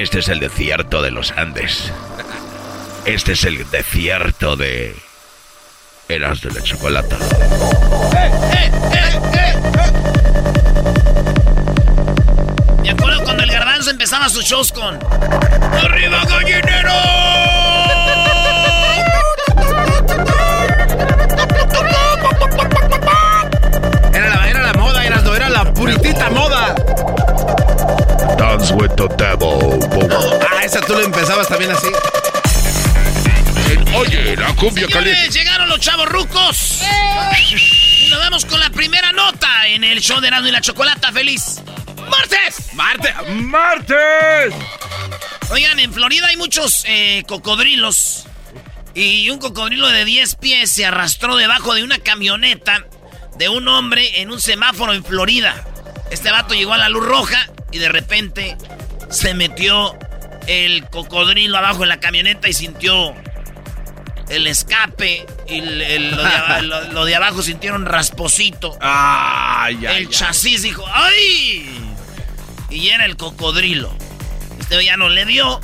[0.00, 1.92] Este es el desierto de los Andes.
[3.04, 4.96] Este es el desierto de
[6.08, 7.18] Eras de la Chocolata.
[12.82, 14.98] Me acuerdo cuando el garbanzo empezaba sus shows con
[15.84, 16.92] ¡Arriba gallinero!
[24.14, 26.74] Era la, era la moda, era, era la puritita moda.
[28.40, 29.78] Dance with the devil.
[30.50, 31.88] Ah, esa tú lo empezabas también así.
[33.94, 35.28] Oye, la cumbia caliente.
[35.28, 36.80] Llegaron los chavos rucos.
[38.00, 41.12] Y nos vamos con la primera nota en el show de Erasmo y la Chocolata.
[41.12, 41.60] ¡Feliz
[42.08, 42.72] martes!
[42.72, 43.12] ¡Martes!
[43.28, 44.54] ¡Martes!
[45.50, 48.24] Oigan, en Florida hay muchos eh, cocodrilos.
[48.94, 52.86] Y un cocodrilo de 10 pies se arrastró debajo de una camioneta
[53.36, 55.62] de un hombre en un semáforo en Florida.
[56.10, 58.56] Este vato llegó a la luz roja y de repente
[59.10, 59.96] se metió
[60.46, 63.14] el cocodrilo abajo en la camioneta y sintió
[64.28, 68.76] el escape y el- el- lo, de, aba- lo- lo de abajo sintieron rasposito.
[68.80, 71.94] Ay, el chasis dijo ¡ay!
[72.70, 73.92] Y era el cocodrilo.
[74.60, 75.60] Este ya no le dio.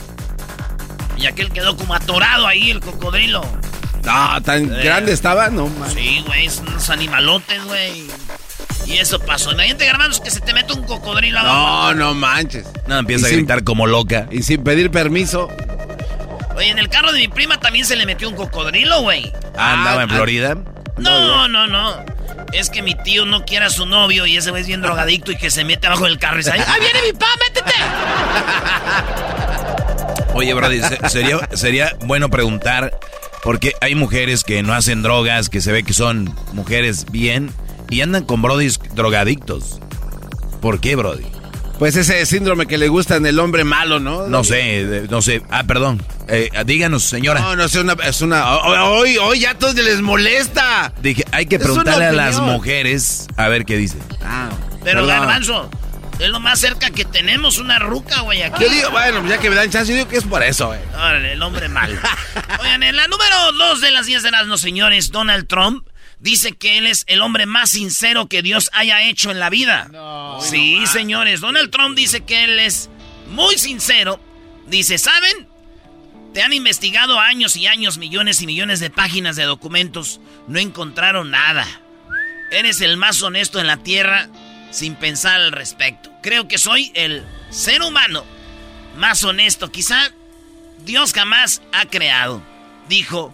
[1.16, 3.40] Y aquel quedó como atorado ahí, el cocodrilo.
[4.04, 4.82] No, tan Eh.
[4.84, 5.90] grande estaba, no man.
[5.92, 8.06] Sí, güey, son unos animalotes, güey.
[8.86, 9.52] Y eso pasó.
[9.52, 11.56] Imagínate, hermanos, que se te mete un cocodrilo abajo.
[11.56, 12.66] No, no manches.
[12.86, 14.26] No, empieza Y a sin- gritar como loca.
[14.30, 15.48] Y sin pedir permiso.
[16.56, 19.32] Oye, en el carro de mi prima también se le metió un cocodrilo, güey.
[19.58, 20.14] Andaba en ah.
[20.14, 20.56] Florida.
[20.96, 21.96] No, no, no.
[22.52, 25.32] Es que mi tío no quiere a su novio y ese güey es bien drogadicto
[25.32, 27.74] y que se mete abajo del carro y dice, ¡ahí viene mi pa, métete!
[30.34, 32.98] Oye, Brody, se- sería, sería bueno preguntar,
[33.42, 37.50] porque hay mujeres que no hacen drogas, que se ve que son mujeres bien,
[37.90, 39.80] y andan con Brodis drogadictos.
[40.60, 41.24] ¿Por qué, Brody?
[41.78, 44.26] Pues ese síndrome que le gusta en el hombre malo, ¿no?
[44.28, 45.42] No sé, no sé.
[45.50, 46.02] Ah, perdón.
[46.26, 47.40] Eh, díganos, señora.
[47.40, 48.56] No, no sé, una, es una...
[48.56, 50.92] Hoy, hoy ya a todos les molesta.
[51.02, 54.00] Dije, hay que Es preguntarle a las mujeres a ver qué dicen.
[54.24, 54.48] Ah,
[54.82, 55.08] Pero, perdón.
[55.08, 55.70] Garbanzo,
[56.18, 58.64] es lo más cerca que tenemos una ruca, güey, aquí.
[58.64, 60.80] Yo digo, bueno, ya que me dan chance, yo digo que es por eso, güey.
[60.94, 62.00] Órale, el hombre malo.
[62.60, 65.86] Oigan, en la número dos de las 10 de las no señores, Donald Trump
[66.26, 69.88] dice que él es el hombre más sincero que Dios haya hecho en la vida.
[70.40, 72.90] sí, señores, Donald Trump dice que él es
[73.28, 74.20] muy sincero.
[74.66, 75.46] Dice, ¿saben?
[76.34, 80.20] Te han investigado años y años, millones y millones de páginas de documentos.
[80.48, 81.64] No encontraron nada.
[82.50, 84.28] Eres el más honesto en la tierra
[84.72, 86.10] sin pensar al respecto.
[86.24, 88.24] Creo que soy el ser humano
[88.96, 89.70] más honesto.
[89.70, 90.10] Quizá
[90.84, 92.42] Dios jamás ha creado.
[92.88, 93.32] Dijo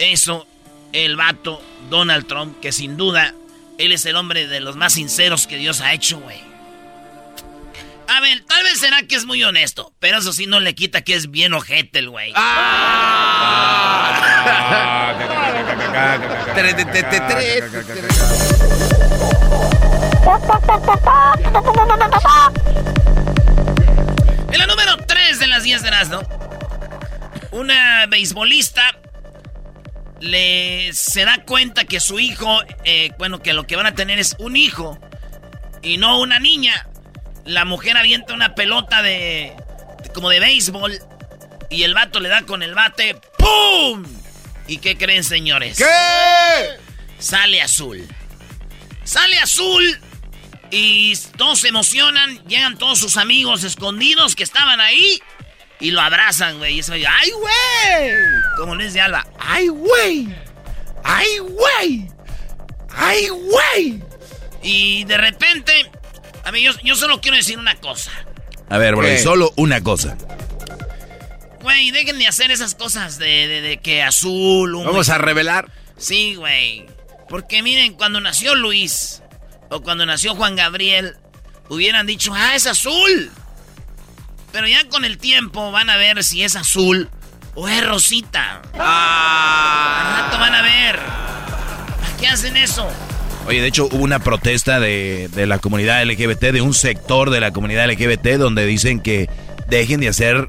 [0.00, 0.48] eso
[0.92, 3.34] el vato Donald Trump, que sin duda
[3.78, 6.40] él es el hombre de los más sinceros que Dios ha hecho, güey.
[8.08, 11.02] A ver, tal vez será que es muy honesto, pero eso sí no le quita
[11.02, 12.32] que es bien ojete el güey.
[24.50, 26.22] En la número 3 de las días de ¿no?
[27.52, 28.98] Una beisbolista
[30.20, 34.18] le se da cuenta que su hijo, eh, bueno, que lo que van a tener
[34.18, 34.98] es un hijo
[35.82, 36.88] y no una niña.
[37.44, 39.54] La mujer avienta una pelota de,
[40.14, 40.98] como de béisbol
[41.70, 44.04] y el vato le da con el bate, ¡pum!
[44.66, 45.78] ¿Y qué creen, señores?
[45.78, 45.84] ¿Qué?
[47.18, 48.06] Sale azul.
[49.04, 49.98] Sale azul
[50.70, 55.22] y todos se emocionan, llegan todos sus amigos escondidos que estaban ahí
[55.80, 56.76] y lo abrazan, güey.
[56.76, 58.12] Y eso, ¡ay, güey!
[58.56, 60.28] Como Luis de Alba, ¡ay, güey!
[61.04, 62.08] ¡ay, güey!
[62.90, 64.02] ¡ay, güey!
[64.62, 65.90] Y de repente,
[66.44, 68.10] a mí, yo, solo quiero decir una cosa.
[68.68, 70.16] A ver, bro, solo una cosa.
[71.62, 74.74] Güey, dejen de hacer esas cosas de, que azul.
[74.84, 75.70] Vamos a revelar.
[75.96, 76.86] Sí, güey.
[77.28, 79.22] Porque miren, cuando nació Luis,
[79.70, 81.16] o cuando nació Juan Gabriel,
[81.68, 83.30] hubieran dicho, ah, es azul.
[84.52, 87.08] Pero ya con el tiempo van a ver si es azul
[87.54, 88.62] o es rosita.
[88.78, 90.00] Ah.
[90.00, 90.96] Al rato van a ver.
[90.96, 92.88] ¿Para qué hacen eso?
[93.46, 97.50] Oye, de hecho hubo una protesta de, la comunidad LGBT, de un sector de la
[97.50, 99.28] comunidad LGBT, donde dicen que
[99.68, 100.48] dejen de hacer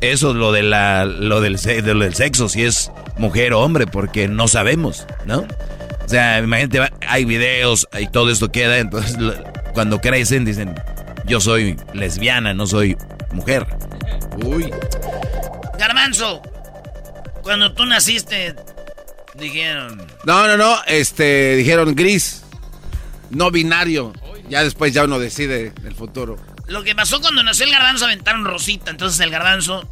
[0.00, 4.26] eso, lo, de la, lo, del, lo del sexo, si es mujer o hombre, porque
[4.26, 5.46] no sabemos, ¿no?
[6.04, 9.16] O sea, imagínate, hay videos y todo esto queda, entonces
[9.72, 10.74] cuando crecen dicen,
[11.26, 12.96] yo soy lesbiana, no soy
[13.32, 13.66] mujer.
[14.44, 14.72] Uy.
[15.78, 16.42] Garbanzo,
[17.42, 18.54] cuando tú naciste,
[19.34, 20.06] dijeron...
[20.24, 22.42] No, no, no, este, dijeron gris,
[23.30, 24.12] no binario.
[24.48, 26.36] Ya después ya uno decide el futuro.
[26.66, 29.88] Lo que pasó cuando nació el garbanzo aventaron Rosita, entonces el garbanzo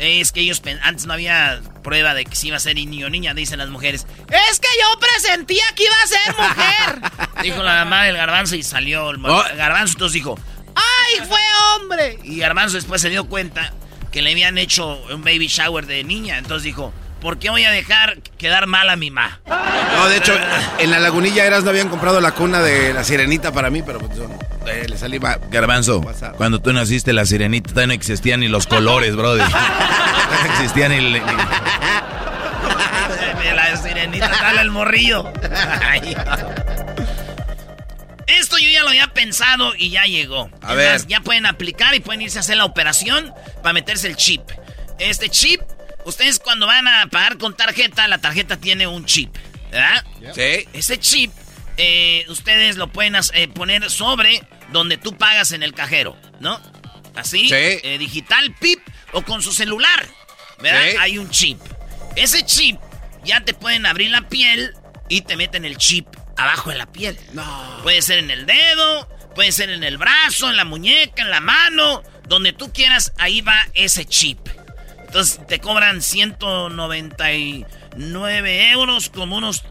[0.00, 3.10] es que ellos antes no había prueba de que si iba a ser niño o
[3.10, 4.06] niña, dicen las mujeres.
[4.50, 7.10] Es que yo presentía que iba a ser mujer.
[7.42, 9.44] dijo la mamá del garbanzo y salió el oh.
[9.56, 9.94] garbanzo.
[9.94, 10.38] Entonces dijo,
[10.74, 11.40] ¡ay, fue
[11.74, 12.18] hombre!
[12.24, 13.72] Y garbanzo después se dio cuenta
[14.10, 16.38] que le habían hecho un baby shower de niña.
[16.38, 19.40] Entonces dijo, ¿por qué voy a dejar quedar mal a mi ma?
[19.46, 20.34] No, de hecho,
[20.78, 23.98] en la lagunilla Eras no habían comprado la cuna de la sirenita para mí, pero
[23.98, 24.18] pues
[24.66, 25.20] eh, le salí
[25.50, 26.02] Garbanzo,
[26.36, 29.48] cuando tú naciste la sirenita no existían ni los colores, brother.
[29.50, 31.20] no existían ni...
[33.54, 35.30] la sirenita, dale el morrillo.
[38.38, 40.50] Esto yo ya lo había pensado y ya llegó.
[40.62, 41.06] A ver.
[41.06, 43.32] ya pueden aplicar y pueden irse a hacer la operación
[43.62, 44.42] para meterse el chip.
[44.98, 45.60] Este chip
[46.04, 49.34] Ustedes cuando van a pagar con tarjeta, la tarjeta tiene un chip,
[49.70, 50.04] ¿verdad?
[50.34, 50.68] Sí.
[50.72, 51.30] Ese chip,
[51.76, 54.42] eh, ustedes lo pueden eh, poner sobre
[54.72, 56.60] donde tú pagas en el cajero, ¿no?
[57.14, 57.54] Así, sí.
[57.54, 58.80] Eh, digital, pip,
[59.12, 60.06] o con su celular,
[60.60, 61.00] ¿verdad?
[61.00, 61.58] Hay un chip.
[62.16, 62.78] Ese chip
[63.24, 64.74] ya te pueden abrir la piel
[65.08, 66.06] y te meten el chip
[66.42, 67.18] abajo de la piel.
[67.32, 67.80] No.
[67.82, 71.40] Puede ser en el dedo, puede ser en el brazo, en la muñeca, en la
[71.40, 74.40] mano, donde tú quieras, ahí va ese chip.
[75.06, 79.62] Entonces te cobran 199 euros, como unos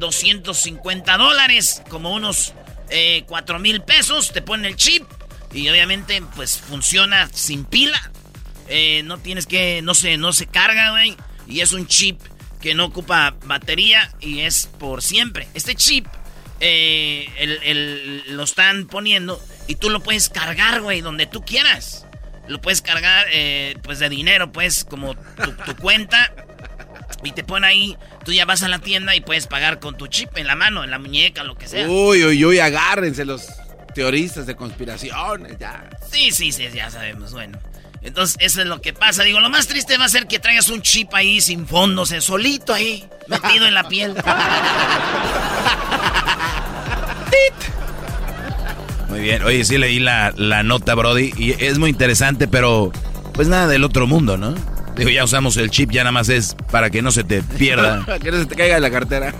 [0.00, 2.52] 250 dólares, como unos
[2.90, 4.32] eh, 4 mil pesos.
[4.32, 5.04] Te ponen el chip
[5.52, 8.10] y obviamente pues funciona sin pila.
[8.68, 11.16] Eh, no tienes que, no se, no se carga, güey.
[11.46, 12.20] Y es un chip
[12.60, 15.48] que no ocupa batería y es por siempre.
[15.54, 16.06] Este chip
[16.60, 22.06] eh, lo están poniendo y tú lo puedes cargar, güey, donde tú quieras
[22.48, 26.32] lo puedes cargar, eh, pues de dinero, pues, como tu, cuenta.
[27.22, 30.06] Y te pone ahí, tú ya vas a la tienda y puedes pagar con tu
[30.06, 31.88] chip en la mano, en la muñeca, lo que sea.
[31.88, 33.46] Uy, uy, uy, agárrense los
[33.94, 35.88] teoristas de conspiraciones, ya.
[36.10, 37.58] Sí, sí, sí, ya sabemos, bueno.
[38.02, 39.22] Entonces, eso es lo que pasa.
[39.24, 42.72] Digo, lo más triste va a ser que traigas un chip ahí sin fondos, solito
[42.72, 44.14] ahí, metido en la piel.
[49.08, 49.42] Muy bien.
[49.42, 52.92] Oye, sí leí la, la nota, Brody, y es muy interesante, pero
[53.32, 54.54] pues nada del otro mundo, ¿no?
[54.96, 58.04] Digo, ya usamos el chip, ya nada más es para que no se te pierda.
[58.22, 59.32] que no se te caiga de la cartera.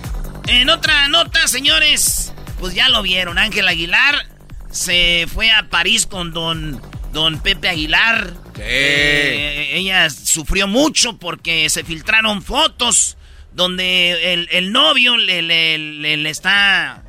[0.47, 3.37] En otra nota, señores, pues ya lo vieron.
[3.37, 4.25] Ángel Aguilar
[4.71, 8.33] se fue a París con don, don Pepe Aguilar.
[8.59, 8.65] Sí.
[8.67, 13.17] Eh, ella sufrió mucho porque se filtraron fotos
[13.53, 17.03] donde el, el novio le, le, le está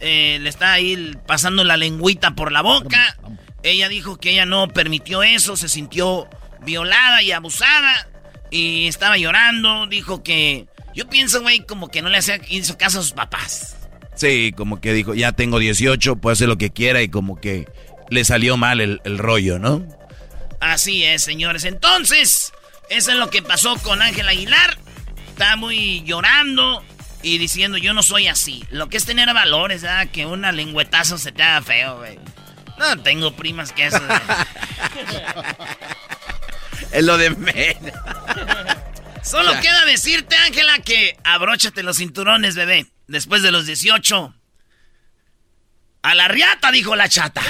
[0.00, 3.16] eh, le está ahí pasando la lengüita por la boca.
[3.62, 6.28] Ella dijo que ella no permitió eso, se sintió
[6.64, 8.08] violada y abusada
[8.50, 9.86] y estaba llorando.
[9.86, 13.76] Dijo que yo pienso, güey, como que no le hacía hizo caso a sus papás.
[14.14, 17.68] Sí, como que dijo, ya tengo 18, puedo hacer lo que quiera y como que
[18.08, 19.86] le salió mal el, el rollo, ¿no?
[20.60, 21.64] Así es, señores.
[21.64, 22.52] Entonces,
[22.88, 24.78] eso es lo que pasó con Ángel Aguilar.
[25.28, 26.82] Está muy llorando
[27.22, 28.64] y diciendo yo no soy así.
[28.70, 30.08] Lo que es tener valores, ¿verdad?
[30.10, 32.18] Que una lengüetazo se te haga feo, güey.
[32.78, 34.00] No tengo primas que eso.
[36.92, 37.92] es lo de menos.
[39.22, 42.86] Solo queda decirte, Ángela, que abróchate los cinturones, bebé.
[43.08, 44.34] Después de los 18.
[46.02, 47.42] A la riata, dijo la chata.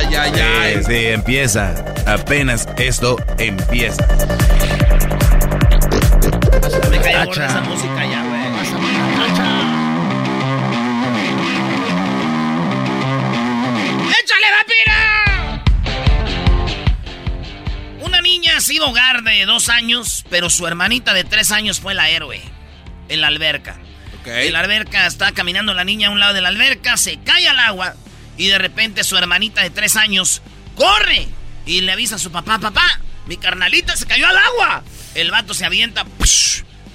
[0.00, 0.84] Ay, ay, ay.
[0.84, 1.84] Sí, empieza.
[2.06, 4.06] Apenas esto empieza.
[6.90, 8.40] Me cayó esa música ya, güey.
[14.22, 15.64] ¡Échale, vampira!
[18.02, 21.94] Una niña ha sido hogar de dos años, pero su hermanita de tres años fue
[21.94, 22.40] la héroe
[23.08, 23.76] en la alberca.
[24.26, 27.48] En la alberca está caminando la niña a un lado de la alberca, se cae
[27.48, 27.94] al agua
[28.40, 30.40] y de repente su hermanita de tres años
[30.74, 31.28] corre
[31.66, 34.82] y le avisa a su papá, papá, mi carnalita se cayó al agua.
[35.14, 36.06] El vato se avienta,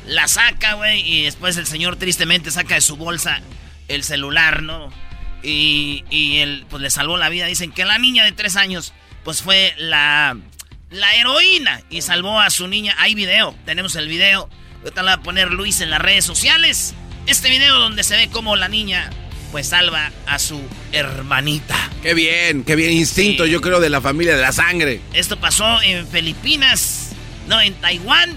[0.08, 3.42] la saca, güey, y después el señor tristemente saca de su bolsa
[3.88, 4.92] el celular, ¿no?
[5.44, 7.46] Y, y él, pues le salvó la vida.
[7.46, 10.36] Dicen que la niña de tres años, pues fue la,
[10.90, 12.96] la heroína y salvó a su niña.
[12.98, 14.50] Hay video, tenemos el video.
[14.80, 16.96] Ahorita le voy a poner Luis en las redes sociales.
[17.28, 19.12] Este video donde se ve cómo la niña
[19.56, 21.78] pues salva a su hermanita.
[22.04, 25.00] Qué bien, qué bien instinto, yo creo, de la familia, de la sangre.
[25.14, 27.12] Esto pasó en Filipinas,
[27.48, 28.32] no, en Taiwán,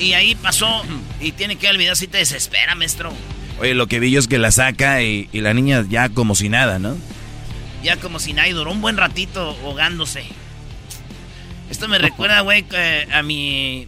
[0.00, 0.84] y ahí pasó,
[1.20, 3.12] y tiene que video si te desespera, maestro.
[3.60, 6.34] Oye, lo que vi yo es que la saca y, y la niña ya como
[6.34, 6.96] si nada, ¿no?
[7.84, 10.24] Ya como si nada, y duró un buen ratito ahogándose.
[11.70, 12.64] Esto me recuerda, güey,
[13.12, 13.86] a mi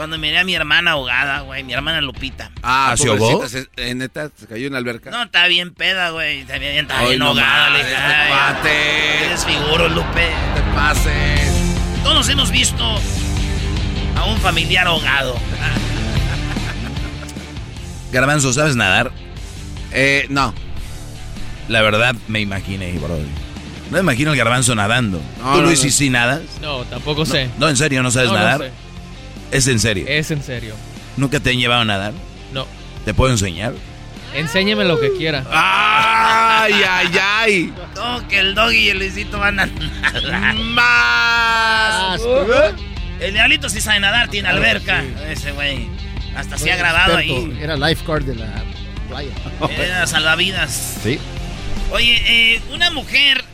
[0.00, 2.50] cuando miré a mi hermana ahogada, güey, mi hermana Lupita.
[2.62, 3.44] Ah, ¿se ahogó?
[3.76, 5.10] Eh, neta, se cayó en la alberca.
[5.10, 6.40] No, está bien peda, güey.
[6.40, 9.28] Está bien, está bien ahogada, le dije.
[9.28, 10.30] desfiguro, Lupe.
[10.30, 11.52] No te pases.
[12.02, 12.82] Todos hemos visto
[14.16, 15.34] a un familiar ahogado.
[18.10, 19.12] Garbanzo, ¿sabes nadar?
[19.92, 20.54] Eh, no.
[21.68, 23.18] La verdad, me imaginé, bro.
[23.18, 25.20] No me imagino el garbanzo nadando.
[25.52, 25.90] ¿Tú, Luis, no.
[25.90, 26.40] sí nadas?
[26.62, 27.50] No, tampoco sé.
[27.58, 28.60] No, en serio, ¿no sabes nadar?
[28.60, 28.89] No sé.
[29.50, 30.04] ¿Es en serio?
[30.08, 30.74] Es en serio.
[31.16, 32.12] ¿Nunca te han llevado a nadar?
[32.52, 32.66] No.
[33.04, 33.74] ¿Te puedo enseñar?
[34.34, 35.44] Enséñeme lo que quiera.
[35.50, 37.74] ¡Ay, ay, ay!
[37.96, 40.54] No, que el doggy y el Luisito van a nadar.
[40.54, 42.20] ¡Más!
[43.20, 45.02] el diablito sí sabe nadar, tiene alberca.
[45.28, 45.88] Ese güey.
[46.36, 47.58] Hasta se ha grabado ahí.
[47.60, 48.62] Era lifeguard de la
[49.08, 49.32] playa.
[49.76, 50.98] Era salvavidas.
[51.02, 51.18] Sí.
[51.90, 53.44] Oye, eh, una mujer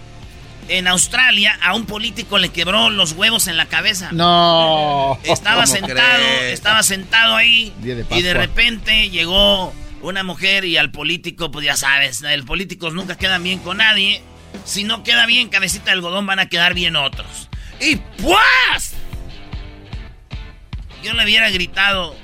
[0.68, 4.10] en Australia a un político le quebró los huevos en la cabeza.
[4.12, 5.18] No.
[5.24, 11.64] Estaba sentado, estaba sentado ahí y de repente llegó una mujer y al político, pues
[11.64, 14.22] ya sabes, el políticos nunca quedan bien con nadie.
[14.64, 17.48] Si no queda bien cabecita de algodón van a quedar bien otros.
[17.80, 18.94] Y pues
[21.02, 22.16] yo le hubiera gritado,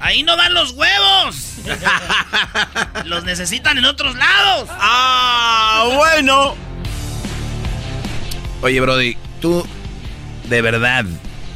[0.00, 1.54] ahí no van los huevos.
[3.04, 4.68] los necesitan en otros lados.
[4.70, 6.67] Ah, bueno.
[8.60, 9.64] Oye, Brody, ¿tú
[10.48, 11.04] de verdad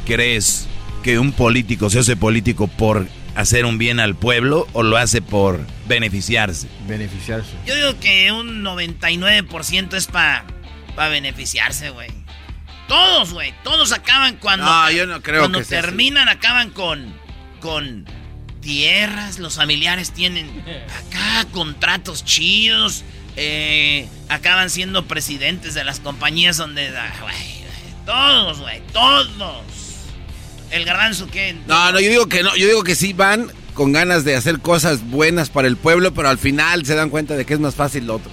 [0.07, 0.69] crees
[1.03, 5.21] que un político se hace político por hacer un bien al pueblo o lo hace
[5.21, 6.69] por beneficiarse?
[6.87, 7.51] Beneficiarse.
[7.67, 10.45] Yo digo que un 99% es para
[10.95, 12.11] pa beneficiarse, güey.
[12.87, 13.53] Todos, güey.
[13.65, 14.67] Todos acaban cuando.
[14.67, 17.15] No, yo no creo cuando que terminan, acaban con.
[17.61, 18.07] con
[18.61, 19.39] tierras.
[19.39, 20.49] Los familiares tienen
[21.09, 23.05] acá contratos chidos.
[23.37, 26.89] Eh, acaban siendo presidentes de las compañías donde...
[26.97, 27.13] Ah,
[28.05, 29.63] todos, güey, todos.
[30.71, 31.55] El garbanzo que...
[31.67, 34.59] No, no, yo digo que no, yo digo que sí van con ganas de hacer
[34.59, 37.75] cosas buenas para el pueblo, pero al final se dan cuenta de que es más
[37.75, 38.31] fácil lo otro.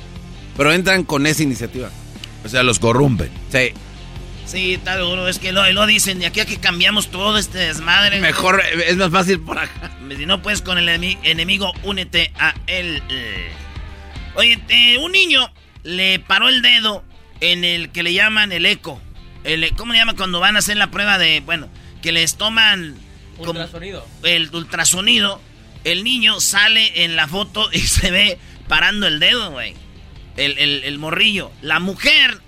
[0.58, 1.89] Pero entran con esa iniciativa.
[2.44, 3.29] O sea, los corrompen.
[3.51, 3.72] Sí.
[4.46, 5.27] Sí, está duro.
[5.27, 8.20] Es que lo, lo dicen, de aquí a que cambiamos todo este desmadre.
[8.20, 9.91] Mejor, es más fácil por acá.
[10.18, 13.03] Si no puedes con el enemigo, únete a él.
[14.36, 15.52] Oye, eh, un niño
[15.84, 17.04] le paró el dedo
[17.42, 19.02] en el que le llaman el eco.
[19.44, 21.70] El, ¿Cómo le llaman cuando van a hacer la prueba de, bueno,
[22.02, 22.96] que les toman...
[23.38, 24.06] Ultrasonido.
[24.24, 25.42] el ultrasonido.
[25.86, 29.76] El niño sale en la foto y se ve parando el dedo, güey.
[30.36, 31.52] El, morrillo.
[31.62, 32.40] La mujer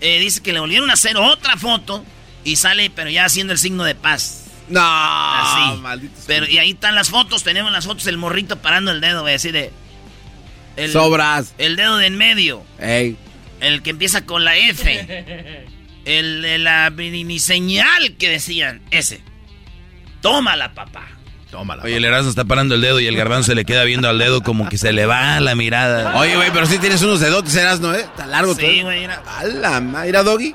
[0.00, 2.04] eh, dice que le volvieron a hacer otra foto
[2.44, 4.46] y sale, pero ya haciendo el signo de paz.
[4.68, 6.08] No, así.
[6.28, 9.34] Pero y ahí están las fotos, tenemos las fotos del morrito parando el dedo, güey,
[9.34, 9.72] así de.
[10.80, 11.54] El, Sobras.
[11.58, 12.62] El dedo de en medio.
[12.78, 13.16] Ey.
[13.60, 15.36] El que empieza con la F.
[16.04, 18.80] el de la mini señal que decían.
[18.90, 19.20] Ese.
[20.22, 21.08] Tómala, papá.
[21.50, 21.82] Tómala.
[21.82, 24.18] Oye, el Erasmo está parando el dedo y el garbanzo se le queda viendo al
[24.18, 26.16] dedo como que se le va la mirada.
[26.16, 28.00] Oye, güey, pero sí tienes unos dedotes, Erasmo, ¿eh?
[28.00, 28.66] Está largo todo.
[28.66, 29.22] Sí, güey, mira.
[29.26, 30.54] ¡Hala, mira, Doggy!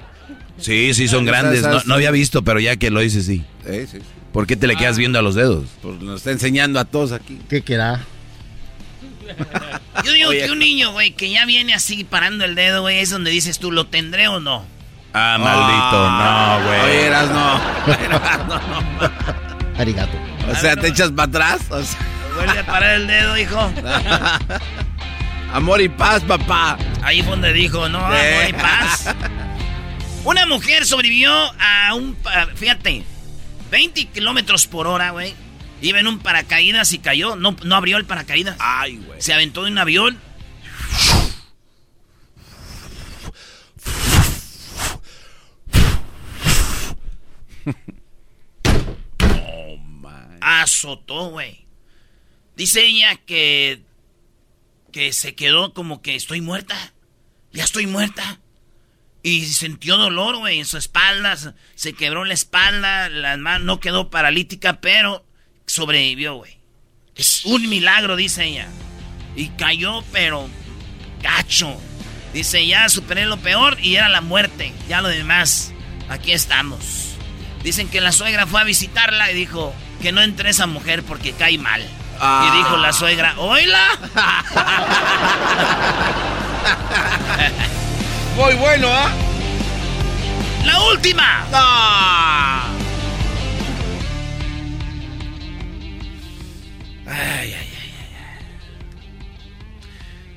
[0.57, 1.63] Sí, sí, son grandes.
[1.63, 3.43] No, no, había visto, pero ya que lo dices, sí.
[3.67, 3.97] Sí, sí.
[4.31, 5.65] ¿Por qué te le quedas viendo a los dedos?
[5.81, 7.39] Pues nos está enseñando a todos aquí.
[7.49, 8.05] ¿Qué querá?
[10.03, 13.09] Yo digo que un niño, güey, que ya viene así parando el dedo, güey, es
[13.09, 14.65] donde dices tú, ¿lo tendré o no?
[15.13, 16.09] Ah, maldito.
[16.11, 16.81] No, güey.
[16.81, 17.61] Oye, eras no.
[19.79, 20.17] Arigato.
[20.51, 21.61] O sea, te echas para atrás.
[21.69, 21.99] O sea,
[22.35, 23.57] Vuelve a parar el dedo, hijo.
[25.53, 26.77] amor y paz, papá.
[27.01, 29.15] Ahí fue donde dijo, no, amor y paz.
[30.25, 32.17] Una mujer sobrevivió a un,
[32.55, 33.03] fíjate,
[33.71, 35.33] 20 kilómetros por hora, güey.
[35.81, 37.35] Iba en un paracaídas y cayó.
[37.35, 38.57] No, no abrió el paracaídas.
[38.59, 39.21] Ay, güey.
[39.21, 40.19] Se aventó de un avión.
[50.41, 51.65] Azotó, güey.
[52.55, 53.81] Dice ella que.
[54.91, 56.93] que se quedó como que estoy muerta.
[57.51, 58.39] Ya estoy muerta.
[59.23, 61.35] Y sintió dolor, güey, en su espalda.
[61.75, 65.24] se- quebró la espalda, la mano no quedó paralítica, pero
[65.65, 66.57] sobrevivió, güey.
[67.15, 68.67] Es un milagro, dice ella.
[69.35, 70.47] Y cayó, pero
[71.21, 71.75] gacho.
[72.33, 74.73] Dice, ya superé lo peor y era la muerte.
[74.89, 75.71] Ya lo demás,
[76.09, 77.15] aquí estamos.
[77.63, 81.31] Dicen que la suegra fue a visitarla y dijo que no entre esa mujer porque
[81.33, 81.81] cae mal.
[82.19, 82.47] Ah.
[82.47, 83.87] Y dijo la suegra, ¡Oila!
[88.35, 89.11] Muy bueno, ¿ah?
[90.65, 91.45] ¡La última!
[91.53, 92.67] Ah.
[97.15, 97.69] Ay, ay, ay.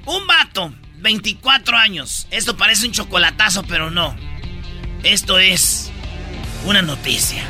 [0.07, 2.27] Un vato, 24 años.
[2.31, 4.17] Esto parece un chocolatazo, pero no.
[5.03, 5.91] Esto es
[6.65, 7.45] una noticia.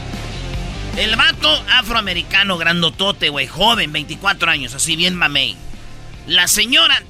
[0.96, 5.56] El vato afroamericano grandotote, güey, joven, 24 años, así bien mamey.
[6.26, 7.02] La señora...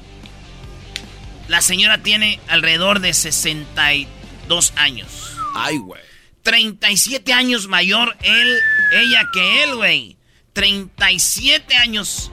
[1.47, 5.35] La señora tiene alrededor de 62 años.
[5.55, 6.03] Ay, güey.
[6.43, 8.59] 37 años mayor él,
[8.93, 10.18] ella que él, güey.
[10.59, 12.31] 37 años.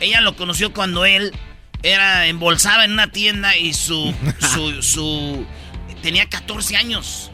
[0.00, 1.32] Ella lo conoció cuando él
[1.82, 4.14] era embolsaba en una tienda y su
[4.54, 5.46] su su
[6.02, 7.30] tenía 14 años.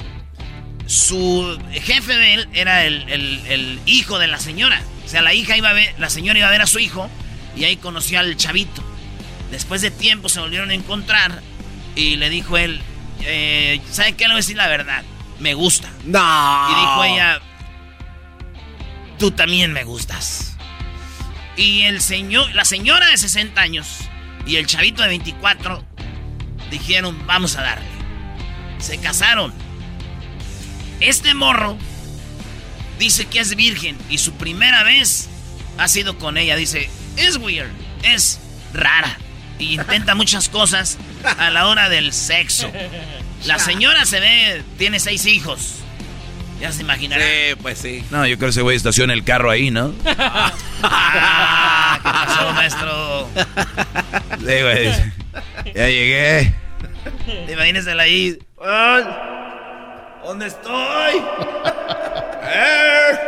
[0.87, 4.83] Su jefe de él era el, el- el hijo de la señora.
[5.05, 7.09] O sea, la hija iba a ver, la señora iba a ver a su hijo
[7.57, 8.83] y ahí conoció al chavito.
[9.51, 11.43] Después de tiempo se volvieron a encontrar
[11.97, 12.81] y le dijo él,
[13.23, 14.25] eh, ¿sabe qué?
[14.25, 15.03] Le voy a decir la verdad.
[15.39, 15.91] Me gusta.
[16.05, 16.67] No.
[16.71, 17.41] Y dijo ella,
[19.21, 20.57] tú también me gustas.
[21.57, 23.99] Y el señor, la señora de 60 años
[24.47, 25.85] y el chavito de 24
[26.71, 27.87] dijeron, vamos a darle.
[28.79, 29.53] Se casaron.
[31.01, 31.77] Este morro
[32.99, 35.29] dice que es virgen y su primera vez
[35.77, 36.57] ha sido con ella.
[36.57, 37.71] Dice, es weird,
[38.03, 38.41] es
[38.73, 39.19] rara.
[39.59, 40.97] Y intenta muchas cosas
[41.39, 42.73] a la hora del sexo.
[43.45, 45.80] La señora se ve, tiene seis hijos.
[46.61, 47.25] Ya se imaginará.
[47.25, 48.05] Sí, pues sí.
[48.11, 49.95] No, yo creo que ese güey estaciona el carro ahí, ¿no?
[50.19, 50.53] Ah,
[52.03, 53.29] ¿Qué pasó, maestro?
[54.39, 54.93] Sí, güey.
[55.75, 56.55] Ya llegué.
[57.51, 58.39] Imagínensela ahí.
[58.63, 59.05] Ay,
[60.25, 61.23] ¿Dónde estoy?
[62.53, 63.19] Eh.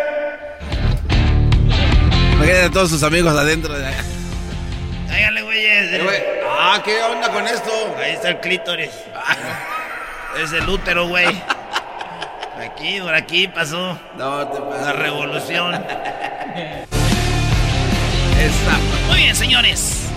[2.34, 3.72] Imagínate a todos sus amigos adentro.
[3.78, 3.94] de-
[5.10, 5.92] Hágale, güeyes.
[5.92, 7.70] Eh, güey, Ah, ¿qué onda con esto?
[7.98, 8.90] Ahí está el clítoris.
[10.42, 11.26] Es el útero, güey.
[12.58, 15.72] Aquí, por aquí pasó No te la revolución.
[19.08, 20.08] Muy bien, señores.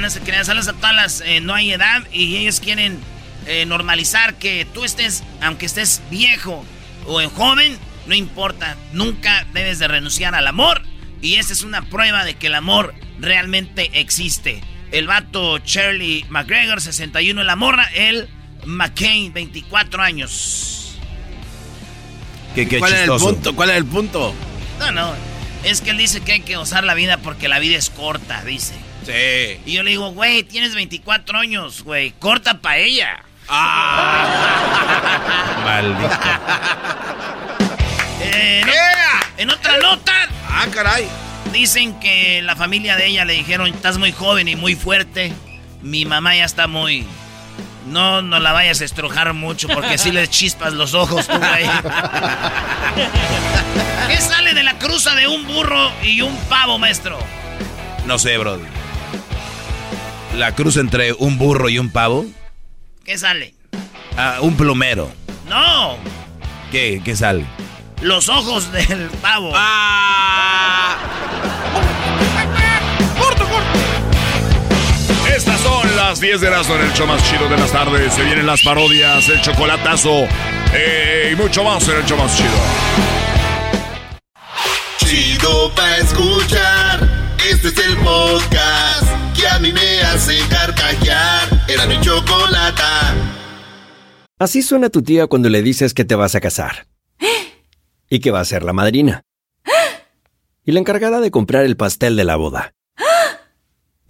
[0.00, 1.20] No se crean, saludos a todas las.
[1.20, 2.98] eh, no hay edad y ellos quieren
[3.46, 6.64] eh, normalizar que tú estés, aunque estés viejo
[7.06, 8.76] o en joven, no importa.
[8.92, 10.82] Nunca debes de renunciar al amor.
[11.20, 14.62] Y esta es una prueba de que el amor realmente existe.
[14.92, 18.28] El vato Charlie McGregor, 61, la morra, él,
[18.64, 20.81] McCain, 24 años.
[22.54, 23.34] Qué, qué ¿Cuál es el chistoso.
[23.34, 23.56] punto?
[23.56, 24.34] ¿Cuál es el punto?
[24.78, 25.14] No, no.
[25.64, 28.42] Es que él dice que hay que gozar la vida porque la vida es corta,
[28.44, 28.74] dice.
[29.06, 29.60] Sí.
[29.66, 32.12] Y yo le digo, güey, tienes 24 años, güey.
[32.18, 33.22] Corta pa' ella.
[35.64, 36.10] Maldito.
[38.20, 38.62] Eh,
[39.38, 40.12] en, en otra nota,
[40.48, 41.06] Ah, caray.
[41.52, 45.32] dicen que la familia de ella le dijeron, estás muy joven y muy fuerte.
[45.82, 47.06] Mi mamá ya está muy...
[47.86, 51.66] No, no la vayas a estrujar mucho porque si le chispas los ojos tú, güey.
[54.08, 57.18] ¿Qué sale de la cruza de un burro y un pavo, maestro?
[58.06, 58.60] No sé, bro.
[60.36, 62.24] La cruz entre un burro y un pavo.
[63.04, 63.54] ¿Qué sale?
[64.16, 65.10] Ah, un plumero.
[65.48, 65.96] No,
[66.70, 67.02] ¿Qué?
[67.04, 67.44] ¿Qué sale?
[68.00, 69.52] los ojos del pavo.
[69.54, 70.96] Ah.
[75.62, 78.12] Son las 10 de Erasmo en el show más chido de las tardes.
[78.14, 80.26] Se vienen las parodias, el chocolatazo
[80.74, 82.50] eh, y mucho más en el show más chido.
[84.98, 87.08] Chido pa' escuchar.
[87.50, 89.04] Este es el podcast
[89.36, 91.64] que a mí me hace carcajear.
[91.68, 93.14] Era mi chocolata.
[94.38, 96.86] Así suena tu tía cuando le dices que te vas a casar.
[98.08, 99.22] Y que va a ser la madrina.
[100.64, 102.74] Y la encargada de comprar el pastel de la boda.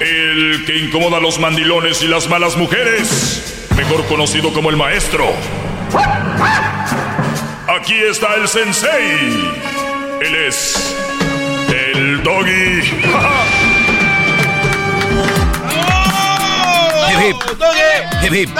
[0.00, 5.26] El que incomoda a los mandilones y las malas mujeres, mejor conocido como el maestro.
[7.68, 9.52] Aquí está el sensei.
[10.20, 10.94] Él es
[11.68, 12.82] el doggy.
[18.22, 18.50] Hip, hip.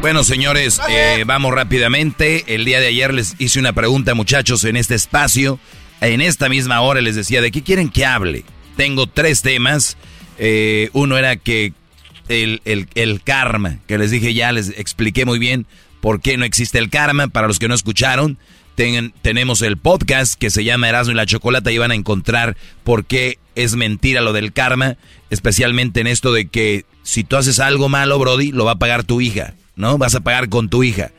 [0.00, 2.44] Bueno, señores, eh, vamos rápidamente.
[2.46, 5.58] El día de ayer les hice una pregunta, muchachos, en este espacio.
[6.02, 8.44] En esta misma hora les decía, ¿de qué quieren que hable?
[8.76, 9.96] Tengo tres temas.
[10.38, 11.72] Eh, uno era que
[12.28, 15.66] el, el- el karma, que les dije ya, les expliqué muy bien
[16.00, 17.28] por qué no existe el karma.
[17.28, 18.36] Para los que no escucharon,
[18.74, 22.56] ten- tenemos el podcast que se llama Erasmo y la Chocolata y van a encontrar
[22.84, 24.96] por qué es mentira lo del karma,
[25.30, 29.04] especialmente en esto de que si tú haces algo malo, Brody, lo va a pagar
[29.04, 29.98] tu hija, ¿no?
[29.98, 31.10] Vas a pagar con tu hija.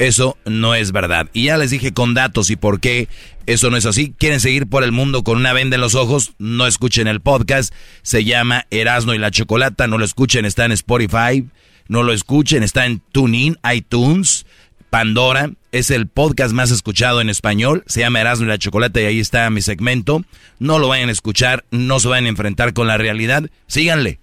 [0.00, 1.28] Eso no es verdad.
[1.34, 3.06] Y ya les dije con datos y por qué
[3.44, 4.14] eso no es así.
[4.16, 6.32] ¿Quieren seguir por el mundo con una venda en los ojos?
[6.38, 7.74] No escuchen el podcast.
[8.00, 9.86] Se llama Erasno y la Chocolata.
[9.88, 11.44] No lo escuchen, está en Spotify.
[11.86, 14.46] No lo escuchen, está en TuneIn, iTunes,
[14.88, 15.50] Pandora.
[15.70, 17.84] Es el podcast más escuchado en español.
[17.86, 20.24] Se llama Erasmo y la Chocolata y ahí está mi segmento.
[20.58, 23.50] No lo vayan a escuchar, no se vayan a enfrentar con la realidad.
[23.66, 24.18] Síganle.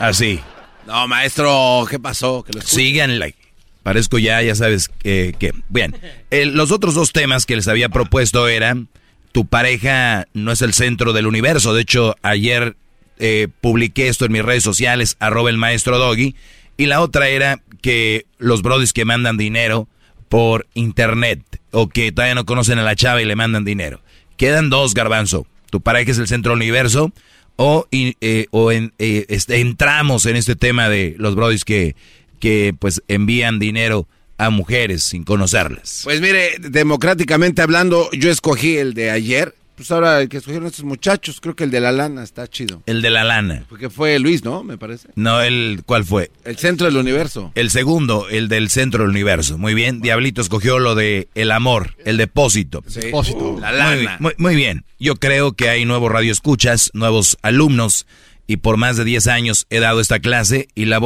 [0.00, 0.40] Así.
[0.88, 2.42] No, maestro, ¿qué pasó?
[2.42, 2.62] Que lo.
[2.62, 3.36] Síganle.
[3.82, 5.34] Parezco ya, ya sabes que...
[5.38, 5.94] que- Bien,
[6.30, 8.88] los otros dos temas que les había propuesto eran,
[9.32, 11.74] tu pareja no es el centro del universo.
[11.74, 12.76] De hecho, ayer
[13.18, 16.34] eh, publiqué esto en mis redes sociales, arroba el maestro Doggy.
[16.76, 19.88] Y la otra era que los brodis que mandan dinero
[20.28, 21.42] por internet
[21.72, 24.00] o que todavía no conocen a la chava y le mandan dinero.
[24.36, 25.46] Quedan dos, garbanzo.
[25.70, 27.12] Tu pareja es el centro del universo
[27.56, 31.94] o, eh, o en, eh, este, entramos en este tema de los brodis que,
[32.42, 36.00] que pues envían dinero a mujeres sin conocerlas.
[36.02, 39.54] Pues mire, democráticamente hablando, yo escogí el de ayer.
[39.76, 42.82] Pues ahora el que escogieron estos muchachos, creo que el de la lana está chido.
[42.86, 43.64] El de la lana.
[43.68, 44.64] Porque fue Luis, ¿no?
[44.64, 45.08] Me parece.
[45.14, 46.30] No, el, ¿cuál fue?
[46.44, 47.52] El centro del universo.
[47.54, 49.56] El segundo, el del centro del universo.
[49.56, 50.00] Muy bien.
[50.00, 52.82] Diablito escogió lo de el amor, el depósito.
[52.92, 53.56] Depósito.
[53.60, 54.16] La Muy, lana.
[54.20, 54.84] muy- muy bien.
[54.98, 58.06] Yo creo que hay nuevos radioescuchas, nuevos alumnos,
[58.48, 61.00] y por más de 10 años he dado esta clase y la.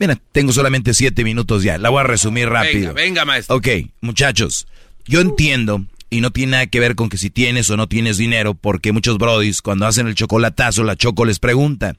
[0.00, 1.76] Mira, tengo solamente 7 minutos ya.
[1.76, 2.94] La voy a resumir rápido.
[2.94, 3.56] Venga, venga, maestro.
[3.56, 3.68] Ok,
[4.00, 4.66] muchachos,
[5.04, 8.16] yo entiendo, y no tiene nada que ver con que si tienes o no tienes
[8.16, 11.96] dinero, porque muchos brodis, cuando hacen el chocolatazo, la Choco les pregunta,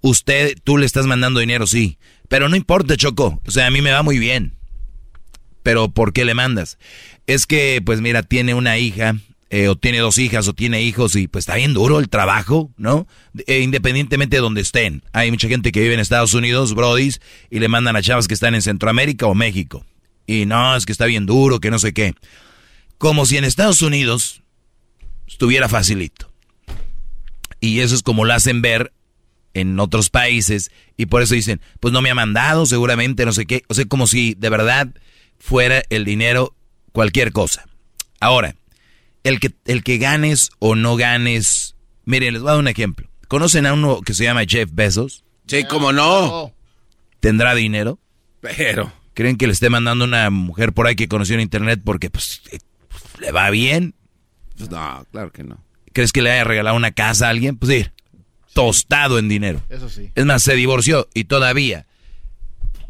[0.00, 1.96] usted, tú le estás mandando dinero, sí,
[2.28, 4.54] pero no importa, Choco, o sea, a mí me va muy bien.
[5.62, 6.76] Pero ¿por qué le mandas?
[7.28, 9.14] Es que, pues mira, tiene una hija,
[9.54, 12.72] eh, o tiene dos hijas, o tiene hijos, y pues está bien duro el trabajo,
[12.76, 13.06] ¿no?
[13.46, 15.04] Eh, independientemente de donde estén.
[15.12, 18.34] Hay mucha gente que vive en Estados Unidos, brodis, y le mandan a chavas que
[18.34, 19.86] están en Centroamérica o México.
[20.26, 22.14] Y no, es que está bien duro, que no sé qué.
[22.98, 24.42] Como si en Estados Unidos
[25.28, 26.32] estuviera facilito.
[27.60, 28.92] Y eso es como lo hacen ver
[29.52, 33.46] en otros países y por eso dicen, pues no me ha mandado, seguramente no sé
[33.46, 33.62] qué.
[33.68, 34.88] O sea, como si de verdad
[35.38, 36.56] fuera el dinero
[36.90, 37.66] cualquier cosa.
[38.18, 38.56] Ahora,
[39.24, 43.10] el que, el que ganes o no ganes, miren, les voy a dar un ejemplo.
[43.26, 45.24] ¿Conocen a uno que se llama Jeff Bezos?
[45.46, 46.52] Sí, cómo no.
[47.20, 47.98] ¿Tendrá dinero?
[48.40, 48.92] Pero.
[49.14, 52.42] ¿Creen que le esté mandando una mujer por ahí que conoció en internet porque pues,
[52.52, 52.58] eh,
[53.20, 53.94] le va bien?
[54.56, 55.64] Pues no, claro que no.
[55.92, 57.56] ¿Crees que le haya regalado una casa a alguien?
[57.56, 57.90] Pues sí,
[58.52, 59.62] tostado en dinero.
[59.68, 60.10] Eso sí.
[60.14, 61.86] Es más, se divorció y todavía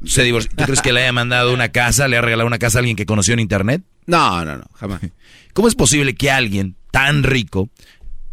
[0.06, 0.50] se divorció.
[0.56, 2.96] ¿Tú crees que le haya mandado una casa, le haya regalado una casa a alguien
[2.96, 3.82] que conoció en internet?
[4.06, 5.00] No, no, no, jamás.
[5.52, 7.70] ¿Cómo es posible que alguien tan rico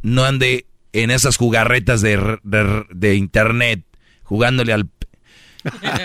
[0.02, 3.84] no ande en esas jugarretas de, de- de internet
[4.24, 4.90] jugándole al...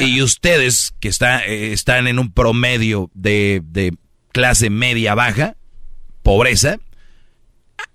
[0.00, 3.94] y ustedes que está, eh, están en un promedio de, de
[4.32, 5.56] clase media baja,
[6.22, 6.76] pobreza,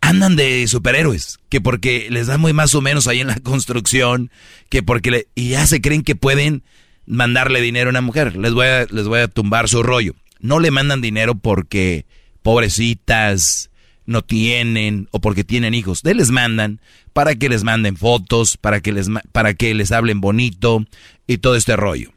[0.01, 4.31] andan de superhéroes, que porque les da muy más o menos ahí en la construcción,
[4.69, 6.63] que porque le, y ya se creen que pueden
[7.12, 8.38] mandarle dinero a una mujer.
[8.38, 10.15] Les voy a, les voy a tumbar su rollo.
[10.39, 12.06] No le mandan dinero porque
[12.41, 13.69] pobrecitas
[14.06, 16.04] no tienen o porque tienen hijos.
[16.04, 16.80] De les mandan
[17.13, 20.86] para que les manden fotos, para que les para que les hablen bonito
[21.28, 22.12] y todo este rollo.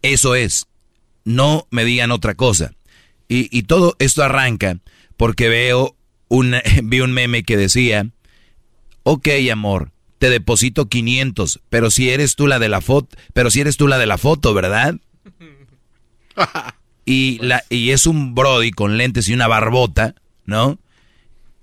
[0.00, 0.66] Eso es.
[1.24, 2.72] No me digan otra cosa.
[3.28, 4.78] Y, y todo esto arranca
[5.18, 5.94] porque veo
[6.28, 8.08] un, vi un meme que decía,
[9.02, 13.60] ok amor, te deposito 500, pero si eres tú la de la foto, pero si
[13.60, 14.96] eres tú la de la foto, ¿verdad?
[17.10, 20.78] Y, la, y es un Brody con lentes y una barbota, ¿no?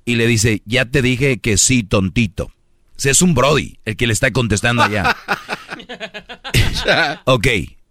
[0.04, 2.46] Y le dice, ya te dije que sí, tontito.
[2.46, 2.52] O
[2.96, 5.16] sea, es un Brody el que le está contestando allá.
[7.26, 7.48] ok,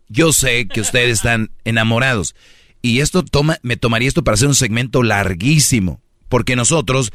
[0.09, 2.35] yo sé que ustedes están enamorados.
[2.83, 6.01] Y esto toma, me tomaría esto para hacer un segmento larguísimo.
[6.29, 7.13] Porque nosotros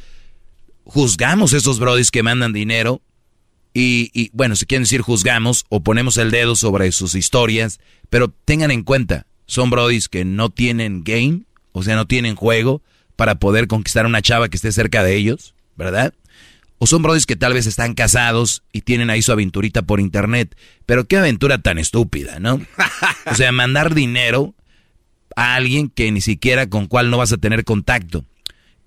[0.83, 3.01] juzgamos esos brodis que mandan dinero.
[3.73, 7.79] Y, y, bueno, si quieren decir juzgamos o ponemos el dedo sobre sus historias.
[8.10, 12.82] Pero tengan en cuenta, son brodis que no tienen game, o sea, no tienen juego
[13.15, 16.13] para poder conquistar a una chava que esté cerca de ellos, ¿verdad?
[16.77, 20.55] O son brodis que tal vez están casados y tienen ahí su aventurita por internet.
[20.86, 22.62] Pero qué aventura tan estúpida, ¿no?
[23.29, 24.55] O sea, mandar dinero
[25.36, 28.23] a alguien que ni siquiera con cual no vas a tener contacto.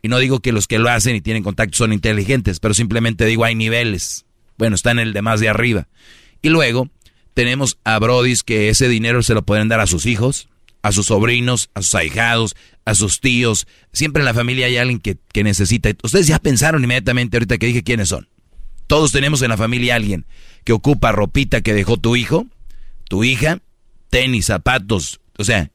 [0.00, 3.26] Y no digo que los que lo hacen y tienen contacto son inteligentes, pero simplemente
[3.26, 4.24] digo hay niveles.
[4.62, 5.88] Bueno, está en el de más de arriba.
[6.40, 6.88] Y luego
[7.34, 10.48] tenemos a brodis que ese dinero se lo pueden dar a sus hijos,
[10.82, 13.66] a sus sobrinos, a sus ahijados, a sus tíos.
[13.92, 15.90] Siempre en la familia hay alguien que, que necesita.
[16.04, 18.28] Ustedes ya pensaron inmediatamente ahorita que dije quiénes son.
[18.86, 20.26] Todos tenemos en la familia alguien
[20.62, 22.46] que ocupa ropita que dejó tu hijo,
[23.08, 23.58] tu hija,
[24.10, 25.18] tenis, zapatos.
[25.38, 25.72] O sea,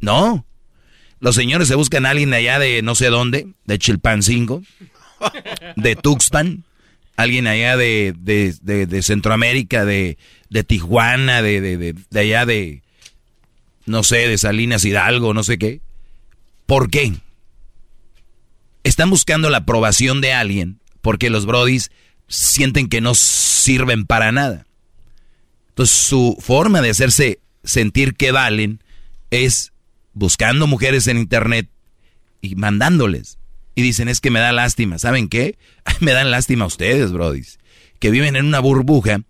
[0.00, 0.44] no.
[1.20, 4.64] Los señores se buscan a alguien de allá de no sé dónde, de Chilpancingo,
[5.76, 6.64] de Tuxpan,
[7.16, 10.18] alguien allá de, de, de- de Centroamérica, de,
[10.50, 12.82] de Tijuana, de, de, allá de,
[13.86, 15.80] no sé, de Salinas Hidalgo, no sé qué.
[16.66, 17.14] ¿Por qué?
[18.84, 21.90] Están buscando la aprobación de alguien porque los brodis
[22.28, 24.66] sienten que no sirven para nada.
[25.70, 28.80] Entonces su forma de hacerse sentir que valen
[29.30, 29.72] es
[30.12, 31.68] buscando mujeres en internet
[32.40, 33.38] y mandándoles.
[33.76, 34.98] Y dicen, es que me da lástima.
[34.98, 35.58] ¿Saben qué?
[36.00, 37.60] me dan lástima a ustedes, brodis.
[38.00, 39.20] Que viven en una burbuja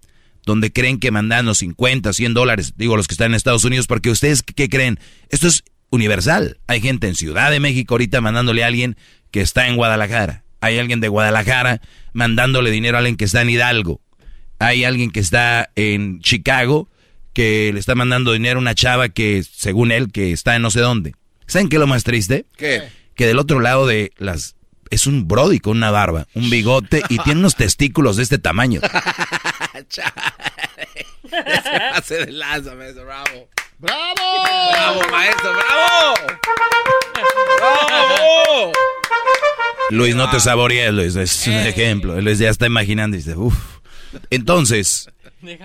[0.47, 4.11] donde creen que mandando 50, 100 dólares, digo los que están en Estados Unidos, porque
[4.11, 5.01] ustedes, ¿qué creen?
[5.29, 6.59] Esto es universal.
[6.69, 8.97] Hay gente en Ciudad de México ahorita mandándole a alguien
[9.33, 10.45] que está en Guadalajara.
[10.61, 11.81] Hay alguien de Guadalajara
[12.13, 14.01] mandándole dinero a alguien que está en Hidalgo.
[14.61, 16.89] Hay alguien que está en Chicago
[17.33, 20.71] que le está mandando dinero a una chava que, según él, que está en no
[20.71, 21.15] sé dónde.
[21.47, 22.47] ¿Saben qué es lo más triste?
[22.57, 22.85] ¿Qué?
[23.17, 24.55] Que del otro lado de las...
[24.91, 28.81] Es un brody con una barba, un bigote y tiene unos testículos de este tamaño.
[31.93, 33.49] Pase de lanza, maestro, bravo.
[33.79, 34.15] ¡Bravo!
[34.71, 36.15] ¡Bravo, maestro, bravo!
[37.59, 38.73] ¡Bravo!
[39.91, 42.21] Luis, no te saborees, Luis, es un ejemplo.
[42.21, 43.57] Luis ya está imaginando y dice, uff.
[44.31, 45.11] Entonces,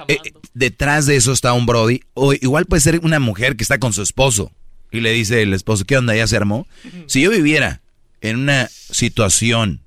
[0.07, 0.17] eh,
[0.53, 3.93] detrás de eso está un Brody, o igual puede ser una mujer que está con
[3.93, 4.51] su esposo
[4.91, 6.15] y le dice el esposo, ¿qué onda?
[6.15, 6.67] ¿Ya se armó?
[7.07, 7.81] Si yo viviera
[8.21, 9.81] en una situación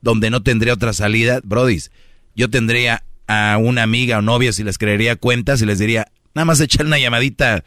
[0.00, 1.80] donde no tendría otra salida, Brody,
[2.34, 6.44] yo tendría a una amiga o novia si les creería cuentas y les diría, nada
[6.44, 7.64] más echar una llamadita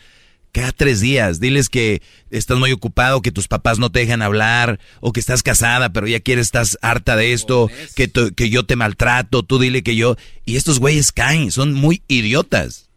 [0.51, 1.39] cada tres días.
[1.39, 5.43] Diles que estás muy ocupado, que tus papás no te dejan hablar, o que estás
[5.43, 9.59] casada, pero ya quieres, estás harta de esto, que, tu- que yo te maltrato, tú
[9.59, 10.15] dile que yo...
[10.45, 12.89] Y estos güeyes caen, son muy idiotas.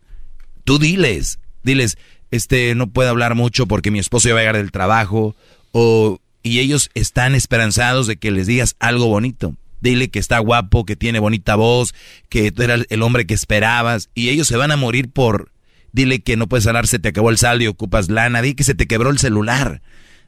[0.64, 1.96] Tú diles, diles,
[2.30, 5.34] este, no puedo hablar mucho porque mi esposo ya va a llegar del trabajo,
[5.72, 9.54] o y ellos están esperanzados de que les digas algo bonito.
[9.80, 11.94] Dile que está guapo, que tiene bonita voz,
[12.28, 15.52] que tú eras el hombre que esperabas y ellos se van a morir por...
[15.92, 18.42] Dile que no puedes hablar, se te acabó el saldo y ocupas lana.
[18.42, 19.80] Di que se te quebró el celular.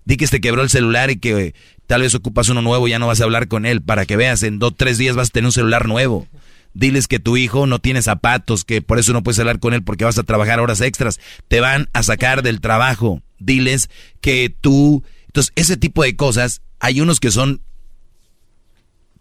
[0.05, 1.55] Di que se te quebró el celular y que
[1.87, 3.83] tal vez ocupas uno nuevo ya no vas a hablar con él.
[3.83, 6.27] Para que veas, en dos, tres días vas a tener un celular nuevo.
[6.73, 9.83] Diles que tu hijo no tiene zapatos, que por eso no puedes hablar con él
[9.83, 11.19] porque vas a trabajar horas extras.
[11.49, 13.23] Te van a sacar del trabajo.
[13.39, 15.03] Diles que tú...
[15.27, 17.61] Entonces, ese tipo de cosas, hay unos que son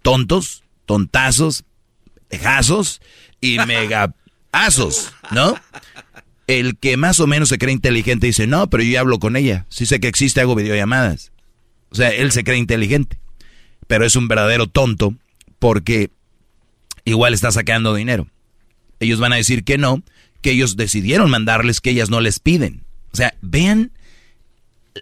[0.02, 1.66] tontos, tontazos,
[2.30, 3.02] dejazos
[3.42, 5.56] y megazos, ¿no?
[6.48, 9.36] El que más o menos se cree inteligente dice, no, pero yo ya hablo con
[9.36, 9.66] ella.
[9.70, 11.32] Si sé que existe, hago videollamadas.
[11.92, 13.20] O sea, él se cree inteligente.
[13.88, 15.16] Pero es un verdadero tonto
[15.60, 16.12] porque
[17.10, 18.28] igual está sacando dinero.
[19.00, 20.04] Ellos van a decir que no,
[20.42, 22.84] que ellos decidieron mandarles, que ellas no les piden.
[23.12, 23.92] O sea, vean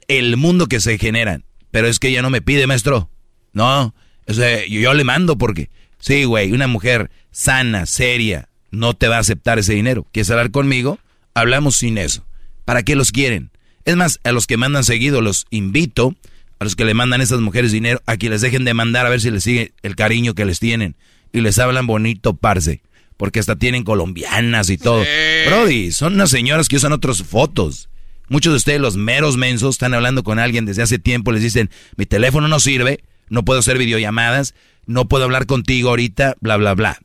[0.07, 1.43] el mundo que se generan.
[1.71, 3.09] Pero es que ella no me pide, maestro.
[3.53, 3.93] No,
[4.27, 9.17] o sea, yo, le mando porque, sí, güey, una mujer sana, seria, no te va
[9.17, 10.05] a aceptar ese dinero.
[10.11, 10.99] ¿Quieres hablar conmigo?
[11.33, 12.25] Hablamos sin eso.
[12.65, 13.51] ¿Para qué los quieren?
[13.85, 16.15] Es más, a los que mandan seguido los invito,
[16.59, 19.05] a los que le mandan a esas mujeres dinero, a que les dejen de mandar
[19.05, 20.95] a ver si les sigue el cariño que les tienen.
[21.31, 22.81] Y les hablan bonito, parce.
[23.17, 25.03] Porque hasta tienen colombianas y todo.
[25.47, 27.89] Brody, son unas señoras que usan otras fotos.
[28.29, 31.69] Muchos de ustedes, los meros mensos, están hablando con alguien desde hace tiempo, les dicen,
[31.95, 34.53] mi teléfono no sirve, no puedo hacer videollamadas,
[34.85, 36.99] no puedo hablar contigo ahorita, bla, bla, bla.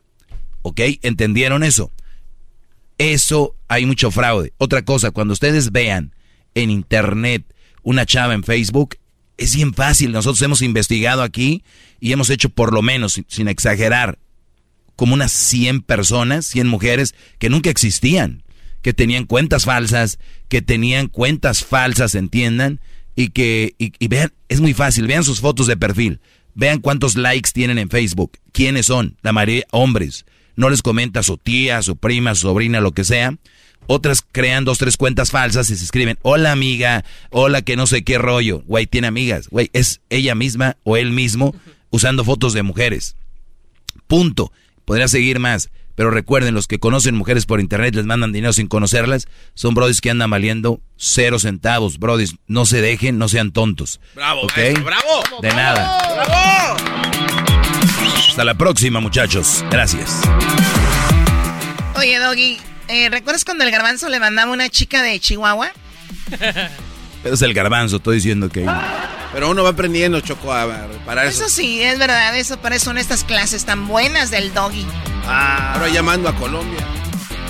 [0.61, 0.81] ¿Ok?
[1.01, 1.91] ¿Entendieron eso?
[2.97, 4.53] Eso hay mucho fraude.
[4.57, 6.13] Otra cosa, cuando ustedes vean
[6.55, 7.43] en internet
[7.81, 8.95] una chava en Facebook,
[9.37, 10.11] es bien fácil.
[10.11, 11.63] Nosotros hemos investigado aquí
[11.99, 14.19] y hemos hecho por lo menos, sin exagerar,
[14.95, 18.43] como unas 100 personas, 100 mujeres que nunca existían,
[18.81, 20.19] que tenían cuentas falsas,
[20.49, 22.79] que tenían cuentas falsas, entiendan,
[23.15, 26.19] y que, y, vean, es muy fácil, vean sus fotos de perfil,
[26.55, 31.37] vean cuántos likes tienen en Facebook, quiénes son, la mayoría hombres, no les comenta su
[31.37, 33.35] tía, su prima, su sobrina, lo que sea.
[33.87, 38.03] Otras crean dos, tres cuentas falsas y se escriben, hola amiga, hola que no sé
[38.03, 38.61] qué rollo.
[38.65, 39.47] Güey, tiene amigas.
[39.49, 41.53] Güey, es ella misma o él mismo
[41.89, 43.15] usando fotos de mujeres.
[44.07, 44.51] Punto.
[44.85, 45.69] Podría seguir más.
[45.95, 50.01] Pero recuerden, los que conocen mujeres por internet les mandan dinero sin conocerlas, son brodis
[50.01, 51.99] que andan valiendo cero centavos.
[51.99, 53.99] Brodis, no se dejen, no sean tontos.
[54.15, 54.53] Bravo, ¿Ok?
[54.83, 55.41] bravo.
[55.41, 56.25] De nada.
[56.25, 56.77] Bravo.
[58.27, 59.63] Hasta la próxima, muchachos.
[59.69, 60.21] Gracias.
[61.95, 65.71] Oye, Doggy, eh, ¿recuerdas cuando el garbanzo le mandaba una chica de Chihuahua?
[67.23, 68.69] Es el garbanzo, estoy diciendo que...
[69.31, 71.45] Pero uno va aprendiendo, Choco, a reparar eso.
[71.45, 74.85] Eso sí, es verdad, eso para eso son estas clases tan buenas del Doggy.
[75.25, 76.85] Ah, ahora llamando a Colombia.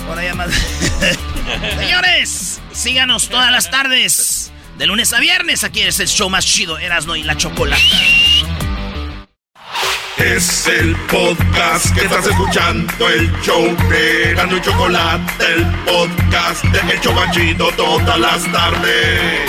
[0.08, 0.54] Ahora llamando.
[1.78, 4.50] Señores, síganos todas las tardes.
[4.78, 7.82] De lunes a viernes, aquí es el show más chido, Erasno y la Chocolata.
[10.18, 16.92] Es el podcast que estás escuchando, el show de Erasmo y Chocolate, el podcast de
[16.92, 19.40] El Chocachito todas las tardes.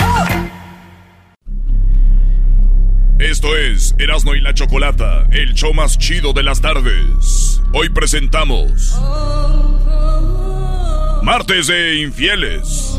[3.20, 7.62] Esto es Erasno y la Chocolata, el show más chido de las tardes.
[7.72, 8.98] Hoy presentamos
[11.22, 12.94] Martes de Infieles.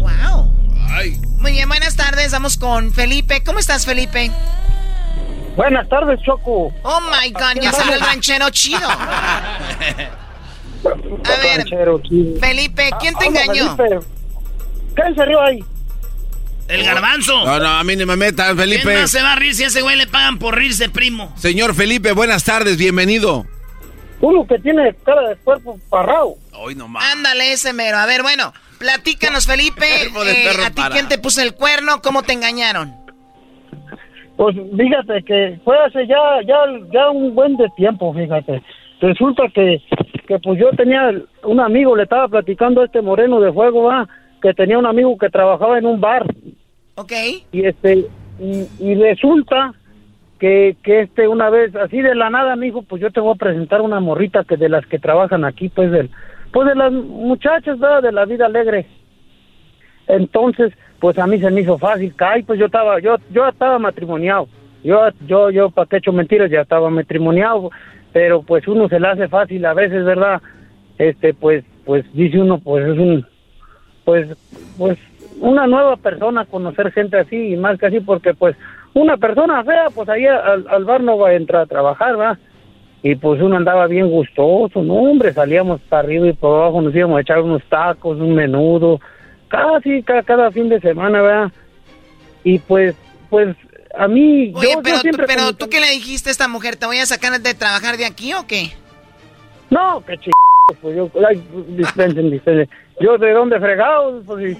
[0.00, 0.54] Wow.
[1.40, 2.32] Muy bien, buenas tardes.
[2.32, 3.44] Vamos con Felipe.
[3.44, 4.32] ¿Cómo estás, Felipe?
[5.56, 6.72] Buenas tardes, Choco.
[6.82, 8.88] Oh my God, ya sale el ranchero chido.
[10.86, 11.64] A ver,
[12.40, 13.76] Felipe, ¿quién te engañó?
[13.76, 15.64] ¿Quién se rió ahí?
[16.68, 17.44] El garbanzo.
[17.44, 18.82] No, no, a mí ni me metan, Felipe.
[18.82, 21.32] ¿Quién más se va a reír si a ese güey le pagan por rirse, primo?
[21.36, 23.46] Señor Felipe, buenas tardes, bienvenido.
[24.20, 26.34] Uno que tiene cara de cuerpo parrado.
[26.52, 27.12] Hoy nomás.
[27.12, 27.98] Ándale ese mero.
[27.98, 29.86] A ver, bueno, platícanos, Felipe.
[30.26, 32.00] Eh, ¿A ti quién te puso el cuerno?
[32.02, 32.94] ¿Cómo te engañaron?
[34.36, 36.58] Pues fíjate que fue hace ya, ya,
[36.92, 38.62] ya un buen de tiempo, fíjate.
[39.00, 39.82] Resulta que,
[40.26, 41.10] que pues yo tenía
[41.44, 44.08] un amigo, le estaba platicando a este moreno de fuego, va,
[44.42, 46.26] que tenía un amigo que trabajaba en un bar.
[46.96, 47.12] Ok.
[47.52, 48.06] Y este,
[48.38, 49.74] y, y resulta
[50.38, 53.38] que, que este una vez, así de la nada, amigo, pues yo te voy a
[53.38, 56.10] presentar una morrita que de las que trabajan aquí, pues del,
[56.52, 58.02] pues de las muchachas, ¿verdad?
[58.02, 58.86] De la vida alegre.
[60.06, 63.78] Entonces, pues a mí se me hizo fácil, caí, pues yo estaba, yo, yo estaba
[63.78, 64.48] matrimoniado,
[64.82, 67.70] yo, yo, yo, para qué he hecho mentiras, ya estaba matrimoniado,
[68.12, 70.40] pero pues uno se le hace fácil a veces, ¿verdad?
[70.98, 73.26] Este, pues, pues dice uno, pues es un,
[74.04, 74.28] pues,
[74.78, 74.98] pues
[75.40, 78.56] una nueva persona, conocer gente así y más que así, porque pues
[78.94, 82.38] una persona fea, pues ahí al, al bar no va a entrar a trabajar, ¿va?
[83.02, 86.94] Y pues uno andaba bien gustoso, no hombre, salíamos para arriba y por abajo, nos
[86.94, 89.00] íbamos a echar unos tacos, un menudo,
[89.56, 91.52] casi cada, cada fin de semana, ¿verdad?
[92.44, 92.94] Y pues
[93.30, 93.56] pues
[93.96, 94.52] a mí...
[94.54, 96.76] Oye, yo, pero, yo siempre pero ¿tú qué le dijiste a esta mujer?
[96.76, 98.72] ¿Te voy a sacar de trabajar de aquí o qué?
[99.70, 100.30] No, qué ch...
[100.80, 101.42] Pues yo, ay,
[101.76, 102.68] dispensen, dispensen.
[103.00, 104.56] Yo de dónde fregado, pues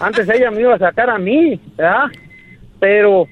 [0.00, 2.06] antes ella me iba a sacar a mí, ¿verdad?
[2.78, 3.26] Pero,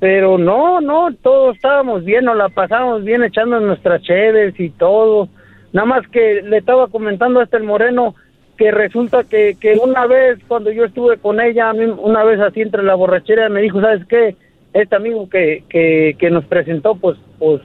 [0.00, 5.28] pero no, no, todos estábamos bien, nos la pasamos bien echando nuestras cheves y todo.
[5.72, 8.14] Nada más que le estaba comentando hasta el moreno
[8.56, 12.82] que resulta que, que una vez cuando yo estuve con ella, una vez así entre
[12.82, 14.36] la borrachera me dijo, ¿sabes qué?
[14.72, 17.60] Este amigo que, que, que nos presentó, pues, pues,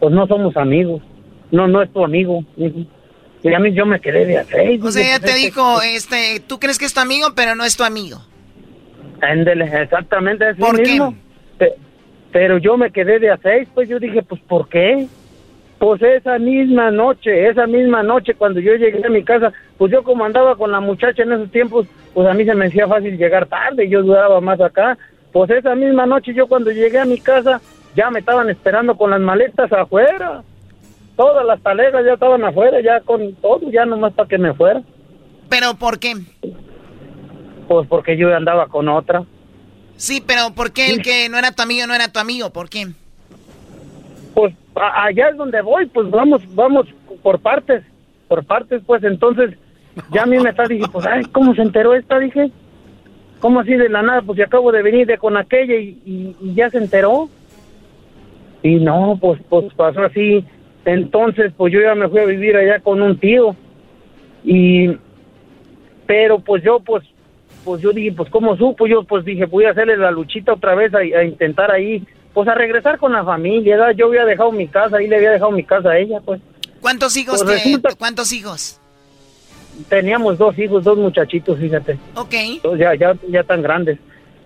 [0.00, 1.02] pues no somos amigos.
[1.50, 2.44] No, no es tu amigo.
[2.56, 4.78] Y a mí yo me quedé de hacer.
[4.82, 7.76] O sea, ella te dijo, este, tú crees que es tu amigo, pero no es
[7.76, 8.18] tu amigo.
[9.20, 10.82] Ándele, exactamente así ¿Por qué?
[10.82, 11.14] mismo.
[11.58, 11.74] Pe-
[12.32, 15.06] Pero yo me quedé de a seis, pues yo dije, pues ¿por qué?
[15.78, 20.02] Pues esa misma noche, esa misma noche cuando yo llegué a mi casa, pues yo
[20.02, 23.18] como andaba con la muchacha en esos tiempos, pues a mí se me hacía fácil
[23.18, 24.96] llegar tarde, yo duraba más acá.
[25.32, 27.60] Pues esa misma noche yo cuando llegué a mi casa,
[27.94, 30.42] ya me estaban esperando con las maletas afuera.
[31.14, 34.82] Todas las talegas ya estaban afuera, ya con todo, ya nomás para que me fuera.
[35.50, 36.14] ¿Pero por qué?
[37.68, 39.24] Pues porque yo andaba con otra.
[39.96, 42.50] Sí, pero ¿por qué el que no era tu amigo no era tu amigo?
[42.50, 42.86] ¿Por qué?
[44.36, 46.86] Pues allá es donde voy, pues vamos, vamos
[47.22, 47.82] por partes,
[48.28, 49.56] por partes, pues entonces
[50.12, 52.18] ya a mí me está, dije, pues, ay, ¿cómo se enteró esta?
[52.18, 52.50] Dije,
[53.40, 54.20] ¿cómo así de la nada?
[54.20, 57.30] Pues yo acabo de venir de con aquella y, ya se enteró.
[58.62, 60.44] Y no, pues, pues pasó así.
[60.84, 63.56] Entonces, pues yo ya me fui a vivir allá con un tío.
[64.44, 64.98] Y,
[66.04, 67.04] pero pues yo, pues,
[67.64, 68.86] pues yo dije, pues ¿cómo supo?
[68.86, 72.06] Yo pues dije, voy a hacerle la luchita otra vez a intentar ahí,
[72.36, 73.78] pues a regresar con la familia.
[73.78, 73.94] ¿verdad?
[73.96, 76.38] Yo había dejado mi casa, ahí le había dejado mi casa a ella, pues.
[76.82, 78.78] ¿Cuántos hijos Pues te- resulta- ¿Cuántos hijos?
[79.88, 81.98] Teníamos dos hijos, dos muchachitos, fíjate.
[82.14, 82.34] Ok.
[82.78, 83.98] Ya, ya, ya tan grandes.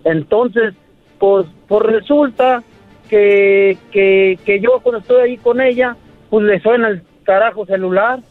[0.05, 0.73] Entonces,
[1.19, 2.63] pues, pues resulta
[3.09, 5.97] que, que, que yo cuando estoy ahí con ella,
[6.29, 8.21] pues le suena el carajo celular.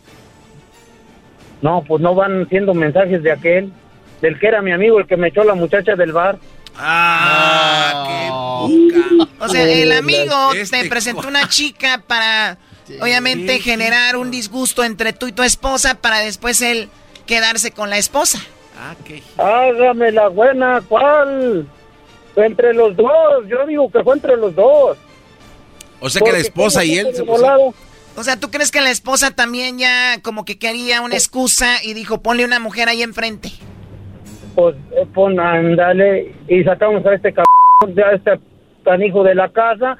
[1.60, 3.70] No, pues no van siendo mensajes de aquel,
[4.22, 6.38] del que era mi amigo, el que me echó la muchacha del bar.
[6.78, 8.66] Ah,
[9.40, 12.58] O sea, el amigo Este te presentó una chica para,
[13.00, 16.88] obviamente, generar un disgusto entre tú y tu esposa para después él
[17.26, 18.38] quedarse con la esposa.
[19.38, 21.66] Hágame la buena, ¿cuál?
[22.36, 24.96] Entre los dos, yo digo que fue entre los dos.
[26.00, 27.22] O sea que la esposa y él se.
[27.22, 31.94] O sea, ¿tú crees que la esposa también ya como que quería una excusa y
[31.94, 33.50] dijo, ponle una mujer ahí enfrente?
[34.54, 38.32] Pues eh, pon, ándale, y sacamos a este cabrón, a este
[38.84, 39.96] canijo de la casa,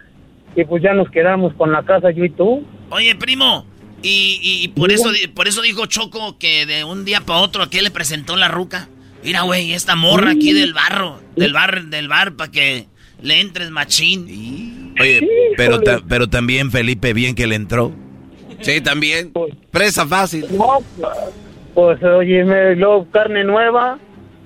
[0.56, 2.64] y pues ya nos quedamos con la casa yo y tú.
[2.90, 3.64] Oye, primo,
[4.02, 7.62] y, y- y por eso por eso dijo Choco que de un día para otro
[7.62, 8.88] aquí le presentó la ruca.
[9.22, 12.86] Mira, güey, esta morra aquí del barro, del bar, del bar, para que
[13.22, 14.94] le entres machín.
[14.98, 17.92] Oye, pero, ta- pero también Felipe, bien que le entró.
[18.60, 19.32] Sí, también.
[19.70, 20.46] Presa fácil.
[20.56, 20.78] No,
[21.74, 23.98] pues oye, me, luego carne nueva,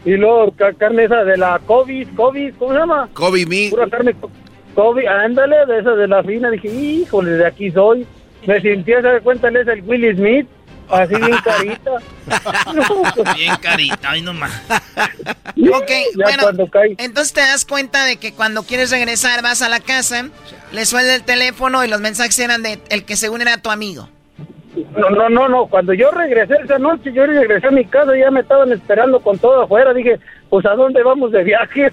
[0.04, 3.08] y luego ca- carne esa de la COVID, COVID, ¿cómo se llama?
[3.14, 3.68] Kobe me.
[3.70, 4.30] Pura carne co-
[4.74, 8.06] COVID, ándale, de esa de la fina, dije, híjole, de aquí soy.
[8.46, 10.46] Me sentí, se da cuenta, es el Willy Smith,
[10.90, 11.90] así bien carita.
[13.34, 14.50] Bien carita, ay nomás.
[14.68, 16.42] Ok, bueno,
[16.98, 20.28] entonces te das cuenta de que cuando quieres regresar vas a la casa,
[20.72, 24.08] le suena el teléfono y los mensajes eran de el que según era tu amigo.
[24.96, 25.66] No, no, no, no.
[25.66, 29.38] Cuando yo regresé esa noche, yo regresé a mi casa, ya me estaban esperando con
[29.38, 29.92] todo afuera.
[29.92, 30.18] Dije,
[30.48, 31.90] pues ¿a dónde vamos de viaje?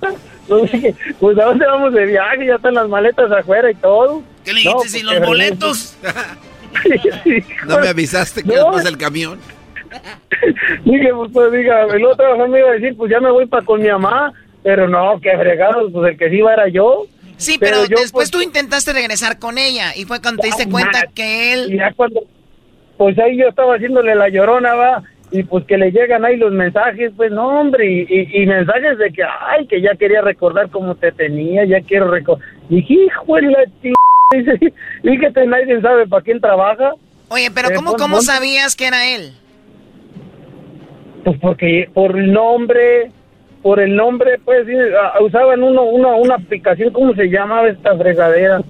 [0.71, 2.45] Dije, pues ¿a dónde vamos de viaje?
[2.47, 4.23] Ya están las maletas afuera y todo.
[4.43, 5.03] ¿Qué le dijiste?
[5.03, 5.97] No, ¿Y pues, los boletos?
[7.67, 8.55] No me avisaste que No.
[8.55, 9.39] después del camión.
[10.86, 13.65] Dije, pues, pues diga, el otro me iba a decir, pues ya me voy para
[13.65, 14.32] con mi mamá.
[14.63, 17.07] Pero no, que fregados, pues el que sí iba era yo.
[17.38, 20.69] Sí, pero, yo, después pues, tú intentaste regresar con ella y fue cuando te diste
[20.69, 21.73] cuenta que él...
[21.73, 22.21] Y ya cuando,
[23.01, 26.51] pues ahí yo estaba haciéndole la llorona, va, y pues que le llegan ahí los
[26.51, 30.69] mensajes, pues no, hombre, y, y- y mensajes de que, ay, que ya quería recordar
[30.69, 32.45] cómo te tenía, ya quiero recordar.
[32.69, 33.93] Dije, hijo de la ch...
[34.35, 36.91] Dice, fíjate, nadie sabe para quién trabaja.
[37.29, 39.31] Oye, pero Eh, ¿cómo, cómo sabías que era él?
[41.23, 43.09] Pues porque por el nombre,
[43.63, 44.67] por el nombre, pues
[45.21, 48.61] usaban uno, uno, una aplicación, ¿cómo se llamaba esta fregadera?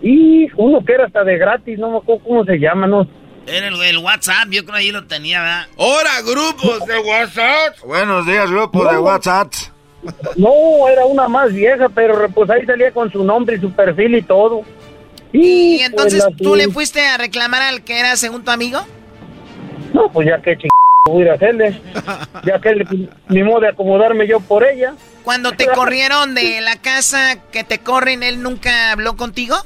[0.00, 3.06] Y uno que era hasta de gratis, no me acuerdo cómo se llama, ¿no?
[3.48, 5.66] Era el, el WhatsApp, yo creo ahí lo tenía, ¿verdad?
[5.76, 7.78] ¡Hora, grupos de WhatsApp!
[7.84, 8.98] Buenos días, grupo de.
[8.98, 9.52] WhatsApp.
[10.36, 14.14] No, era una más vieja, pero pues ahí salía con su nombre y su perfil
[14.16, 14.62] y todo.
[15.32, 18.80] Y Hijo entonces la tú le fuiste a reclamar al que era según tu amigo.
[19.92, 20.70] No, pues ya que ching...
[21.06, 21.80] voy a ir a hacerle.
[22.44, 24.94] Ya que le- ni modo de acomodarme yo por ella.
[25.24, 29.56] Cuando te corrieron de la casa, que te corren, ¿él nunca habló contigo?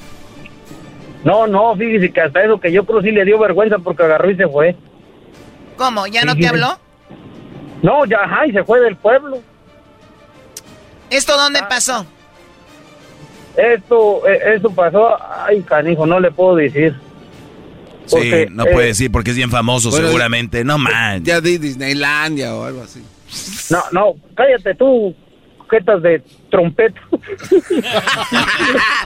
[1.25, 4.31] No, no, fíjese que hasta eso que yo creo sí le dio vergüenza porque agarró
[4.31, 4.77] y se fue.
[5.77, 6.07] ¿Cómo?
[6.07, 6.79] ¿Ya no te habló?
[7.83, 9.41] No, ya, ajá, y se fue del pueblo.
[11.11, 11.69] ¿Esto dónde ah.
[11.69, 12.07] pasó?
[13.57, 16.95] Esto, eh, esto pasó, ay, canijo, no le puedo decir.
[18.07, 21.23] sí, no puede eh, decir porque es bien famoso seguramente, no man.
[21.23, 23.05] Ya di Disneylandia o algo así.
[23.71, 25.15] No, no, cállate tú,
[25.71, 27.01] jetas de trompeta.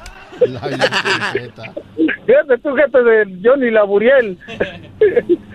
[2.26, 4.38] Fíjate tú, jetas de Johnny Laburiel.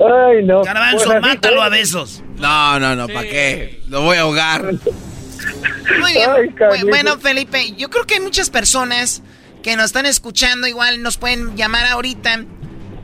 [0.00, 0.62] Ay, no.
[0.62, 2.22] Garbanzo, pues mátalo a besos.
[2.38, 3.80] No, no, no, ¿para qué?
[3.88, 4.64] Lo voy a ahogar.
[6.00, 6.56] Muy bien.
[6.88, 9.22] bueno, Felipe, yo creo que hay muchas personas
[9.62, 12.44] que nos están escuchando, igual nos pueden llamar ahorita.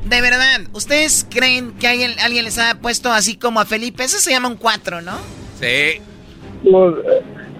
[0.04, 4.02] De verdad, ¿ustedes creen que alguien, alguien les ha puesto así como a Felipe?
[4.04, 5.18] Eso se llama un cuatro, ¿no?
[5.60, 6.00] Sí.
[6.62, 6.94] Pues,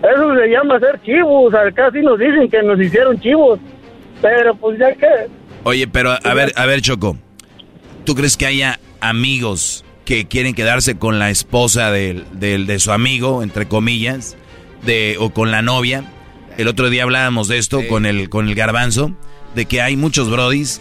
[0.02, 1.54] eso se llama ser chivos.
[1.54, 3.58] Acá sí nos dicen que nos hicieron chivos.
[4.20, 5.06] Pero pues ya que...
[5.64, 7.16] Oye, pero a ver, a ver, Choco.
[8.04, 13.42] ¿Tú crees que haya amigos que quieren quedarse con la esposa de, de su amigo,
[13.42, 14.36] entre comillas,
[14.84, 16.04] de, o con la novia.
[16.56, 19.12] El otro día hablábamos de esto con, el, con el garbanzo,
[19.54, 20.80] de que hay muchos brodis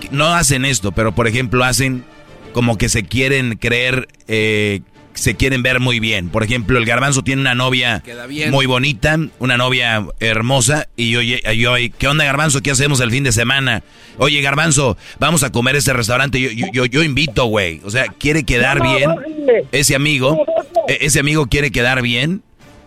[0.00, 2.04] que no hacen esto, pero por ejemplo hacen
[2.52, 4.82] como que se quieren creer, eh,
[5.14, 6.28] se quieren ver muy bien.
[6.28, 8.02] Por ejemplo, el garbanzo tiene una novia
[8.50, 12.62] muy bonita, una novia hermosa, y yo, yo, ¿qué onda garbanzo?
[12.62, 13.82] ¿Qué hacemos el fin de semana?
[14.18, 17.80] Oye garbanzo, vamos a comer a este restaurante, yo, yo, yo invito, güey.
[17.84, 19.10] O sea, quiere quedar bien,
[19.72, 20.44] ese amigo,
[20.88, 22.42] e, ese amigo quiere quedar bien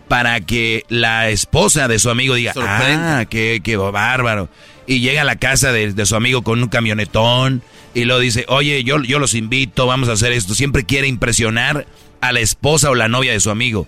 [0.08, 4.50] para que la esposa de su amigo diga, ah, qué, qué bárbaro.
[4.88, 7.64] Y llega a la casa de, su amigo con un camionetón
[7.94, 10.54] y lo dice, oye, yo, yo los invito, vamos a hacer esto.
[10.54, 11.88] Siempre quiere impresionar
[12.28, 13.88] a la esposa o la novia de su amigo.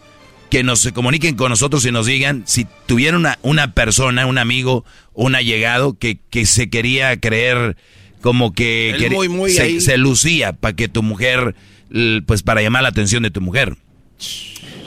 [0.50, 4.38] Que nos se comuniquen con nosotros y nos digan si tuvieron una, una persona, un
[4.38, 7.76] amigo, un allegado que, que se quería creer
[8.22, 8.96] como que,
[9.50, 11.56] se, se, lucía para que tu mujer,
[12.26, 13.78] pues para llamar la atención de tu mujer.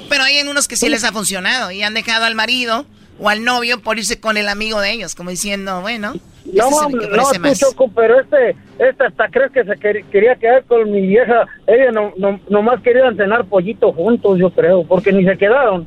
[0.09, 2.86] Pero hay unos que sí les ha funcionado y han dejado al marido
[3.20, 6.14] o al novio por irse con el amigo de ellos, como diciendo, bueno.
[6.52, 9.76] No, este no, tú, Choco, pero este, este hasta crees que se
[10.10, 11.46] quería quedar con mi vieja.
[11.66, 15.86] Ella no, no, nomás querían cenar pollito juntos, yo creo, porque ni se quedaron.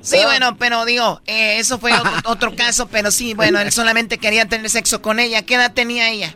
[0.00, 1.90] Sí, bueno, pero digo, eh, eso fue
[2.26, 5.42] otro, caso, pero sí, bueno, él solamente quería tener sexo con ella.
[5.42, 6.34] ¿Qué edad tenía ella?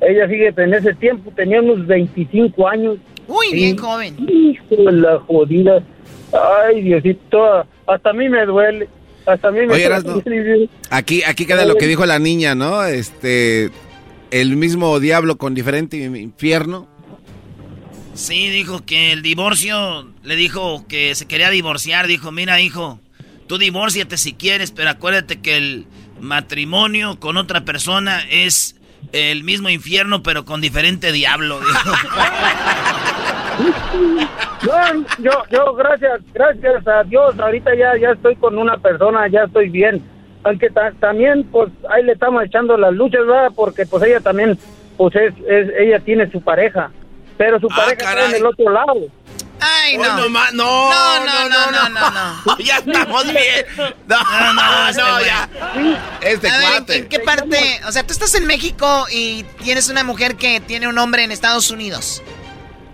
[0.00, 2.98] Ella sigue en ese tiempo, tenía unos 25 años.
[3.26, 4.16] Uy, bien joven.
[4.28, 5.82] Hijo de la jodida.
[6.32, 8.88] Ay, Diosito, hasta a mí me duele.
[9.26, 10.70] Hasta a mí me duele.
[10.90, 12.84] Aquí, aquí queda lo que dijo la niña, ¿no?
[12.84, 13.70] Este,
[14.30, 16.88] el mismo diablo con diferente infierno.
[18.14, 22.98] Sí, dijo que el divorcio, le dijo que se quería divorciar, dijo, mira hijo,
[23.46, 25.86] tú divórciate si quieres, pero acuérdate que el
[26.20, 28.76] matrimonio con otra persona es
[29.12, 31.60] el mismo infierno, pero con diferente diablo.
[33.58, 39.44] No, yo, yo, gracias, gracias a Dios, ahorita ya, ya estoy con una persona, ya
[39.44, 40.02] estoy bien.
[40.44, 43.50] Aunque también, pues, ahí le estamos echando las luchas, ¿verdad?
[43.54, 44.58] Porque, pues, ella también,
[44.96, 45.34] pues, es,
[45.78, 46.90] ella tiene su pareja.
[47.36, 48.94] Pero su ah, pareja está en el otro lado.
[49.60, 50.04] Ay, no.
[50.04, 53.66] no, no, no, no, no, no, no, Ya estamos bien.
[54.06, 55.48] No, no, no, este ya.
[56.20, 57.80] Este a ver, ¿en, qué parte?
[57.86, 61.32] O sea, tú estás en México y tienes una mujer que tiene un hombre en
[61.32, 62.22] Estados Unidos.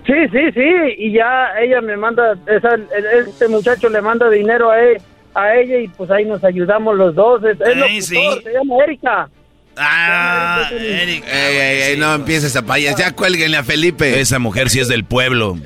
[0.06, 0.70] Sí, sí, sí.
[0.98, 2.76] Y ya ella me manda, esa,
[3.28, 5.00] este muchacho le manda dinero a, él,
[5.34, 7.42] a ella y pues ahí nos ayudamos los dos.
[7.44, 8.20] Es, es sí.
[8.42, 9.28] se llama Erika.
[9.76, 11.24] Ah, Eric.
[11.26, 12.96] Ey, ey, ey, no empieces a payas.
[12.96, 14.20] Ya cuélguenle a Felipe.
[14.20, 15.56] Esa mujer sí es del pueblo.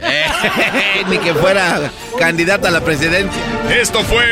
[1.10, 3.42] Ni que fuera candidata a la presidencia.
[3.80, 4.24] Esto fue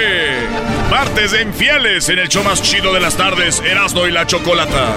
[0.91, 4.95] Martes de Infieles en el show más chido de las tardes, Erasmo y la Chocolata.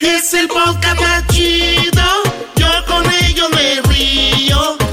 [0.00, 2.19] Es el podcast más chido.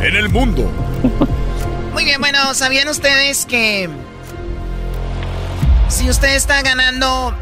[0.00, 0.70] en el mundo.
[1.92, 3.88] Muy bien, bueno, ¿sabían ustedes que
[5.88, 7.34] si usted está ganando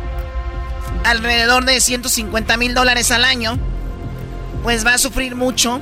[1.04, 3.58] alrededor de 150 mil dólares al año,
[4.62, 5.80] pues va a sufrir mucho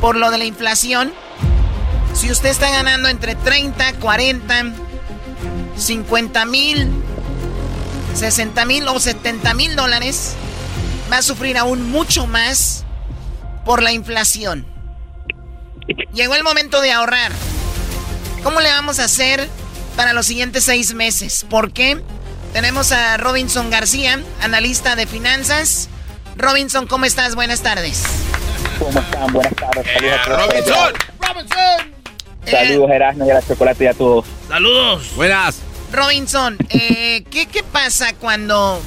[0.00, 1.12] por lo de la inflación?
[2.14, 4.72] Si usted está ganando entre 30, 40,
[5.76, 6.88] 50 mil,
[8.14, 10.34] 60 mil o 70 mil dólares,
[11.12, 12.84] va a sufrir aún mucho más
[13.64, 14.66] por la inflación.
[16.12, 17.32] Llegó el momento de ahorrar.
[18.42, 19.48] ¿Cómo le vamos a hacer
[19.96, 21.44] para los siguientes seis meses?
[21.48, 22.00] ¿Por qué?
[22.52, 25.88] Tenemos a Robinson García, analista de finanzas.
[26.36, 27.34] Robinson, ¿cómo estás?
[27.34, 28.02] Buenas tardes.
[28.78, 29.32] ¿Cómo están?
[29.32, 29.86] Buenas tardes.
[29.94, 30.48] Saludos a todos.
[30.48, 30.94] Robinson.
[31.20, 32.00] Robinson.
[32.46, 34.26] Saludos, Erasmo y a la chocolate y a todos.
[34.48, 35.10] Saludos.
[35.14, 35.58] Buenas.
[35.92, 38.80] Robinson, eh, ¿qué, ¿qué pasa cuando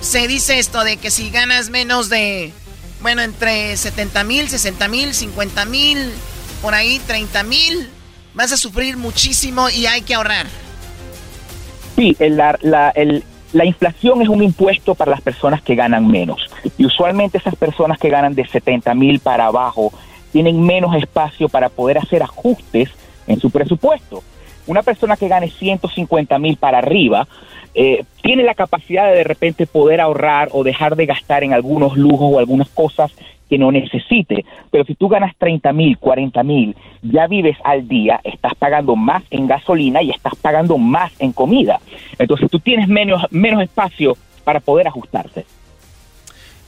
[0.00, 2.52] se dice esto de que si ganas menos de
[3.04, 6.10] bueno, entre 70 mil, 60 mil, 50 mil,
[6.62, 7.86] por ahí 30 mil,
[8.32, 10.46] vas a sufrir muchísimo y hay que ahorrar.
[11.96, 12.94] Sí, la, la,
[13.52, 16.48] la inflación es un impuesto para las personas que ganan menos.
[16.78, 19.92] Y usualmente esas personas que ganan de 70 mil para abajo
[20.32, 22.88] tienen menos espacio para poder hacer ajustes
[23.26, 24.24] en su presupuesto.
[24.66, 27.26] Una persona que gane 150 mil para arriba
[27.74, 31.96] eh, tiene la capacidad de de repente poder ahorrar o dejar de gastar en algunos
[31.96, 33.12] lujos o algunas cosas
[33.48, 34.44] que no necesite.
[34.70, 39.22] Pero si tú ganas 30 mil, 40 mil, ya vives al día, estás pagando más
[39.30, 41.80] en gasolina y estás pagando más en comida.
[42.18, 45.44] Entonces tú tienes menos, menos espacio para poder ajustarse.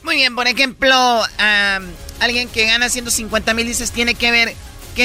[0.03, 0.95] Muy bien, por ejemplo,
[2.19, 4.49] alguien que gana 150 mil dices tiene que ver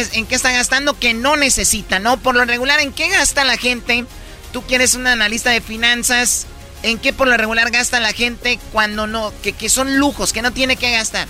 [0.00, 2.16] en qué está gastando que no necesita, ¿no?
[2.16, 4.04] Por lo regular, ¿en qué gasta la gente?
[4.52, 6.46] Tú quieres un analista de finanzas.
[6.82, 10.42] ¿En qué por lo regular gasta la gente cuando no, que, que son lujos, que
[10.42, 11.28] no tiene que gastar?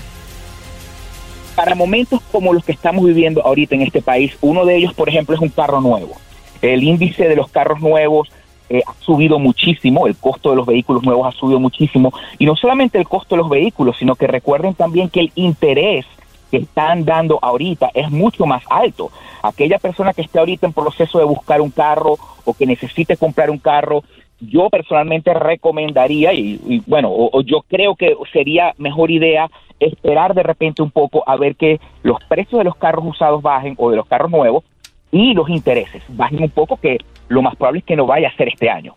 [1.55, 5.11] Para momentos como los que estamos viviendo ahorita en este país, uno de ellos, por
[5.11, 6.15] ejemplo, es un carro nuevo.
[6.63, 8.31] El índice de los carros nuevos
[8.71, 12.57] eh, ha subido muchísimo, el costo de los vehículos nuevos ha subido muchísimo, y no
[12.57, 16.07] solamente el costo de los vehículos, sino que recuerden también que el interés
[16.53, 19.11] que están dando ahorita es mucho más alto.
[19.43, 23.51] Aquella persona que esté ahorita en proceso de buscar un carro o que necesite comprar
[23.51, 24.05] un carro,
[24.39, 29.51] yo personalmente recomendaría, y, bueno, o, yo creo que sería mejor idea
[29.81, 33.75] esperar de repente un poco a ver que los precios de los carros usados bajen
[33.79, 34.63] o de los carros nuevos
[35.11, 36.99] y los intereses bajen un poco, que
[37.29, 38.95] lo más probable es que no vaya a ser este año.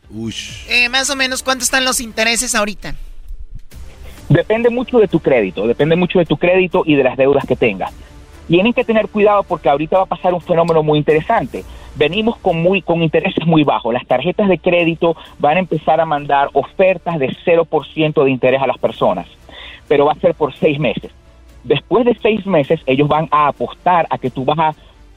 [0.70, 2.96] Eh, más o menos, ¿cuánto están los intereses ahorita?
[4.30, 7.56] Depende mucho de tu crédito, depende mucho de tu crédito y de las deudas que
[7.56, 7.94] tengas.
[8.48, 11.64] Tienen que tener cuidado porque ahorita va a pasar un fenómeno muy interesante.
[11.96, 13.94] Venimos con muy con intereses muy bajos.
[13.94, 18.68] Las tarjetas de crédito van a empezar a mandar ofertas de 0% de interés a
[18.68, 19.28] las personas,
[19.88, 21.12] pero va a ser por seis meses.
[21.64, 24.76] Después de seis meses, ellos van a apostar a que tú vas a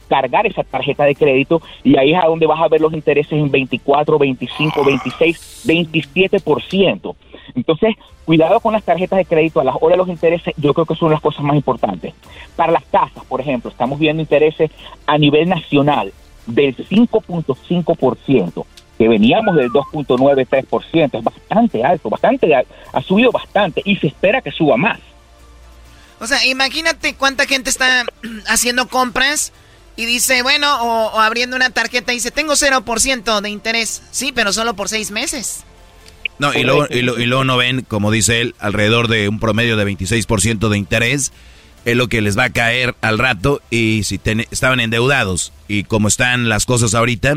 [0.09, 3.32] cargar esa tarjeta de crédito y ahí es a donde vas a ver los intereses
[3.32, 7.14] en 24, 25, 26, 27%.
[7.54, 7.94] Entonces,
[8.24, 10.94] cuidado con las tarjetas de crédito, a las horas de los intereses, yo creo que
[10.94, 12.14] son las cosas más importantes.
[12.56, 14.70] Para las casas, por ejemplo, estamos viendo intereses
[15.06, 16.12] a nivel nacional
[16.46, 18.64] del 5.5%,
[18.96, 24.50] que veníamos del 2.93%, es bastante alto, bastante ha subido bastante y se espera que
[24.50, 24.98] suba más.
[26.20, 28.04] O sea, imagínate cuánta gente está
[28.48, 29.52] haciendo compras
[29.99, 34.01] y dice, bueno, o, abriendo una tarjeta dice, tengo 0% de interés.
[34.12, 35.64] Sí, pero solo por seis meses.
[36.38, 39.84] No, y luego, y, luego no ven, como dice él, alrededor de un promedio de
[39.84, 41.32] 26% de interés.
[41.84, 43.61] Es lo que les va a caer al rato.
[43.70, 44.20] Y si
[44.53, 47.34] estaban endeudados y como están las cosas ahorita,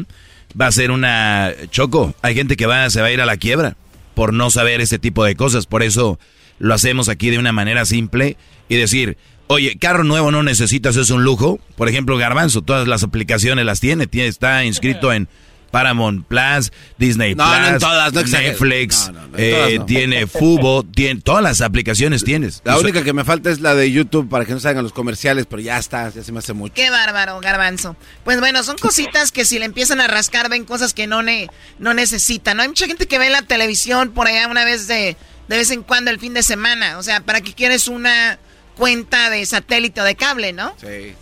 [0.60, 2.14] va a ser una choco.
[2.22, 3.76] Hay gente que va, se va a ir a la quiebra
[4.14, 5.66] por no saber ese tipo de cosas.
[5.66, 6.20] Por eso
[6.60, 8.38] lo hacemos aquí de una manera simple
[8.70, 9.18] y decir,
[9.52, 11.60] Oye, carro nuevo no necesitas, es un lujo.
[11.76, 15.28] Por ejemplo, Garbanzo, todas las aplicaciones las tiene, tiene está inscrito en
[15.72, 18.24] Paramount Plus, Disney No, Plus, no en todas, no.
[18.24, 19.86] Netflix, No, no, no, en eh, todas no.
[19.88, 22.62] tiene Fubo, tiene todas las aplicaciones tienes.
[22.64, 25.48] La única que me falta es la de YouTube para que no salgan los comerciales,
[25.50, 26.74] pero ya está, ya se me hace mucho.
[26.74, 27.98] Qué bárbaro, garbanzo.
[28.24, 31.50] Pues bueno, son cositas que si le empiezan a rascar ven cosas que no, ne
[31.78, 32.56] no necesitan.
[32.56, 32.64] ¿no?
[32.64, 35.18] Hay mucha gente que ve la televisión por allá una vez de,
[35.50, 36.98] de vez en cuando el fin de semana.
[37.00, 38.40] O sea, ¿para qué quieres una
[38.78, 40.72] cuenta de satélite o de cable, no?
[40.78, 41.14] Sí.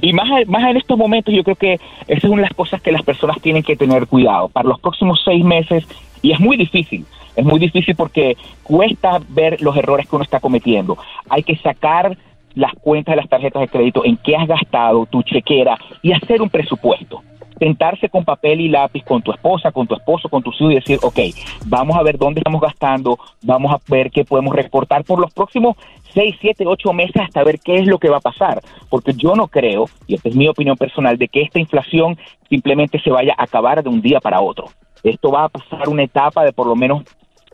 [0.00, 2.80] Y más, más en estos momentos yo creo que esa es una de las cosas
[2.82, 4.48] que las personas tienen que tener cuidado.
[4.48, 5.84] Para los próximos seis meses,
[6.22, 10.40] y es muy difícil, es muy difícil porque cuesta ver los errores que uno está
[10.40, 10.96] cometiendo.
[11.28, 12.16] Hay que sacar
[12.54, 16.40] las cuentas de las tarjetas de crédito, en qué has gastado, tu chequera, y hacer
[16.40, 17.22] un presupuesto.
[17.58, 20.74] Sentarse con papel y lápiz con tu esposa, con tu esposo, con tus hijos y
[20.76, 21.18] decir, ok,
[21.66, 25.76] vamos a ver dónde estamos gastando, vamos a ver qué podemos recortar por los próximos
[26.12, 28.62] seis, siete, ocho meses hasta ver qué es lo que va a pasar.
[28.88, 32.16] Porque yo no creo, y esta es mi opinión personal, de que esta inflación
[32.48, 34.66] simplemente se vaya a acabar de un día para otro.
[35.02, 37.04] Esto va a pasar una etapa de por lo menos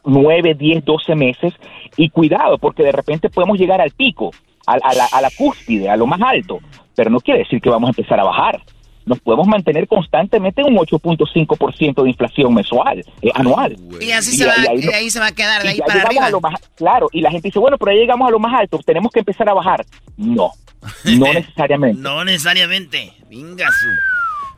[0.05, 1.55] 9, 10, 12 meses
[1.97, 4.31] y cuidado porque de repente podemos llegar al pico,
[4.67, 6.59] a, a la, a la cúspide, a lo más alto,
[6.95, 8.61] pero no quiere decir que vamos a empezar a bajar.
[9.05, 13.77] Nos podemos mantener constantemente en un 8.5% de inflación mensual, eh, anual.
[14.01, 15.95] Y así se va, ahí y no- ahí se va a quedar, de ahí para
[15.95, 16.27] llegamos arriba.
[16.27, 18.53] a lo más- claro, y la gente dice, bueno, pero ya llegamos a lo más
[18.61, 19.85] alto, tenemos que empezar a bajar.
[20.17, 20.53] No,
[21.05, 22.01] no necesariamente.
[22.01, 23.13] No necesariamente.
[23.31, 23.89] Venga su.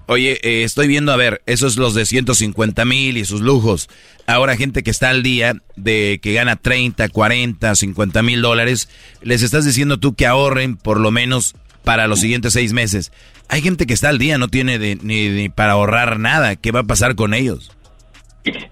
[0.07, 3.89] Oye, eh, estoy viendo, a ver, esos los de 150 mil y sus lujos.
[4.27, 8.91] Ahora gente que está al día de que gana 30, 40, 50 mil dólares,
[9.23, 13.13] les estás diciendo tú que ahorren por lo menos para los siguientes seis meses.
[13.49, 16.57] Hay gente que está al día, no tiene de- ni, ni para ahorrar nada.
[16.57, 17.71] ¿Qué va a pasar con ellos?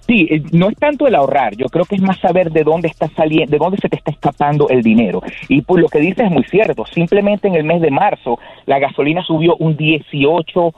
[0.07, 2.89] Sí, eh, no es tanto el ahorrar, yo creo que es más saber de dónde
[2.89, 5.23] está saliendo, de dónde se te está escapando el dinero.
[5.49, 8.79] Y pues lo que dices es muy cierto, simplemente en el mes de marzo la
[8.79, 10.73] gasolina subió un 18%.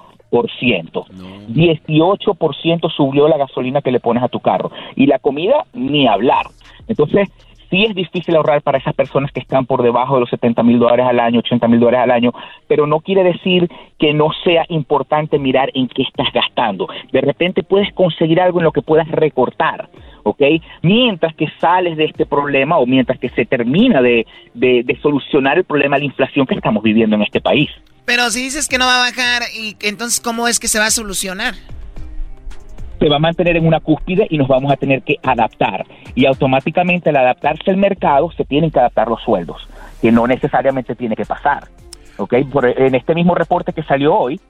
[1.48, 4.70] 18% subió la gasolina que le pones a tu carro.
[4.96, 6.46] Y la comida, ni hablar.
[6.86, 7.28] Entonces,
[7.74, 10.78] sí es difícil ahorrar para esas personas que están por debajo de los 70 mil
[10.78, 12.32] dólares al año, 80 mil dólares al año,
[12.68, 13.68] pero no quiere decir
[13.98, 16.86] que no sea importante mirar en qué estás gastando.
[17.12, 19.88] De repente puedes conseguir algo en lo que puedas recortar,
[20.22, 20.40] ¿ok?
[20.82, 25.58] Mientras que sales de este problema o mientras que se termina de, de- de solucionar
[25.58, 27.70] el problema de la inflación que estamos viviendo en este país.
[28.04, 30.86] Pero si dices que no va a bajar, y entonces ¿cómo es que se va
[30.86, 31.54] a solucionar?
[32.98, 35.84] Se va a mantener en una cúspide y nos vamos a tener que adaptar.
[36.14, 39.68] Y automáticamente al adaptarse al mercado se tienen que adaptar los sueldos,
[40.00, 41.64] que no necesariamente tiene que pasar.
[42.18, 42.34] ¿ok?
[42.52, 44.40] Por- en este mismo reporte que salió hoy,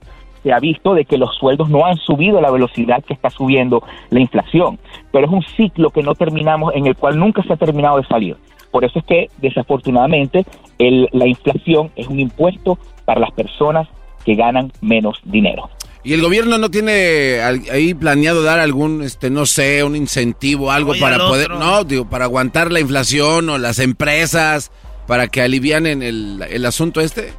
[0.43, 3.31] se ha visto de que los sueldos no han subido a la velocidad que está
[3.31, 3.81] subiendo
[4.11, 4.77] la inflación,
[5.11, 8.05] pero es un ciclo que no terminamos, en el cual nunca se ha terminado de
[8.05, 8.37] salir.
[8.69, 10.45] Por eso es que, desafortunadamente,
[10.77, 13.87] el- la inflación es un impuesto para las personas
[14.23, 15.69] que ganan menos dinero.
[16.05, 20.91] ¿Y el gobierno no tiene ahí planeado dar algún, este, no sé, un incentivo, algo
[20.91, 21.65] Oye, para poder, otro.
[21.65, 24.71] no, digo, para aguantar la inflación o las empresas,
[25.07, 27.33] para que alivianen el, el asunto este?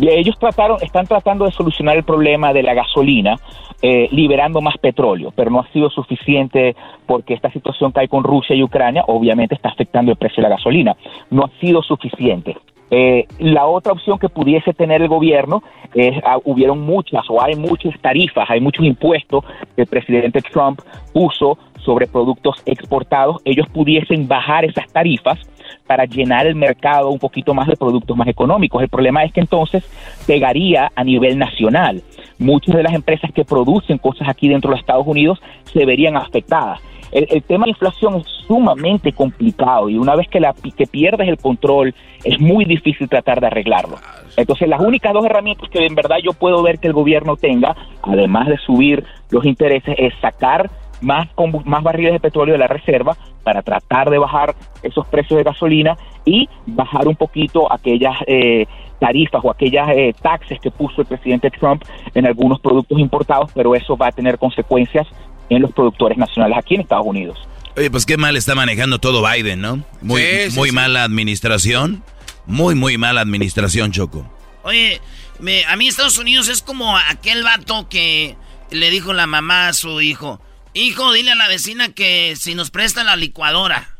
[0.00, 3.36] Y ellos trataron, están tratando de solucionar el problema de la gasolina,
[3.82, 6.74] eh, liberando más petróleo, pero no ha sido suficiente
[7.06, 10.48] porque esta situación que hay con Rusia y Ucrania obviamente está afectando el precio de
[10.48, 10.96] la gasolina.
[11.30, 12.56] No ha sido suficiente.
[12.90, 15.62] Eh, la otra opción que pudiese tener el gobierno
[15.94, 20.80] es, ah, hubieron muchas o hay muchas tarifas, hay muchos impuestos que el presidente Trump
[21.12, 23.40] puso sobre productos exportados.
[23.44, 25.38] Ellos pudiesen bajar esas tarifas
[25.86, 28.82] para llenar el mercado un poquito más de productos más económicos.
[28.82, 29.84] El problema es que entonces
[30.26, 32.02] pegaría a nivel nacional.
[32.38, 35.40] Muchas de las empresas que producen cosas aquí dentro de los Estados Unidos
[35.72, 36.80] se verían afectadas.
[37.12, 41.28] El, el tema de inflación es sumamente complicado y una vez que, la, que pierdes
[41.28, 41.94] el control
[42.24, 43.96] es muy difícil tratar de arreglarlo.
[44.36, 47.76] Entonces las únicas dos herramientas que en verdad yo puedo ver que el gobierno tenga,
[48.02, 51.28] además de subir los intereses, es sacar más,
[51.64, 55.96] más barriles de petróleo de la reserva para tratar de bajar esos precios de gasolina
[56.24, 58.66] y bajar un poquito aquellas eh,
[58.98, 61.82] tarifas o aquellas eh, taxes que puso el presidente Trump
[62.14, 65.06] en algunos productos importados, pero eso va a tener consecuencias
[65.50, 67.38] en los productores nacionales aquí en Estados Unidos.
[67.76, 69.84] Oye, pues qué mal está manejando todo Biden, ¿no?
[70.00, 70.74] Muy, Sí, sí, muy sí.
[70.74, 72.02] mala administración.
[72.46, 74.30] Muy, muy mala administración, Choco.
[74.62, 75.00] Oye,
[75.40, 78.36] me- a mí Estados Unidos es como aquel vato que
[78.70, 80.40] le dijo la mamá a su hijo,
[80.74, 83.90] hijo, dile a la vecina que si nos prestan la licuadora.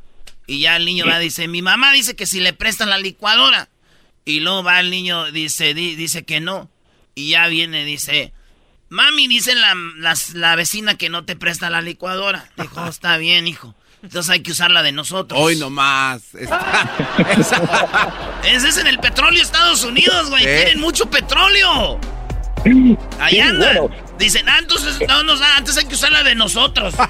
[0.46, 3.68] Y ya el niño va, dice, mi mamá dice que si le prestan la licuadora.
[4.24, 6.70] Y luego va el niño, dice, di- dice que no.
[7.14, 8.32] Y ya viene, dice,
[8.88, 9.74] mami, dice la,
[10.34, 12.50] la vecina que no te presta la licuadora.
[12.56, 13.74] Dijo, está bien, hijo.
[14.02, 15.40] Entonces hay que usar la de nosotros.
[15.40, 16.22] Hoy nomás.
[16.34, 16.48] Ese
[18.68, 20.44] es en el petróleo Estados Unidos, güey.
[20.44, 21.98] Tienen mucho petróleo.
[23.18, 23.88] Ahí andan.
[24.18, 26.94] Dicen, ah, entonces no nos da, antes hay que usar la de nosotros.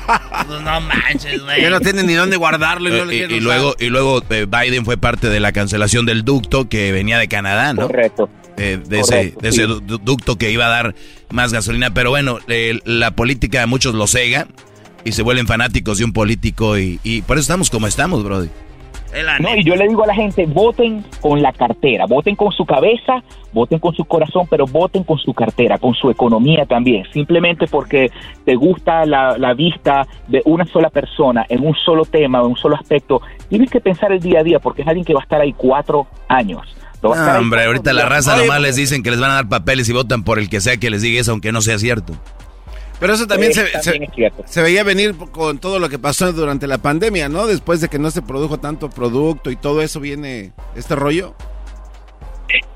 [0.47, 1.63] Pues no manches, güey.
[1.63, 2.89] Ya no tienen ni dónde guardarlo.
[2.89, 6.25] Y, no y, y luego, y luego eh, Biden fue parte de la cancelación del
[6.25, 7.87] ducto que venía de Canadá, ¿no?
[7.87, 8.31] Correcto.
[8.59, 10.95] Eh, de, ese, de ese ducto que iba a dar
[11.31, 11.93] más gasolina.
[11.93, 14.47] Pero bueno, eh, la política a muchos lo cega
[15.05, 18.49] y se vuelven fanáticos de un político y, y por eso estamos como estamos, Brody.
[19.41, 22.67] No, y yo le digo a la gente, voten con la cartera, voten con su
[22.67, 27.05] cabeza, voten con su corazón, pero voten con su cartera, con su economía también.
[27.13, 28.11] Simplemente porque
[28.45, 32.57] te gusta la, la vista de una sola persona en un solo tema, en un
[32.57, 35.23] solo aspecto, tienes que pensar el día a día porque es alguien que va a
[35.23, 36.77] estar ahí cuatro años.
[37.15, 39.93] No, hombre, ahorita la raza nomás les dicen que les van a dar papeles y
[39.93, 42.15] votan por el que sea que les diga eso, aunque no sea cierto.
[42.99, 43.67] Pero eso también, se,
[44.47, 47.47] se, veía venir con todo lo que pasó durante la pandemia, ¿no?
[47.47, 51.35] Después de que no se produjo tanto producto y todo eso viene este rollo.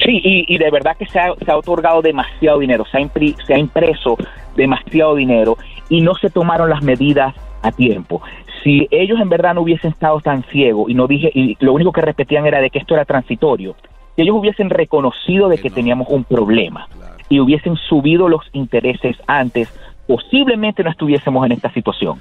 [0.04, 3.10] Sí, y, de verdad que se ha, se ha, otorgado demasiado dinero, se ha,
[3.46, 4.18] se ha impreso
[4.56, 5.56] demasiado dinero
[5.88, 8.20] y no se tomaron las medidas a tiempo.
[8.62, 11.92] Si ellos en verdad no hubiesen estado tan ciegos y no dije y lo único
[11.92, 13.74] que repetían era de que esto era transitorio,
[14.20, 16.88] si ellos hubiesen reconocido de que, teníamos un problema
[17.30, 19.68] y hubiesen subido los intereses antes,
[20.06, 22.20] posiblemente no estuviésemos en esta situación.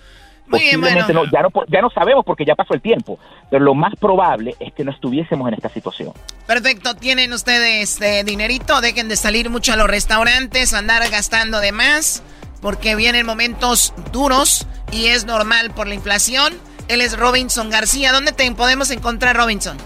[0.49, 3.19] Posiblemente no, ya no, ya no sabemos porque ya pasó el tiempo,
[3.51, 6.13] pero lo más probable es que no estuviésemos en esta situación.
[6.47, 11.73] Perfecto, tienen ustedes eh, dinerito, dejen de salir mucho a los restaurantes, andar gastando de
[11.73, 12.23] más,
[12.61, 16.53] porque vienen momentos duros y es normal por la inflación.
[16.87, 18.13] Él es Robinson García.
[18.13, 19.77] ¿Dónde te podemos encontrar, Robinson?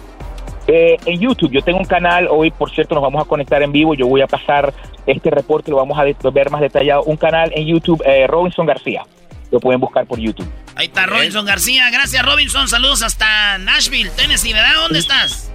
[0.67, 3.71] Eh, en YouTube, yo tengo un canal, hoy por cierto nos vamos a conectar en
[3.71, 4.73] vivo, yo voy a pasar
[5.05, 9.05] este reporte, lo vamos a ver más detallado, un canal en YouTube, eh, Robinson García,
[9.51, 10.47] lo pueden buscar por YouTube.
[10.75, 14.75] Ahí está Robinson García, gracias Robinson, saludos hasta Nashville, Tennessee, ¿verdad?
[14.75, 15.51] ¿Dónde estás?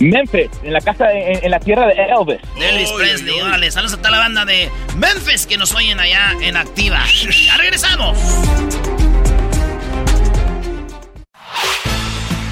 [0.00, 2.38] Memphis, en la casa, en, la tierra de Elvis.
[2.56, 6.56] Elvis Presley, órale, saludos a toda la banda de Memphis que nos oyen allá en
[6.56, 7.00] Activa.
[7.44, 8.16] Ya regresamos.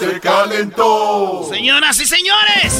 [0.00, 1.46] se calentó.
[1.50, 2.72] Señoras y señores,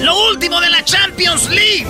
[0.00, 1.86] lo último de la Champions League.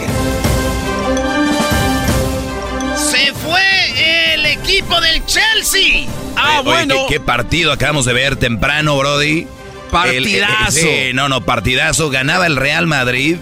[2.94, 6.06] Se fue el equipo del Chelsea.
[6.36, 7.06] Ah, bueno.
[7.09, 9.46] ¿qué, partido acabamos de ver temprano, Brody.
[9.90, 10.86] Partidazo.
[11.14, 12.11] no, no, partidazo.
[12.11, 13.38] Ganaba el Real Madrid.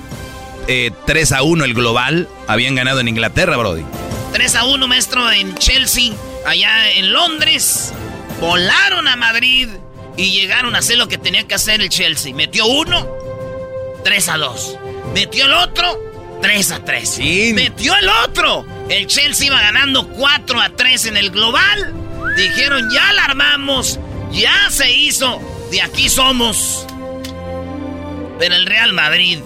[0.66, 2.28] 3 eh, a 1 el global.
[2.46, 3.84] Habían ganado en Inglaterra, Brody.
[4.32, 6.12] 3 a 1, maestro, en Chelsea,
[6.44, 7.92] allá en Londres
[8.40, 9.68] volaron a Madrid
[10.16, 12.34] y llegaron a hacer lo que tenía que hacer el Chelsea.
[12.34, 13.06] Metió uno,
[14.04, 14.78] 3 a 2.
[15.14, 17.18] Metió el otro, 3 a 3.
[17.54, 18.66] Metió el otro.
[18.88, 21.92] El Chelsea iba ganando 4 a 3 en el global.
[22.36, 23.98] Dijeron, ya la armamos,
[24.30, 26.86] ya se hizo, de aquí somos.
[28.38, 29.38] Pero el Real Madrid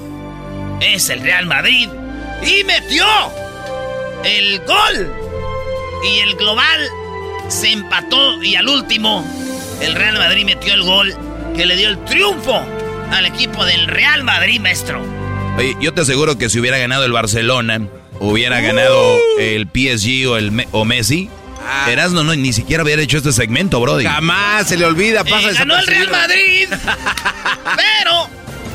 [0.80, 1.88] es el Real Madrid.
[2.43, 3.07] Y metió
[4.24, 5.12] el gol.
[6.05, 6.91] Y el global
[7.51, 9.24] se empató y al último
[9.80, 11.14] el Real Madrid metió el gol
[11.57, 12.62] que le dio el triunfo
[13.11, 15.03] al equipo del Real Madrid, maestro.
[15.59, 17.80] Oye, yo te aseguro que si hubiera ganado el Barcelona,
[18.20, 21.28] hubiera ganado el PSG o, el o Messi,
[21.66, 21.90] ah.
[21.90, 24.05] Erasno no, ni siquiera hubiera hecho este segmento, Brody.
[24.05, 26.68] Jamás se le olvida, pasa eh, Ganó el Real Madrid.
[27.76, 28.28] pero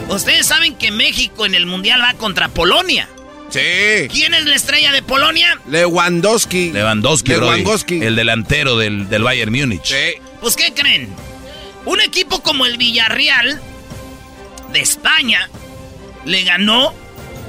[0.09, 3.07] ustedes saben que México en el Mundial va contra Polonia.
[3.49, 4.07] Sí.
[4.11, 5.59] ¿Quién es la estrella de Polonia?
[5.69, 6.71] Lewandowski.
[6.71, 8.01] Lewandowski, Lewandowski.
[8.01, 9.85] el delantero del, del Bayern Múnich.
[9.85, 10.19] Sí.
[10.41, 11.09] Pues, ¿qué creen?
[11.85, 13.61] Un equipo como el Villarreal
[14.73, 15.49] de España
[16.25, 16.93] le ganó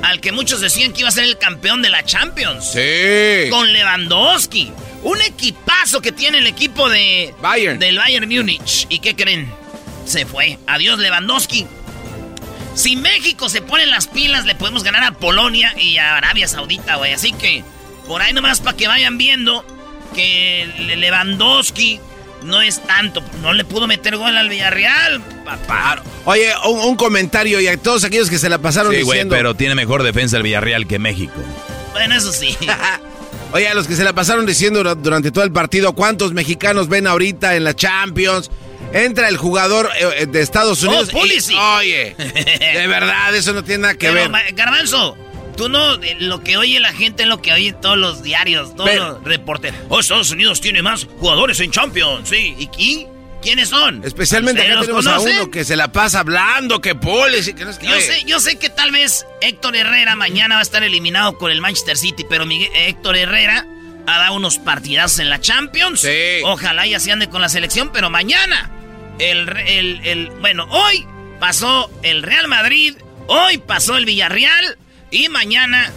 [0.03, 2.72] al que muchos decían que iba a ser el campeón de la Champions.
[2.72, 3.51] Sí.
[3.51, 4.72] Con Lewandowski.
[5.03, 7.78] Un equipazo que tiene el equipo de Bayern.
[7.78, 8.86] del Bayern Múnich.
[8.88, 9.51] ¿Y qué creen?
[10.05, 10.59] Se fue.
[10.66, 11.66] Adiós Lewandowski.
[12.77, 16.97] Si México se pone las pilas, le podemos ganar a Polonia y a Arabia Saudita,
[16.97, 17.14] güey.
[17.14, 17.64] Así que,
[18.07, 19.64] por ahí nomás para que vayan viendo
[20.14, 22.01] que Lewandowski
[22.45, 23.22] no es tanto.
[23.41, 26.03] No le pudo meter gol al Villarreal, papá.
[26.27, 29.74] Oye, un, comentario y a todos aquellos que se la pasaron sí, güey, pero tiene
[29.74, 31.41] mejor defensa el Villarreal que México.
[31.93, 32.57] Bueno, eso sí.
[33.53, 37.07] Oye, a los que se la pasaron diciendo durante todo el partido, ¿cuántos mexicanos ven
[37.07, 38.51] ahorita en la Champions?
[38.93, 41.09] Entra el jugador eh, de Estados Oh, Unidos.
[41.11, 41.57] y- Pulisic.
[41.59, 44.55] oye, de verdad, eso no tiene nada que Pero, ver.
[44.55, 45.16] Garbanzo,
[45.57, 48.74] tú no, eh, lo que oye la gente es lo que oye todos los diarios,
[48.77, 49.79] todos Pero- los reporteros.
[49.89, 52.55] Oh, Estados Unidos tiene más jugadores en Champions, sí.
[52.59, 53.09] ¿Y qui-
[53.43, 54.03] quiénes son?
[54.05, 56.95] Especialmente ¿Ustedes acá tenemos a uno que se la pasa hablando, que
[57.55, 57.87] que no es que...
[57.87, 61.51] Yo sé, yo sé que tal vez Héctor Herrera mañana va a estar eliminado con
[61.53, 63.66] el Manchester City, pero Miguel- Héctor Herrera
[64.07, 66.01] ha dado unos partidazos en la Champions.
[66.01, 66.43] Sí.
[66.45, 68.71] Ojalá ya se ande con la selección, pero mañana,
[69.19, 71.07] el, el, el- bueno, hoy
[71.41, 72.95] pasó el Real Madrid,
[73.27, 74.79] hoy pasó el Villarreal
[75.11, 75.91] y mañana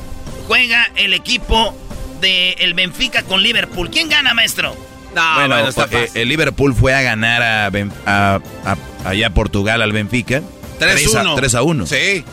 [0.47, 1.77] juega el equipo
[2.21, 3.89] del Benfica con Liverpool.
[3.89, 4.75] ¿Quién gana, maestro?
[5.15, 6.21] No, bueno, bueno, está eh, fácil.
[6.21, 10.41] el Liverpool fue a ganar a, Ben- a- a- allá a Portugal al Benfica.
[10.79, 11.35] 3-1.
[11.35, 11.85] 3 a 1.
[11.87, 12.23] Sí.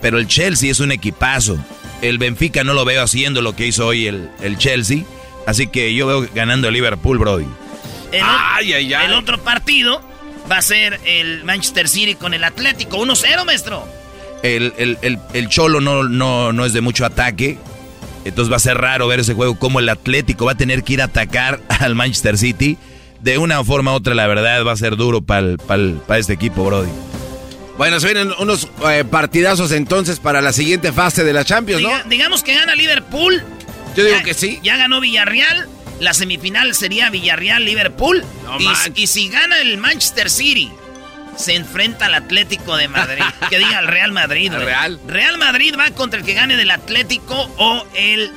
[0.00, 1.58] Pero el Chelsea es un equipazo.
[2.02, 5.02] El Benfica no lo veo haciendo lo que hizo hoy el, el Chelsea.
[5.46, 7.46] Así que yo veo ganando el Liverpool, Brody.
[8.12, 9.06] El, o- Ay, ay, ay.
[9.06, 10.02] el otro partido
[10.50, 12.98] va a ser el Manchester City con el Atlético.
[12.98, 13.86] 1-0, maestro.
[14.42, 17.58] El, el- el- el Cholo no, no, no es de mucho ataque.
[18.24, 20.94] Entonces va a ser raro ver ese juego como el Atlético va a tener que
[20.94, 22.76] ir a atacar al Manchester City.
[23.20, 25.46] De una forma u otra, la verdad, va a ser duro para
[26.18, 26.88] este equipo, Brody.
[27.76, 31.88] Bueno, se vienen unos eh, partidazos entonces para la siguiente fase de la Champions, ¿no?
[31.90, 33.42] Diga- digamos que gana Liverpool.
[33.96, 34.60] Yo digo Ya- que sí.
[34.62, 35.68] Ya ganó Villarreal.
[36.00, 38.24] La semifinal sería Villarreal-Liverpool.
[38.44, 38.58] No
[38.94, 40.70] y, si gana el Manchester City,
[41.36, 43.22] se enfrenta al Atlético de Madrid.
[43.50, 44.50] que diga el Real Madrid.
[44.52, 44.98] Real.
[45.06, 48.30] Real Madrid va contra el que gane del Atlético o el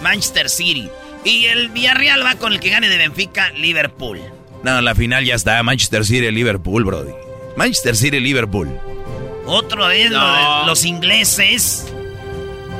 [0.00, 0.88] Manchester City.
[1.24, 4.20] Y el Villarreal va con el que gane de Benfica-Liverpool.
[4.62, 5.60] No, la final ya está.
[5.64, 7.12] Manchester City, Liverpool, Brody.
[7.56, 8.68] Manchester City, Liverpool.
[9.46, 10.60] Otra vez lo No.
[10.60, 11.86] de los ingleses.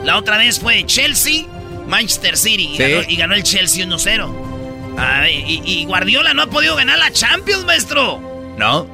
[0.04, 1.44] La otra vez fue Chelsea,
[1.88, 2.70] Manchester City.
[2.74, 2.82] Y, Sí.
[2.82, 4.94] ganó, y ganó el Chelsea 1-0.
[4.98, 8.20] Ah, y, y Guardiola no ha podido ganar la Champions, maestro.
[8.58, 8.86] No,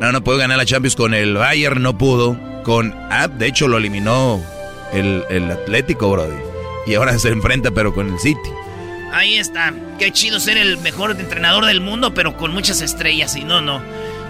[0.00, 2.38] no, no pudo ganar la Champions con el Bayern, no pudo.
[2.64, 4.42] Con, ah, de hecho lo eliminó
[4.92, 6.36] el, el Atlético, Brody.
[6.86, 8.38] Y ahora se enfrenta, pero con el City.
[9.12, 9.74] Ahí está.
[9.98, 13.36] Qué chido ser el mejor entrenador del mundo, pero con muchas estrellas.
[13.36, 13.82] Y no, no.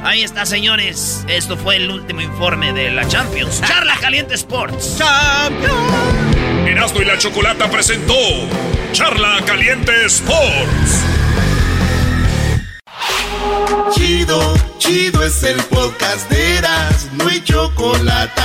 [0.03, 1.25] Ahí está, señores.
[1.29, 3.61] Esto fue el último informe de la Champions.
[3.67, 4.99] Charla Caliente Sports.
[6.67, 8.15] Erasmo y la Chocolata presentó
[8.93, 11.03] Charla Caliente Sports.
[13.93, 18.43] Chido, chido es el podcast de Eras, no hay chocolate.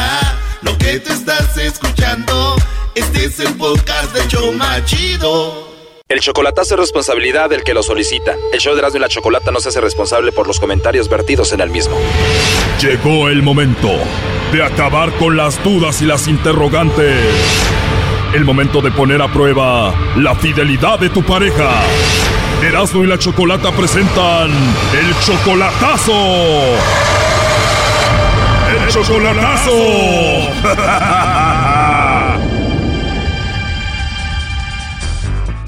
[0.61, 2.55] Lo que te estás escuchando,
[2.95, 5.67] este es el podcast de Choma Chido.
[6.09, 8.35] El chocolatazo es responsabilidad del que lo solicita.
[8.53, 11.51] El show de Erasmo y la Chocolata no se hace responsable por los comentarios vertidos
[11.51, 11.97] en el mismo.
[12.81, 13.91] Llegó el momento
[14.53, 17.13] de acabar con las dudas y las interrogantes.
[18.33, 21.81] El momento de poner a prueba la fidelidad de tu pareja.
[22.61, 24.51] Erasmo y la Chocolata presentan
[24.93, 26.13] el chocolatazo.
[28.73, 29.71] El chocolatazo.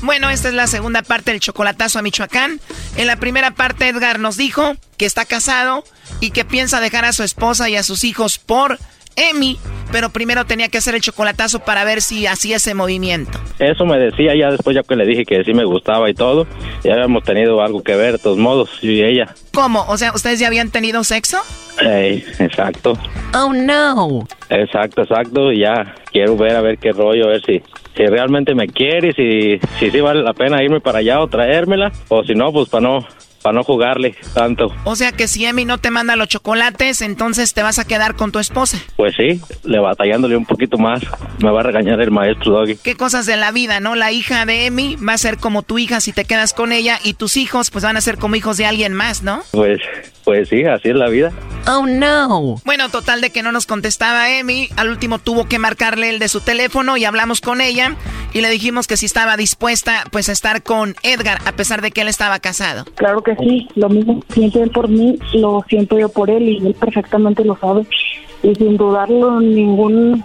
[0.01, 2.59] Bueno, esta es la segunda parte del chocolatazo a Michoacán.
[2.95, 5.83] En la primera parte, Edgar nos dijo que está casado
[6.19, 8.79] y que piensa dejar a su esposa y a sus hijos por
[9.19, 9.57] Emi,
[9.91, 13.39] pero primero tenía que hacer el chocolatazo para ver si hacía ese movimiento.
[13.59, 16.47] Eso me decía ya después ya que le dije que sí me gustaba y todo.
[16.83, 19.33] Ya habíamos tenido algo que ver, de todos modos, yo y ella.
[19.53, 19.83] ¿Cómo?
[19.87, 21.37] O sea, ¿ustedes ya habían tenido sexo?
[21.81, 22.97] Ey, exacto,
[23.33, 24.27] Oh, no.
[24.49, 25.51] exacto, exacto.
[25.51, 27.61] Y ya quiero ver a ver qué rollo, a ver si,
[27.95, 31.91] si realmente me quiere, si, si sí vale la pena irme para allá o traérmela.
[32.09, 33.07] O si no, pues para no,
[33.41, 34.73] para no jugarle tanto.
[34.83, 38.15] O sea que si Emi no te manda los chocolates, entonces te vas a quedar
[38.15, 38.77] con tu esposa.
[38.95, 41.01] Pues sí, le batallándole un poquito más.
[41.39, 42.75] Me va a regañar el maestro Doggy.
[42.77, 43.95] Qué cosas de la vida, ¿no?
[43.95, 46.99] La hija de Emi va a ser como tu hija si te quedas con ella
[47.03, 49.41] y tus hijos pues van a ser como hijos de alguien más, ¿no?
[49.51, 49.79] Pues,
[50.23, 51.31] pues sí, así es la vida.
[51.67, 52.55] Oh no.
[52.65, 54.69] Bueno, total de que no nos contestaba Emi.
[54.75, 57.95] Al último tuvo que marcarle el de su teléfono y hablamos con ella
[58.33, 61.91] y le dijimos que si estaba dispuesta pues a estar con Edgar a pesar de
[61.91, 62.85] que él estaba casado.
[62.95, 66.57] Claro que sí, lo mismo siente él por mí, lo siento yo por él y
[66.65, 67.85] él perfectamente lo sabe.
[68.41, 70.23] Y sin dudarlo ningún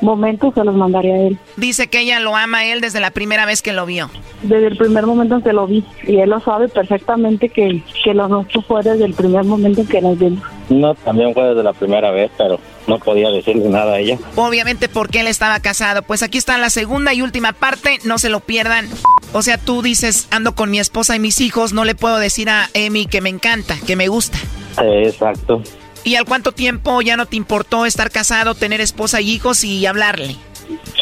[0.00, 1.38] momento se los mandaré a él.
[1.56, 4.10] Dice que ella lo ama a él desde la primera vez que lo vio.
[4.42, 8.14] Desde el primer momento en que lo vi y él lo sabe perfectamente que, que
[8.14, 10.42] lo nuestro fue desde el primer momento en que nos vimos.
[10.68, 14.18] No, también fue desde la primera vez, pero no podía decirle nada a ella.
[14.36, 16.02] Obviamente porque él estaba casado.
[16.02, 18.86] Pues aquí está la segunda y última parte, no se lo pierdan.
[19.32, 22.48] O sea, tú dices, ando con mi esposa y mis hijos, no le puedo decir
[22.50, 24.38] a Emi que me encanta, que me gusta.
[24.78, 25.62] Exacto.
[26.04, 29.84] ¿Y al cuánto tiempo ya no te importó estar casado, tener esposa y hijos y
[29.86, 30.36] hablarle?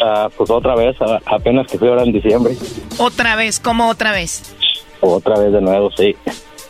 [0.03, 0.95] Ah, pues otra vez,
[1.25, 2.55] apenas que fui ahora en diciembre.
[2.97, 4.43] Otra vez, ¿cómo otra vez?
[5.01, 6.15] Otra vez de nuevo, sí.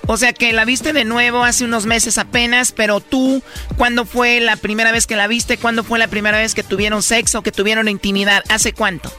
[0.07, 3.43] O sea que la viste de nuevo hace unos meses apenas, pero tú,
[3.77, 5.57] ¿cuándo fue la primera vez que la viste?
[5.57, 8.43] ¿Cuándo fue la primera vez que tuvieron sexo, que tuvieron intimidad?
[8.49, 9.11] ¿Hace cuánto?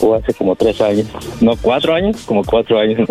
[0.00, 1.08] O hace como tres años.
[1.42, 3.06] No, cuatro años, como cuatro años.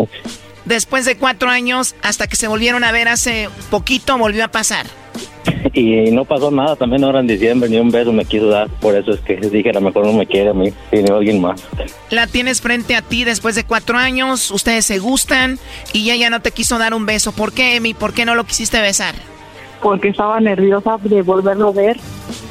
[0.70, 4.86] Después de cuatro años, hasta que se volvieron a ver hace poquito, volvió a pasar.
[5.74, 8.96] Y no pasó nada, también ahora en diciembre ni un beso me quiso dar, por
[8.96, 11.64] eso es que dije a lo mejor no me quiere a mí, tiene alguien más.
[12.12, 15.58] La tienes frente a ti después de cuatro años, ustedes se gustan
[15.92, 17.32] y ella ya no te quiso dar un beso.
[17.32, 17.96] ¿Por qué, Emi?
[17.96, 19.16] ¿Por qué no lo quisiste besar?
[19.82, 21.98] Porque estaba nerviosa de volverlo a ver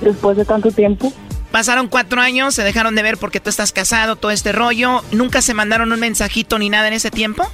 [0.00, 1.12] después de tanto tiempo.
[1.50, 5.02] Pasaron cuatro años, se dejaron de ver porque tú estás casado, todo este rollo.
[5.12, 7.44] ¿Nunca se mandaron un mensajito ni nada en ese tiempo?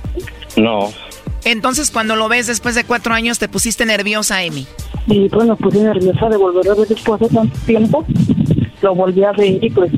[0.56, 0.92] No.
[1.44, 4.66] Entonces, cuando lo ves después de cuatro años, te pusiste nerviosa, Emi.
[5.06, 8.04] Y pues me puse nerviosa de volver a ver después de tanto tiempo.
[8.80, 9.92] Lo volví a ver y pues,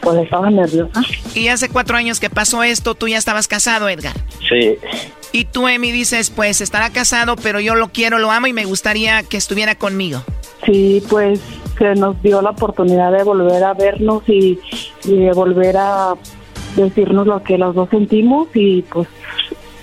[0.00, 1.02] pues estaba nerviosa.
[1.34, 4.14] Y hace cuatro años que pasó esto, tú ya estabas casado, Edgar.
[4.48, 4.76] Sí.
[5.32, 8.64] Y tú, Emi, dices, pues estará casado, pero yo lo quiero, lo amo y me
[8.64, 10.22] gustaría que estuviera conmigo.
[10.64, 11.40] Sí, pues
[11.76, 14.58] que nos dio la oportunidad de volver a vernos y,
[15.04, 16.14] de volver a
[16.74, 19.08] decirnos lo que los dos sentimos y pues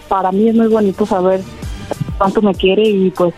[0.07, 1.41] para mí es muy bonito saber
[2.17, 3.33] cuánto me quiere y pues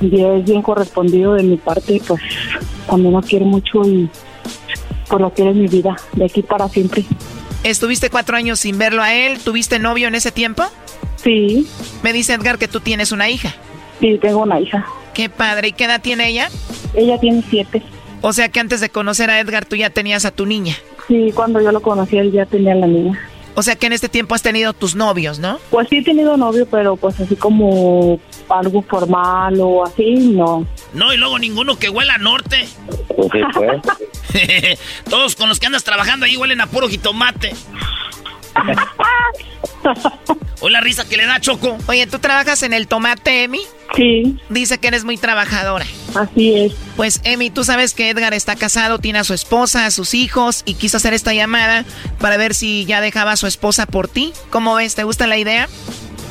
[0.00, 2.20] es bien correspondido de mi parte, pues
[2.86, 4.08] también lo quiere mucho y
[5.08, 7.04] pues lo quiere en mi vida, de aquí para siempre.
[7.64, 9.38] ¿Estuviste cuatro años sin verlo a él?
[9.38, 10.64] ¿Tuviste novio en ese tiempo?
[11.16, 11.68] Sí.
[12.02, 13.54] Me dice Edgar que tú tienes una hija.
[14.00, 14.84] Sí, tengo una hija.
[15.14, 15.68] Qué padre.
[15.68, 16.48] ¿Y qué edad tiene ella?
[16.94, 17.82] Ella tiene siete.
[18.20, 20.76] O sea que antes de conocer a Edgar tú ya tenías a tu niña.
[21.08, 23.18] Sí, cuando yo lo conocí él ya tenía a la niña.
[23.54, 25.58] O sea que en este tiempo has tenido tus novios, ¿no?
[25.70, 28.18] Pues sí he tenido novio, pero pues así como
[28.48, 30.66] algo formal o así, no.
[30.94, 32.66] No, y luego ninguno que huela a norte.
[33.14, 33.44] Pues
[35.10, 37.52] Todos con los que andas trabajando ahí huelen a puro jitomate.
[40.60, 41.76] o la risa que le da Choco.
[41.86, 43.60] Oye, ¿tú trabajas en el tomate, Emi?
[43.96, 44.38] Sí.
[44.48, 45.84] Dice que eres muy trabajadora.
[46.14, 46.74] Así es.
[46.96, 50.62] Pues, Emi, tú sabes que Edgar está casado, tiene a su esposa, a sus hijos,
[50.64, 51.84] y quiso hacer esta llamada
[52.20, 54.32] para ver si ya dejaba a su esposa por ti.
[54.50, 54.94] ¿Cómo ves?
[54.94, 55.68] ¿Te gusta la idea?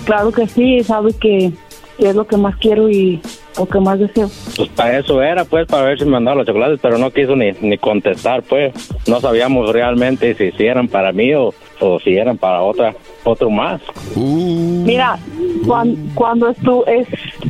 [0.05, 1.51] Claro que sí, sabe que
[1.99, 3.21] es lo que más quiero y
[3.57, 4.31] lo que más deseo.
[4.55, 7.35] Pues para eso era, pues, para ver si me mandaba los chocolates, pero no quiso
[7.35, 8.73] ni, ni contestar, pues.
[9.07, 13.49] No sabíamos realmente si, si eran para mí o, o si eran para otra otro
[13.49, 13.81] más.
[14.15, 14.83] Uh.
[14.85, 15.19] Mira,
[15.65, 17.07] cuando, cuando es tú, es,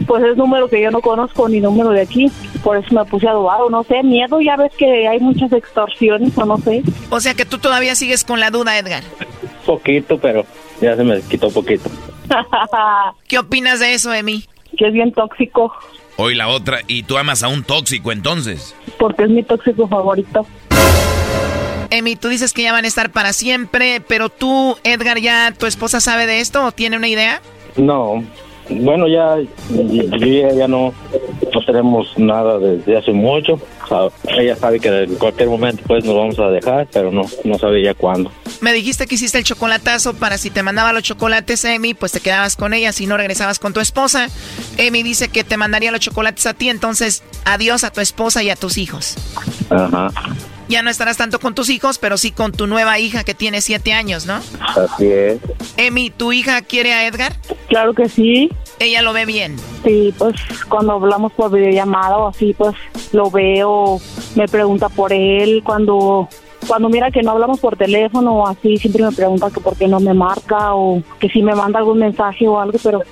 [0.07, 2.31] pues es número que yo no conozco ni número de aquí,
[2.63, 6.45] por eso me puse adobado, no sé, miedo, ya ves que hay muchas extorsiones o
[6.45, 6.81] no sé.
[7.09, 9.03] O sea que tú todavía sigues con la duda, Edgar.
[9.65, 10.45] Poquito, pero
[10.81, 11.89] ya se me quitó poquito.
[13.27, 14.45] ¿Qué opinas de eso, Emi?
[14.77, 15.73] Que es bien tóxico.
[16.17, 18.75] Hoy la otra, ¿y tú amas a un tóxico entonces?
[18.97, 20.45] Porque es mi tóxico favorito.
[21.91, 25.65] Emi, tú dices que ya van a estar para siempre, pero tú, Edgar, ¿ya tu
[25.65, 27.41] esposa sabe de esto o tiene una idea?
[27.75, 28.23] No,
[28.69, 29.37] bueno, ya,
[29.69, 30.93] ya, ya no,
[31.53, 33.59] no tenemos nada desde hace mucho.
[34.37, 37.83] ella sabe que en cualquier momento pues nos vamos a dejar, pero no, no sabe
[37.83, 38.31] ya cuándo.
[38.61, 42.21] Me dijiste que hiciste el chocolatazo para si te mandaba los chocolates Emi, pues te
[42.21, 44.29] quedabas con ella, si no regresabas con tu esposa.
[44.77, 48.49] Emi dice que te mandaría los chocolates a ti, entonces adiós a tu esposa y
[48.49, 49.17] a tus hijos.
[49.69, 50.11] Ajá.
[50.71, 53.59] Ya no estarás tanto con tus hijos, pero sí con tu nueva hija que tiene
[53.59, 54.35] siete años, ¿no?
[54.35, 55.37] Así es.
[55.75, 57.35] Emi, ¿tu hija quiere a Edgar?
[57.67, 58.49] Claro que sí.
[58.79, 59.57] ¿Ella lo ve bien?
[59.83, 60.33] Sí, pues
[60.69, 62.73] cuando hablamos por videollamada o así, pues
[63.11, 63.99] lo veo,
[64.35, 66.29] me pregunta por él, cuando
[66.65, 69.89] cuando mira que no hablamos por teléfono o así, siempre me pregunta que por qué
[69.89, 73.03] no me marca o que si me manda algún mensaje o algo, pero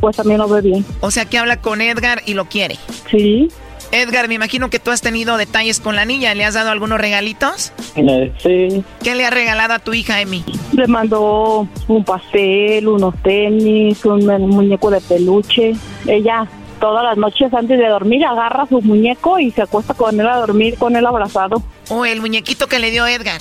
[0.00, 0.84] pues también lo ve bien.
[1.00, 2.76] O sea que habla con Edgar y lo quiere.
[3.10, 3.48] Sí.
[3.92, 6.34] Edgar, me imagino que tú has tenido detalles con la niña.
[6.34, 7.72] ¿Le has dado algunos regalitos?
[7.94, 8.84] Sí.
[9.02, 10.44] ¿Qué le ha regalado a tu hija, Emi?
[10.72, 15.74] Le mandó un pastel, unos tenis, un muñeco de peluche.
[16.06, 16.46] Ella
[16.78, 20.36] todas las noches antes de dormir agarra su muñeco y se acuesta con él a
[20.36, 21.62] dormir, con él abrazado.
[21.88, 23.40] Oh, el muñequito que le dio Edgar.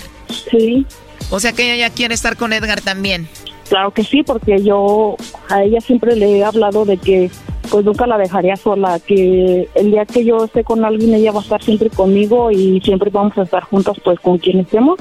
[0.49, 0.85] Sí.
[1.29, 3.27] O sea que ella ya quiere estar con Edgar también.
[3.69, 5.17] Claro que sí, porque yo
[5.49, 7.29] a ella siempre le he hablado de que
[7.69, 11.39] pues nunca la dejaría sola, que el día que yo esté con alguien ella va
[11.39, 14.99] a estar siempre conmigo y siempre vamos a estar juntos pues con quien estemos,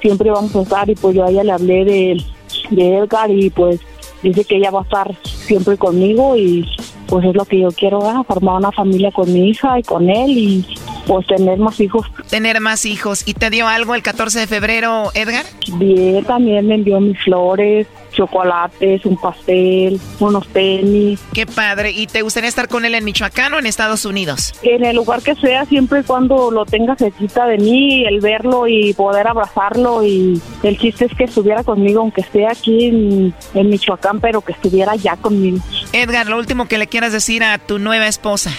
[0.00, 2.24] siempre vamos a estar y pues yo a ella le hablé de,
[2.70, 3.80] de Edgar y pues
[4.22, 6.68] dice que ella va a estar siempre conmigo y
[7.06, 10.30] pues es lo que yo quiero, formar una familia con mi hija y con él
[10.30, 10.66] y
[11.06, 12.06] pues tener más hijos.
[12.30, 13.22] Tener más hijos.
[13.26, 15.44] ¿Y te dio algo el 14 de febrero, Edgar?
[15.74, 21.20] Bien, también me envió mis flores, chocolates, un pastel, unos tenis.
[21.32, 21.90] Qué padre.
[21.90, 24.52] ¿Y te gustaría estar con él en Michoacán o en Estados Unidos?
[24.62, 28.68] En el lugar que sea, siempre y cuando lo tenga cerquita de mí, el verlo
[28.68, 30.04] y poder abrazarlo.
[30.04, 34.52] Y el chiste es que estuviera conmigo, aunque esté aquí en, en Michoacán, pero que
[34.52, 35.58] estuviera ya conmigo.
[35.92, 38.50] Edgar, lo último que le quieras decir a tu nueva esposa.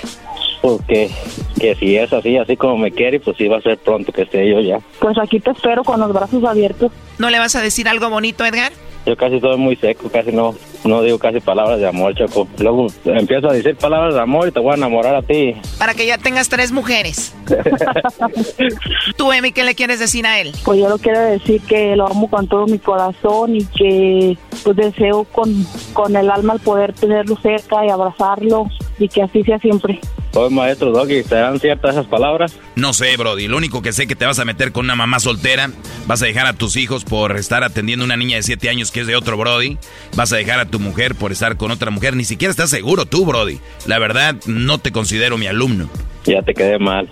[0.62, 1.12] Porque
[1.60, 4.24] que si es así, así como me quiere, pues sí va a ser pronto que
[4.24, 4.80] esté yo ya.
[5.00, 6.92] Pues aquí te espero con los brazos abiertos.
[7.18, 8.72] ¿No le vas a decir algo bonito, Edgar?
[9.06, 10.56] Yo casi soy muy seco, casi no,
[10.86, 12.48] no digo casi palabras de amor, Choco.
[12.60, 15.56] Luego empiezo a decir palabras de amor y te voy a enamorar a ti.
[15.78, 17.36] Para que ya tengas tres mujeres.
[19.18, 20.54] ¿Tú, Emi, qué le quieres decir a él?
[20.64, 24.78] Pues yo lo quiero decir que lo amo con todo mi corazón y que pues
[24.78, 28.68] deseo con, con el alma el poder tenerlo cerca y abrazarlo
[29.00, 30.00] y que así sea siempre.
[30.36, 32.58] Oye, maestro Doggy, ¿serán ciertas esas palabras?
[32.76, 33.48] No sé, Brody.
[33.48, 35.70] Lo único que sé es que te vas a meter con una mamá soltera.
[36.08, 38.92] Vas a dejar a tus hijos por estar atendiendo a una niña de 7 años
[38.92, 39.78] que es de otro Brody.
[40.16, 42.16] Vas a dejar a tu mujer por estar con otra mujer.
[42.16, 43.60] Ni siquiera estás seguro tú, Brody.
[43.86, 45.88] La verdad, no te considero mi alumno.
[46.26, 47.10] Ya te quedé mal.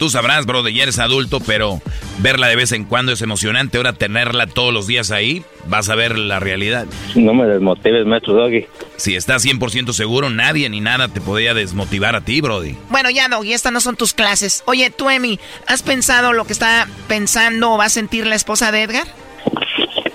[0.00, 1.82] Tú sabrás, Brody, ya eres adulto, pero
[2.20, 3.76] verla de vez en cuando es emocionante.
[3.76, 6.86] Ahora tenerla todos los días ahí, vas a ver la realidad.
[7.16, 8.64] No me desmotives, maestro Doggy.
[8.96, 12.76] Si estás 100% seguro, nadie ni nada te podría desmotivar a ti, Brody.
[12.88, 14.62] Bueno, ya, Doggy, estas no son tus clases.
[14.64, 18.72] Oye, tú, Emi, ¿has pensado lo que está pensando o va a sentir la esposa
[18.72, 19.06] de Edgar?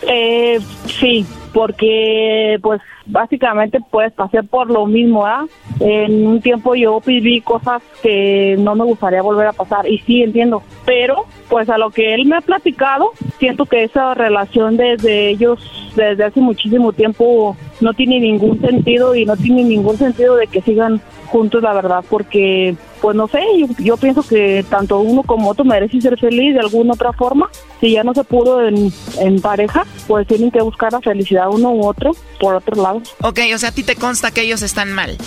[0.07, 0.59] Eh,
[0.99, 5.45] sí, porque pues básicamente pues pasé por lo mismo, ¿ah?
[5.79, 10.23] En un tiempo yo viví cosas que no me gustaría volver a pasar y sí
[10.23, 15.29] entiendo, pero pues a lo que él me ha platicado, siento que esa relación desde
[15.29, 15.59] ellos
[15.95, 20.61] desde hace muchísimo tiempo no tiene ningún sentido y no tiene ningún sentido de que
[20.61, 23.39] sigan juntos, la verdad, porque pues no sé,
[23.79, 27.49] yo, pienso que tanto uno como otro merecen ser feliz de alguna otra forma.
[27.79, 31.71] Si ya no se pudo en, en pareja, pues tienen que buscar la felicidad uno
[31.71, 33.01] u otro por otro lado.
[33.21, 35.17] Ok, o sea, a ti te consta que ellos están mal.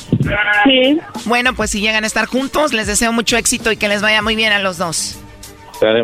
[0.65, 0.99] Sí.
[1.25, 4.23] Bueno, pues si llegan a estar juntos, les deseo mucho éxito y que les vaya
[4.23, 5.19] muy bien a los dos.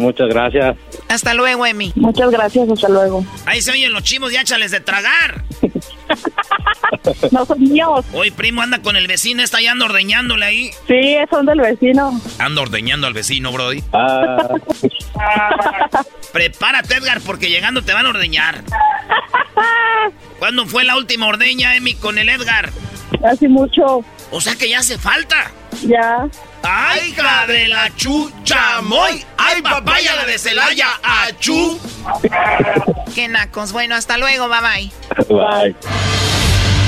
[0.00, 0.76] Muchas gracias.
[1.08, 1.92] Hasta luego, Emi.
[1.96, 3.24] Muchas gracias, hasta luego.
[3.46, 5.44] Ahí se oyen los chivos y échales de tragar.
[7.30, 8.04] no son míos.
[8.12, 10.70] Hoy primo anda con el vecino, está ya ando ordeñándole ahí.
[10.86, 12.20] Sí, son del vecino.
[12.38, 13.82] Ando ordeñando al vecino, Brody.
[13.92, 14.48] Ah.
[16.32, 18.62] Prepárate, Edgar, porque llegando te van a ordeñar.
[20.38, 22.70] ¿Cuándo fue la última ordeña, Emi, con el Edgar?
[23.24, 24.04] Hace mucho.
[24.30, 25.50] O sea que ya hace falta.
[25.86, 26.28] Ya.
[26.66, 29.22] ¡Ay, hija de la chucha, moy!
[29.36, 31.78] ¡Ay, papaya la de Celaya, achú!
[33.14, 33.72] Qué nacos.
[33.72, 34.92] Bueno, hasta luego, bye bye.
[35.28, 35.76] Bye.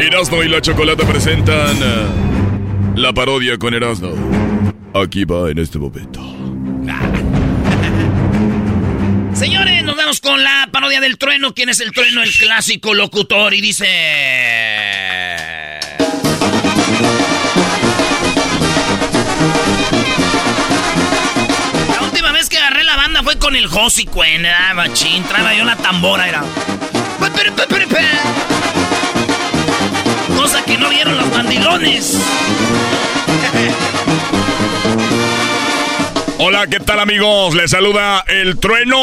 [0.00, 2.06] Erasmo y la Chocolata presentan eh,
[2.96, 4.14] la parodia con Erasmo.
[4.94, 6.18] Aquí va en este momento.
[9.34, 11.52] Señores, nos vamos con la parodia del trueno.
[11.52, 12.22] ¿Quién es el trueno?
[12.22, 13.52] El clásico locutor.
[13.52, 13.84] Y dice...
[21.90, 25.22] La última vez que agarré la banda fue con el Josi Cuen, ah, machín.
[25.24, 26.42] Traía yo la tambora, era...
[30.36, 32.18] Cosa que no vieron los mandilones.
[36.38, 37.54] Hola, ¿qué tal amigos?
[37.54, 38.96] Les saluda el trueno.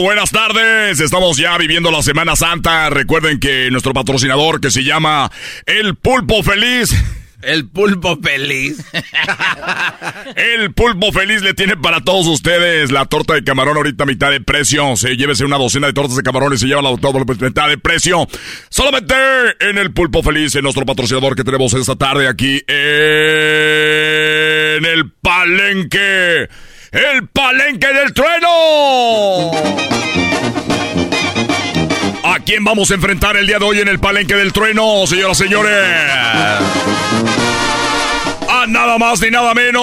[0.00, 1.00] Buenas tardes.
[1.00, 2.88] Estamos ya viviendo la Semana Santa.
[2.88, 5.30] Recuerden que nuestro patrocinador que se llama
[5.66, 6.94] El Pulpo Feliz
[7.42, 8.78] El pulpo feliz.
[10.36, 14.30] El pulpo feliz le tiene para todos ustedes la torta de camarón ahorita a mitad
[14.30, 14.96] de precio.
[14.96, 17.68] Se llévese una docena de tortas de camarones y se lleva la torta a mitad
[17.68, 18.26] de precio.
[18.68, 19.14] Solamente
[19.60, 22.74] en el pulpo feliz, en nuestro patrocinador que tenemos esta tarde aquí en
[24.84, 26.48] el palenque.
[26.92, 29.50] El palenque del trueno.
[32.36, 35.40] ¿A quién vamos a enfrentar el día de hoy en el palenque del trueno, señoras
[35.40, 35.72] y señores?
[38.46, 39.80] A nada más ni nada menos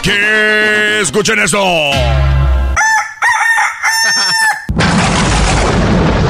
[0.00, 1.58] que escuchen esto.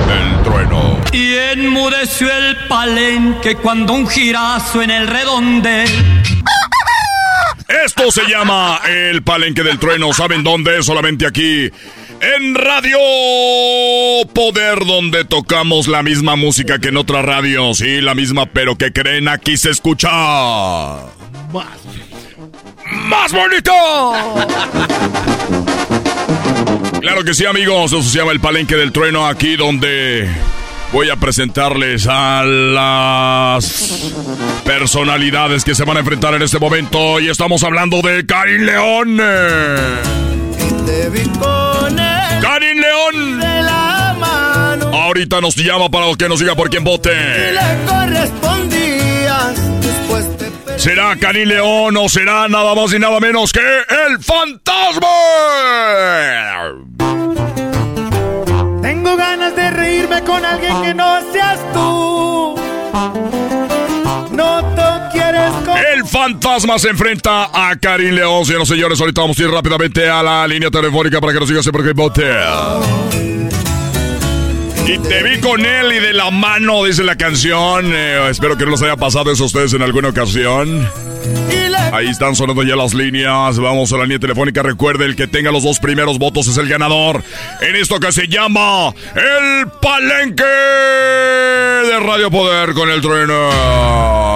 [0.09, 0.99] El trueno.
[1.13, 5.85] Y enmudeció el palenque cuando un girazo en el redonde.
[7.85, 10.15] Esto se llama el palenque del trueno.
[10.15, 10.83] ¿Saben dónde?
[10.83, 11.71] Solamente aquí.
[12.23, 12.99] En Radio
[14.33, 17.79] Poder, donde tocamos la misma música que en otras radios.
[17.79, 20.09] Sí, la misma, pero que creen aquí se escucha.
[21.53, 21.67] Más.
[22.93, 23.73] ¡Más bonito!
[27.01, 27.93] Claro que sí, amigos.
[27.93, 29.27] Eso se llama el palenque del trueno.
[29.27, 30.29] Aquí donde
[30.93, 34.13] voy a presentarles a las
[34.65, 37.19] personalidades que se van a enfrentar en este momento.
[37.19, 39.21] Y estamos hablando de Karin León.
[42.41, 43.41] Karin León.
[43.41, 44.87] De la mano.
[44.97, 47.11] Ahorita nos llama para que nos diga por quién vote.
[50.83, 55.07] ¿Será Karin León o será nada más y nada menos que el fantasma?
[58.83, 62.57] Tengo ganas de reírme con alguien que no seas tú.
[66.03, 69.01] El fantasma se enfrenta a Karin León, señoras y señores.
[69.01, 71.93] Ahorita vamos a ir rápidamente a la línea telefónica para que nos diga por qué
[71.93, 72.25] vote.
[74.85, 77.93] Y te vi con él y de la mano, dice la canción.
[77.95, 80.91] Eh, espero que no les haya pasado eso a ustedes en alguna ocasión.
[81.93, 83.61] Ahí están sonando ya las líneas.
[83.61, 84.61] Vamos a la línea telefónica.
[84.65, 87.23] Recuerde, el que tenga los dos primeros votos es el ganador.
[87.61, 94.33] En esto que se llama El Palenque de Radio Poder con el trueno.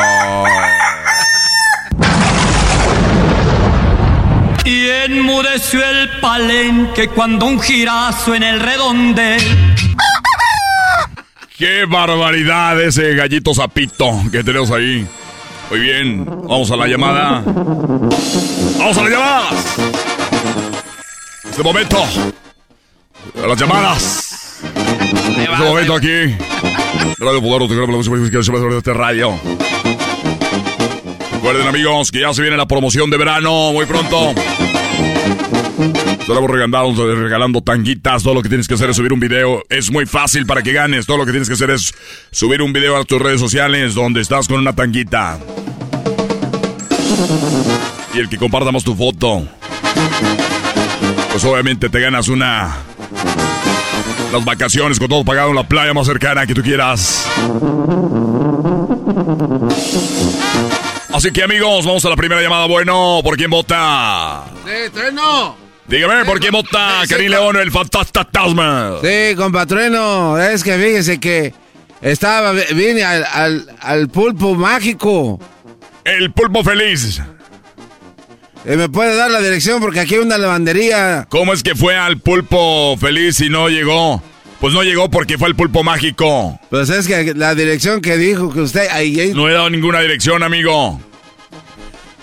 [4.67, 9.37] Y enmudeció el palenque cuando un girazo en el redonde.
[11.57, 15.07] ¡Qué barbaridad ese gallito zapito que tenemos ahí!
[15.71, 17.43] Muy bien, vamos a la llamada.
[17.47, 19.77] ¡Vamos a las llamadas!
[21.49, 22.05] Este momento.
[23.43, 24.61] A las llamadas.
[25.29, 26.37] Este momento aquí.
[27.19, 29.41] Radio Poder, de este radio.
[31.47, 34.35] Recuerden amigos que ya se viene la promoción de verano muy pronto.
[36.19, 38.25] Estaremos regalando, regalando tanguitas.
[38.25, 39.63] Todo lo que tienes que hacer es subir un video.
[39.69, 41.07] Es muy fácil para que ganes.
[41.07, 41.95] Todo lo que tienes que hacer es
[42.33, 45.39] subir un video a tus redes sociales donde estás con una tanguita.
[48.13, 49.47] Y el que compartamos tu foto.
[51.31, 52.75] Pues obviamente te ganas una.
[54.33, 57.25] Las vacaciones con todo pagado en la playa más cercana que tú quieras.
[61.13, 62.67] Así que amigos, vamos a la primera llamada.
[62.67, 64.45] Bueno, ¿por quién vota?
[64.65, 65.57] Sí, trueno.
[65.87, 68.97] Dígame, ¿por quién vota Sí, Karim León, el fantasma?
[69.03, 71.55] Sí, compatrueno, es que fíjese que
[72.03, 75.39] estaba, vine al, al, al pulpo mágico.
[76.05, 77.21] El pulpo feliz.
[78.65, 79.81] Eh, ¿Me puede dar la dirección?
[79.81, 81.27] Porque aquí hay una lavandería.
[81.29, 84.21] ¿Cómo es que fue al pulpo feliz y no llegó?
[84.61, 86.59] Pues no llegó porque fue el pulpo mágico.
[86.71, 88.89] Pues es que la dirección que dijo que usted...
[88.91, 91.01] Ahí, ahí- No he dado ninguna dirección, amigo.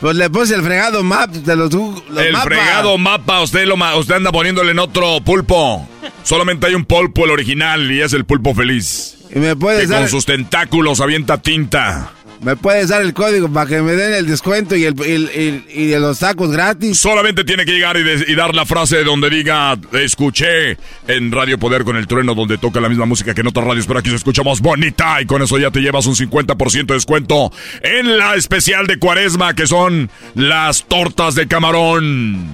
[0.01, 2.45] pues le puse el fregado map de los, los el mapas.
[2.47, 5.87] fregado mapa, usted, lo, usted anda poniéndole en otro pulpo.
[6.23, 9.15] Solamente hay un pulpo, el original, y es el pulpo feliz.
[9.33, 10.01] Y me Que puedes dar...
[10.01, 12.11] con sus tentáculos avienta tinta.
[12.43, 15.99] ¿Me puedes dar el código para que me den el descuento y, el, y de
[15.99, 16.99] los tacos gratis?
[16.99, 21.57] Solamente tiene que llegar y, de- y dar la frase donde diga, escuché en Radio
[21.57, 24.09] Poder con el trueno, donde toca la misma música que en otras radios, pero aquí
[24.09, 27.51] se escucha más bonita y con eso ya te llevas un 50% de descuento
[27.81, 32.45] en la especial de cuaresma, que son las tortas de camarón.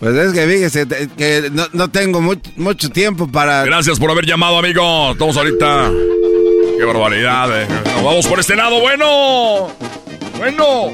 [0.00, 3.64] Pues es que fíjese que no, no tengo mucho, mucho tiempo para...
[3.64, 5.12] Gracias por haber llamado, amigo.
[5.12, 5.90] Estamos ahorita...
[6.76, 7.68] Qué barbaridad, eh.
[7.68, 9.72] Nos vamos por este lado, bueno.
[10.36, 10.92] Bueno.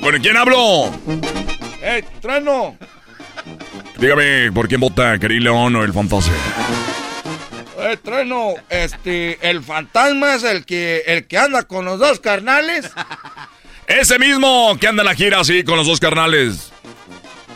[0.00, 0.90] ¿Con quién hablo?
[1.82, 2.76] ¡Eh, trueno!
[3.98, 6.34] Dígame, ¿por quién vota Karim León o el fantasma?
[7.80, 8.54] ¡Eh, trueno!
[8.68, 12.90] Este, el fantasma es el que, el que anda con los dos carnales.
[13.86, 16.72] Ese mismo que anda en la gira así con los dos carnales.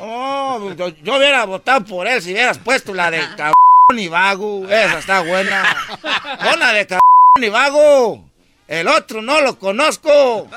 [0.01, 3.53] Oh, yo, yo hubiera votado por él si hubieras puesto la de cabrón
[3.99, 4.65] y vago.
[4.65, 5.77] Esa está buena.
[6.43, 8.25] Pon la de cabrón y vago.
[8.69, 10.49] El otro no lo conozco.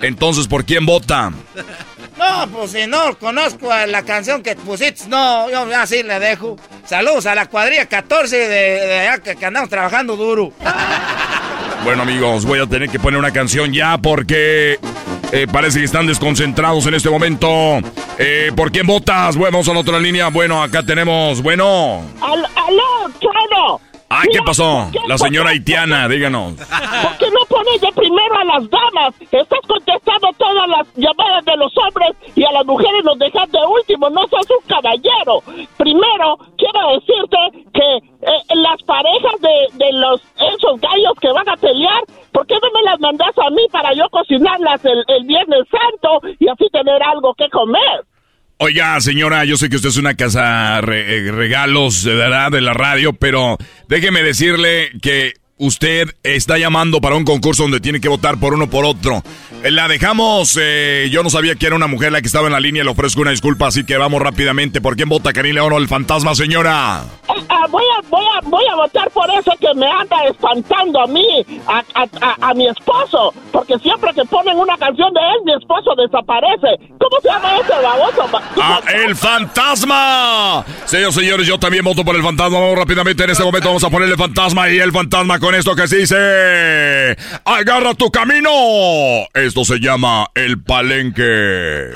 [0.00, 1.32] Entonces, ¿por quién vota?
[2.18, 6.56] No, pues si no conozco la canción que pusiste, no, yo así le dejo.
[6.86, 10.52] Saludos a la cuadrilla 14 de, allá que, andamos trabajando duro.
[11.84, 14.78] Bueno, amigos, voy a tener que poner una canción ya porque
[15.32, 17.48] eh, parece que están desconcentrados en este momento.
[18.18, 19.36] Eh, ¿Por quién votas?
[19.36, 20.28] Bueno, vamos a la otra línea.
[20.28, 22.02] Bueno, acá tenemos, bueno.
[22.20, 24.90] ¡Aló, aló Ah, ¿qué pasó?
[25.08, 26.52] La señora haitiana, díganos.
[26.52, 29.14] ¿Por qué no pones de primero a las damas?
[29.22, 33.58] Estás contestando todas las llamadas de los hombres y a las mujeres los dejas de
[33.64, 34.10] último.
[34.10, 35.40] No sos un caballero.
[35.78, 37.38] Primero, quiero decirte
[37.72, 42.56] que eh, las parejas de, de, los esos gallos que van a pelear, ¿por qué
[42.60, 46.68] no me las mandas a mí para yo cocinarlas el, el Viernes Santo y así
[46.70, 48.04] tener algo que comer?
[48.58, 53.12] Oiga, señora, yo sé que usted es una casa eh, regalos, verdad, de la radio,
[53.12, 53.58] pero
[53.88, 58.68] déjeme decirle que usted está llamando para un concurso donde tiene que votar por uno
[58.68, 59.22] por otro.
[59.62, 62.58] La dejamos, eh, yo no sabía que era una mujer la que estaba en la
[62.58, 64.80] línea, le ofrezco una disculpa, así que vamos rápidamente.
[64.80, 67.04] ¿Por quién vota Karim León o el fantasma, señora?
[67.28, 71.00] Eh, eh, voy, a, voy, a, voy a votar por eso que me anda espantando
[71.00, 71.84] a mí, a,
[72.40, 76.90] a, mi esposo, porque siempre que ponen una canción de él, mi esposo desaparece.
[76.98, 78.40] ¿Cómo se llama ese baboso?
[78.60, 80.64] ¡Ah, el fantasma!
[80.86, 82.58] Señores, señores, yo también voto por el fantasma.
[82.58, 85.88] Vamos rápidamente en este momento, vamos a ponerle fantasma y el fantasma con esto que
[85.88, 88.50] se dice: ¡Agarra tu camino!
[89.34, 91.92] Esto se llama el palenque.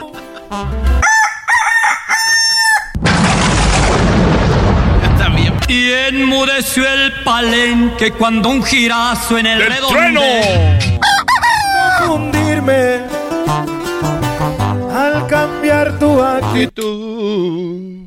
[5.68, 10.20] Y enmudeció el palenque cuando un girazo en el, ¡El trueno!
[12.08, 13.00] Hundirme
[14.94, 18.05] al cambiar tu actitud.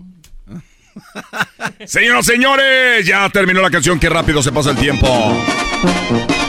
[1.85, 3.99] Señoras, señores, ya terminó la canción.
[3.99, 5.07] Qué rápido se pasa el tiempo.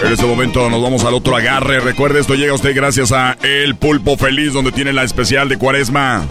[0.04, 1.80] En este momento nos vamos al otro agarre.
[1.80, 5.56] Recuerde, esto llega a usted gracias a El Pulpo Feliz, donde tiene la especial de
[5.56, 6.26] Cuaresma.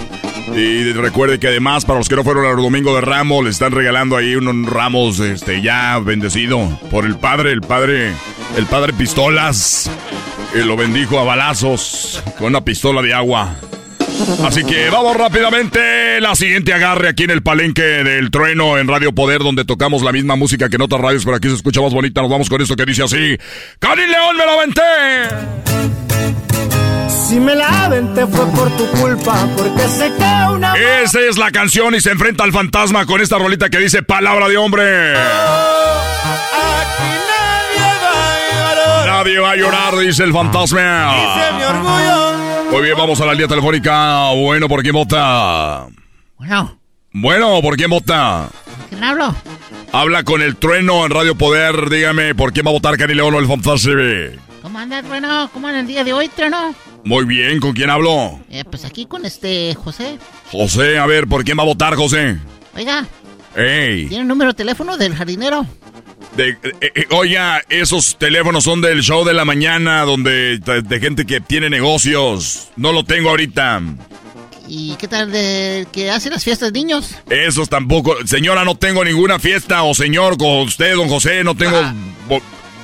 [0.56, 3.72] Y recuerde que además, para los que no fueron al Domingo de Ramos, le están
[3.72, 8.12] regalando ahí unos ramos este, ya bendecido por el padre, el padre,
[8.58, 9.90] el padre Pistolas.
[10.56, 13.56] Y lo bendijo a balazos con una pistola de agua.
[14.46, 16.20] Así que vamos rápidamente.
[16.22, 20.12] La siguiente agarre aquí en el palenque del trueno en Radio Poder, donde tocamos la
[20.12, 22.22] misma música que en otras radios, pero aquí se escucha más bonita.
[22.22, 23.38] Nos vamos con esto que dice así:
[23.80, 24.82] ¡Cari León, me la aventé!
[27.10, 30.74] Si me la aventé fue por tu culpa, porque sé que una.
[30.76, 34.50] Esa es la canción y se enfrenta al fantasma con esta rolita que dice palabra
[34.50, 35.16] de hombre.
[35.16, 39.08] aquí nadie va a llorar.
[39.08, 41.16] Nadie va a llorar, dice el fantasma.
[41.16, 42.29] Dice mi orgullo.
[42.72, 44.32] Muy bien, vamos a la línea telefónica.
[44.34, 45.88] Bueno, ¿por quién vota?
[46.38, 46.80] Bueno.
[47.12, 48.50] Bueno, ¿por quién vota?
[48.90, 49.36] ¿Quién hablo?
[49.92, 51.90] Habla con el trueno en Radio Poder.
[51.90, 53.90] Dígame, ¿por quién va a votar Cani León o el Fantasy?
[54.62, 55.50] ¿Cómo anda, trueno?
[55.52, 56.76] ¿Cómo anda el día de hoy, trueno?
[57.04, 58.40] Muy bien, ¿con quién hablo?
[58.50, 60.20] Eh, pues aquí con este José.
[60.52, 62.38] José, a ver, ¿por quién va a votar, José?
[62.76, 63.08] Oiga.
[63.56, 64.08] Ey.
[64.08, 65.66] ¿Tiene el número de teléfono del jardinero?
[66.36, 71.26] De, eh, eh, oiga, esos teléfonos son del show de la mañana, donde de, gente
[71.26, 72.70] que tiene negocios.
[72.76, 73.82] No lo tengo ahorita.
[74.68, 77.16] ¿Y qué tal de que hace las fiestas de niños?
[77.30, 78.16] Esos tampoco.
[78.28, 79.84] Señora, no tengo ninguna fiesta.
[79.84, 81.94] O señor, con usted, don José, no tengo ah.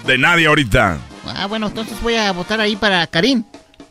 [0.08, 0.98] de nadie ahorita.
[1.28, 3.44] Ah, bueno, entonces voy a votar ahí para Karim.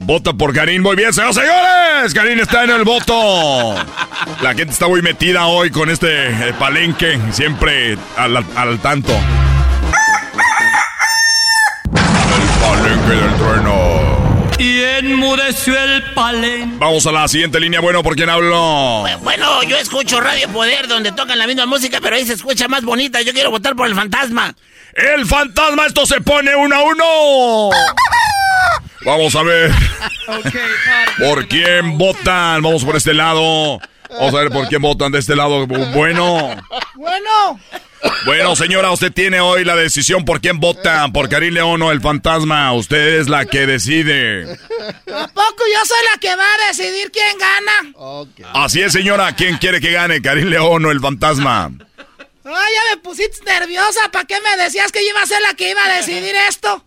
[0.07, 2.13] Vota por Karim, muy bien, señores, señores.
[2.13, 3.75] Karim está en el voto.
[4.43, 9.13] La gente está muy metida hoy con este eh, palenque, siempre al, al tanto.
[11.95, 14.45] El palenque del trueno.
[14.59, 16.77] Y enmudeció el palenque.
[16.79, 17.81] Vamos a la siguiente línea.
[17.81, 19.07] Bueno, ¿por quién hablo?
[19.23, 22.85] Bueno, yo escucho Radio Poder donde tocan la misma música, pero ahí se escucha más
[22.85, 23.23] bonita.
[23.23, 24.55] Yo quiero votar por el fantasma.
[24.93, 25.87] ¡El fantasma!
[25.87, 27.71] ¡Esto se pone uno a uno!
[29.05, 29.71] Vamos a ver.
[31.19, 32.63] ¿Por quién votan?
[32.63, 33.81] Vamos por este lado.
[34.11, 35.67] Vamos a ver por quién votan de este lado.
[35.67, 36.57] Bueno.
[36.95, 37.61] Bueno.
[38.27, 41.13] Bueno, señora, usted tiene hoy la decisión por quién votan.
[41.13, 42.73] Por Karim León o el fantasma.
[42.73, 44.45] Usted es la que decide.
[44.45, 48.53] ¿A poco yo soy la que va a decidir quién gana?
[48.53, 49.35] Así es, señora.
[49.35, 50.21] ¿Quién quiere que gane?
[50.21, 51.71] ¿Karim León o el fantasma?
[52.45, 54.11] Ay, ya me pusiste nerviosa.
[54.13, 56.85] ¿Para qué me decías que yo iba a ser la que iba a decidir esto?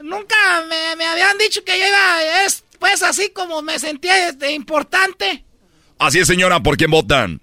[0.00, 0.36] Nunca
[0.68, 5.44] me, habían dicho que yo iba, es pues así como me sentía este, importante.
[5.98, 7.40] Así es, señora, ¿por quién votan?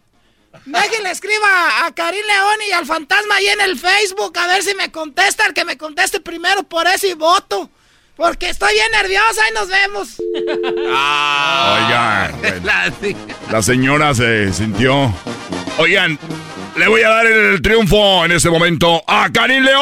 [0.65, 4.75] Déjenle escriba a Karim León y al fantasma ahí en el Facebook a ver si
[4.75, 7.69] me contesta, el que me conteste primero por ese voto.
[8.15, 10.21] Porque estoy bien nerviosa y nos vemos.
[10.93, 12.63] Ah, oigan.
[13.51, 15.13] La señora se sintió.
[15.77, 16.19] Oigan,
[16.75, 19.81] le voy a dar el triunfo en este momento a Karim León.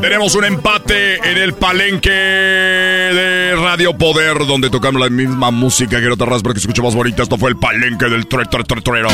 [0.00, 6.06] Tenemos un empate en el palenque de Radio Poder, donde tocamos la misma música que
[6.06, 7.22] en otras porque se escucha más bonita.
[7.22, 9.08] Esto fue el palenque del tre, tre, tre, trero.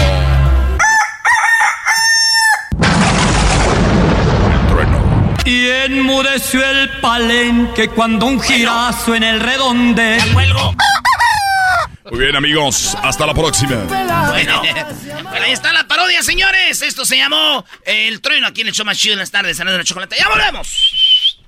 [5.48, 10.18] Y enmudeció el palenque cuando un girazo en el redonde.
[12.10, 12.94] Muy bien, amigos.
[13.02, 13.76] Hasta la próxima.
[14.28, 14.60] Bueno,
[15.42, 16.82] ahí está la parodia, señores.
[16.82, 19.64] Esto se llamó El Trueno aquí en el show más chido en las tardes, de
[19.64, 20.16] la chocolate.
[20.18, 21.38] ¡Ya volvemos!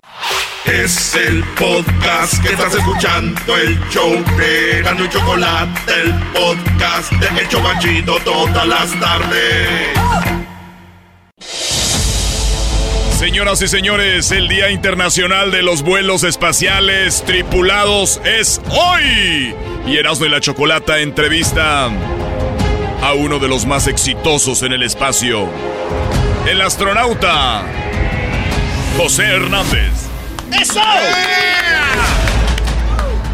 [0.65, 7.39] Es el podcast que estás escuchando, el show de Gano y Chocolate, el podcast de
[7.39, 9.91] El Chocachito todas las tardes.
[13.21, 19.55] Señoras y señores, el Día Internacional de los Vuelos Espaciales Tripulados es hoy.
[19.87, 21.91] Y Erasmo y la Chocolata entrevista
[23.03, 25.51] a uno de los más exitosos en el espacio,
[26.49, 27.63] el astronauta
[28.97, 29.93] José Hernández.
[30.59, 30.81] ¡Eso!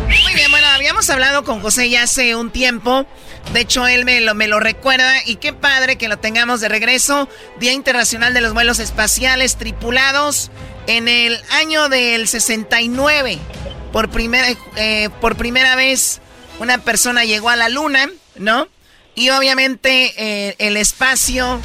[0.09, 3.07] Muy bien, bueno, habíamos hablado con José ya hace un tiempo.
[3.53, 6.69] De hecho, él me lo, me lo recuerda y qué padre que lo tengamos de
[6.69, 7.29] regreso.
[7.59, 10.51] Día Internacional de los Vuelos Espaciales Tripulados
[10.87, 13.39] en el año del 69.
[13.93, 16.21] Por primera, eh, por primera vez
[16.59, 18.69] una persona llegó a la luna, ¿no?
[19.15, 21.61] Y obviamente eh, el espacio,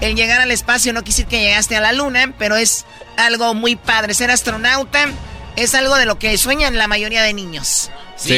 [0.00, 2.84] el llegar al espacio no quisiera que llegaste a la luna, pero es
[3.16, 4.14] algo muy padre.
[4.14, 5.08] Ser astronauta
[5.54, 7.90] es algo de lo que sueñan la mayoría de niños.
[8.16, 8.36] Sí,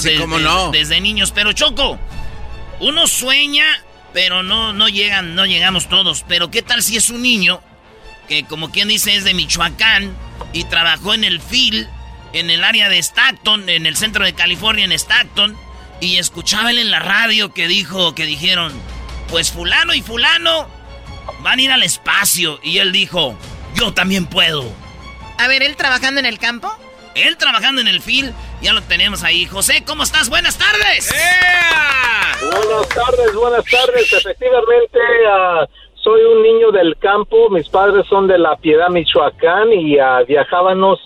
[0.00, 0.70] sí, cómo no.
[0.70, 1.98] Desde niños, pero Choco,
[2.80, 3.66] uno sueña,
[4.12, 6.24] pero no, no llegan, no llegamos todos.
[6.26, 7.62] Pero ¿qué tal si es un niño
[8.28, 10.14] que, como quien dice, es de Michoacán
[10.52, 11.88] y trabajó en el FIL,
[12.32, 15.56] en el área de Stockton, en el centro de California, en Stockton,
[16.00, 18.72] y escuchaba él en la radio que dijo, que dijeron,
[19.28, 20.68] pues fulano y fulano
[21.42, 22.60] van a ir al espacio.
[22.62, 23.36] Y él dijo,
[23.74, 24.64] yo también puedo.
[25.38, 26.72] A ver, ¿él trabajando en el campo?
[27.26, 28.32] Él trabajando en el FIL,
[28.62, 29.46] ya lo tenemos ahí.
[29.46, 30.30] José, ¿cómo estás?
[30.30, 31.12] Buenas tardes.
[32.40, 34.12] Buenas tardes, buenas tardes.
[34.12, 34.98] Efectivamente,
[35.28, 35.66] ah,
[36.02, 37.50] soy un niño del campo.
[37.50, 40.98] Mis padres son de La Piedad, Michoacán, y uh, viajábamos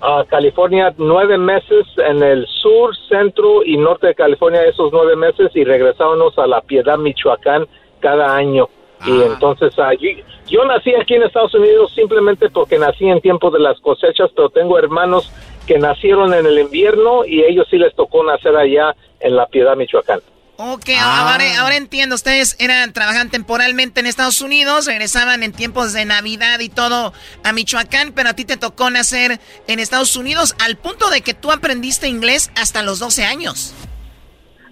[0.00, 5.50] a California nueve meses en el sur, centro y norte de California esos nueve meses
[5.54, 7.66] y regresábamos a La Piedad, Michoacán
[8.00, 8.68] cada año.
[9.06, 9.26] Y Ah.
[9.32, 13.80] entonces allí, yo nací aquí en Estados Unidos simplemente porque nací en tiempo de las
[13.80, 15.32] cosechas, pero tengo hermanos
[15.66, 19.76] que nacieron en el invierno y ellos sí les tocó nacer allá en La Piedad,
[19.76, 20.20] Michoacán.
[20.56, 22.14] Ok, ahora, ahora entiendo.
[22.14, 27.12] Ustedes eran, trabajan temporalmente en Estados Unidos, regresaban en tiempos de Navidad y todo
[27.42, 31.34] a Michoacán, pero a ti te tocó nacer en Estados Unidos al punto de que
[31.34, 33.74] tú aprendiste inglés hasta los 12 años.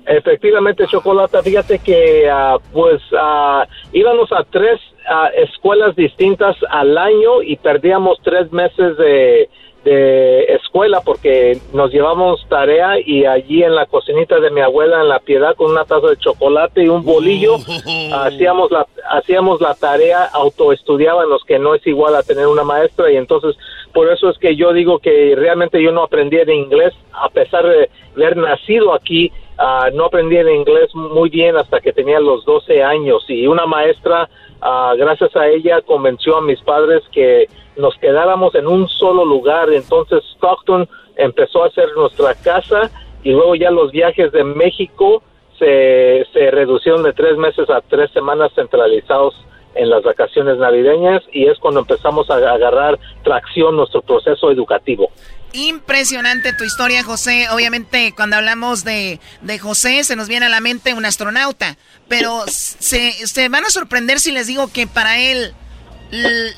[0.07, 7.43] Efectivamente, Chocolata, fíjate que ah, pues ah, íbamos a tres ah, escuelas distintas al año
[7.43, 9.49] y perdíamos tres meses de,
[9.85, 15.09] de escuela porque nos llevamos tarea y allí en la cocinita de mi abuela en
[15.09, 17.57] La Piedad con una taza de chocolate y un bolillo
[18.15, 23.17] hacíamos la hacíamos la tarea, autoestudiábamos que no es igual a tener una maestra y
[23.17, 23.57] entonces
[23.93, 27.67] por eso es que yo digo que realmente yo no aprendí de inglés a pesar
[27.67, 29.33] de haber nacido aquí
[29.63, 33.67] Ah, no aprendí el inglés muy bien hasta que tenía los 12 años y una
[33.67, 34.27] maestra,
[34.61, 39.73] ah, gracias a ella, convenció a mis padres que nos quedáramos en un solo lugar.
[39.73, 42.91] Entonces Stockton empezó a ser nuestra casa
[43.23, 45.23] y luego ya los viajes de México
[45.59, 49.35] se, se reducieron de tres meses a tres semanas centralizados
[49.75, 55.11] en las vacaciones navideñas y es cuando empezamos a agarrar tracción nuestro proceso educativo.
[55.53, 57.49] Impresionante tu historia, José.
[57.51, 61.77] Obviamente, cuando hablamos de, de José, se nos viene a la mente un astronauta.
[62.09, 65.55] Pero se, se van a sorprender si les digo que para él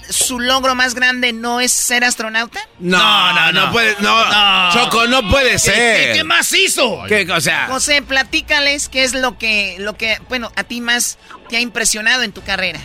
[0.09, 2.61] su logro más grande no es ser astronauta.
[2.79, 6.15] No, no, no, puede, no, Choco, no puede ser.
[6.15, 7.03] ¿Qué más hizo?
[7.07, 11.19] ¿Qué, o sea, José, platícales qué es lo que, lo que, bueno, a ti más
[11.49, 12.81] te ha impresionado en tu carrera.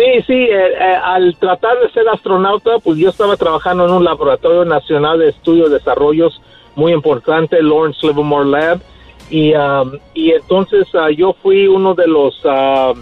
[0.00, 4.02] Sí, sí, eh, eh, al tratar de ser astronauta, pues yo estaba trabajando en un
[4.02, 6.40] laboratorio nacional de estudios y desarrollos
[6.74, 8.80] muy importante, Lawrence Livermore Lab,
[9.28, 12.94] y, um, y entonces ah, yo fui uno de los ah,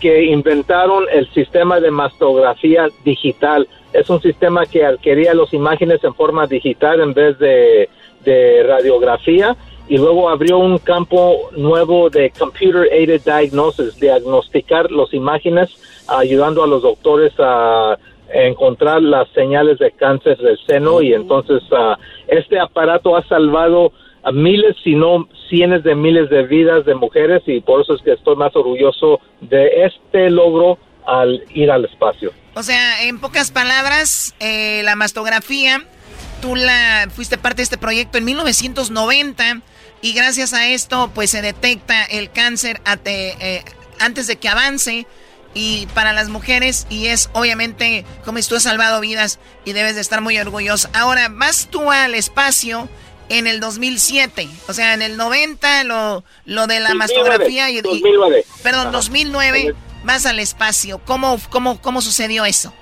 [0.00, 3.68] que inventaron el sistema de mastografía digital.
[3.92, 7.90] Es un sistema que adquiría las imágenes en forma digital en vez de,
[8.24, 9.54] de radiografía
[9.88, 15.68] y luego abrió un campo nuevo de computer aided diagnosis, diagnosticar las imágenes
[16.08, 17.98] ayudando a los doctores a
[18.32, 23.92] encontrar las señales de cáncer del seno y entonces ah, este aparato ha salvado
[24.24, 28.02] a miles, si no cientos de miles de vidas de mujeres y por eso es
[28.02, 32.32] que estoy más orgulloso de este logro al ir al espacio.
[32.54, 35.84] O sea, en pocas palabras, eh, la mastografía,
[36.42, 39.60] tú la fuiste parte de este proyecto en 1990
[40.02, 43.62] y gracias a esto, pues se detecta el cáncer eh,
[44.00, 45.06] antes de que avance
[45.56, 49.94] y para las mujeres y es obviamente como si tú has salvado vidas y debes
[49.94, 50.90] de estar muy orgulloso.
[50.92, 52.90] Ahora, vas tú al espacio
[53.30, 58.44] en el 2007, o sea, en el 90 lo, lo de la mastografía y, 2009.
[58.62, 59.74] perdón, 2009
[60.04, 61.00] vas al espacio.
[61.06, 62.74] ¿Cómo, cómo, cómo sucedió eso?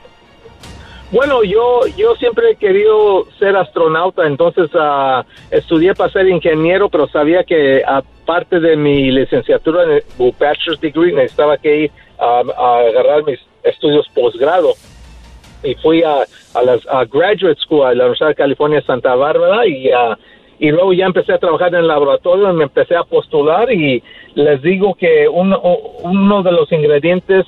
[1.12, 5.22] Bueno, yo, yo siempre he querido ser astronauta, entonces uh,
[5.52, 10.04] estudié para ser ingeniero, pero sabía que aparte de mi licenciatura en el
[10.40, 12.40] bachelor's degree, necesitaba que ir a,
[12.78, 14.74] agarrar mis estudios posgrado.
[15.62, 16.24] Y fui a,
[16.54, 20.14] a, las, Graduate School, a la Universidad de California, Santa Bárbara, y, uh,
[20.58, 24.02] y luego ya empecé a trabajar en el laboratorio, y me empecé a postular y
[24.34, 25.60] les digo que uno,
[26.02, 27.46] uno de los ingredientes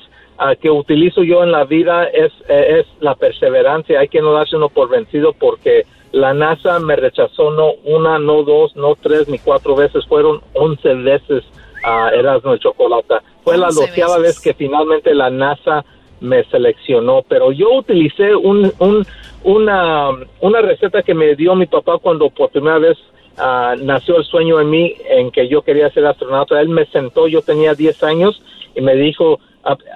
[0.61, 3.99] que utilizo yo en la vida es, es la perseverancia.
[3.99, 8.43] Hay que no darse uno por vencido porque la NASA me rechazó no una, no
[8.43, 11.43] dos, no tres, ni cuatro veces, fueron once veces
[11.83, 13.21] a Erasmo de Chocolata.
[13.43, 15.85] Fue la doceava vez que finalmente la NASA
[16.19, 19.05] me seleccionó, pero yo utilicé un, un,
[19.43, 20.09] una,
[20.41, 22.97] una receta que me dio mi papá cuando por primera vez
[23.37, 26.59] uh, nació el sueño en mí en que yo quería ser astronauta.
[26.59, 28.41] Él me sentó, yo tenía 10 años
[28.75, 29.39] y me dijo,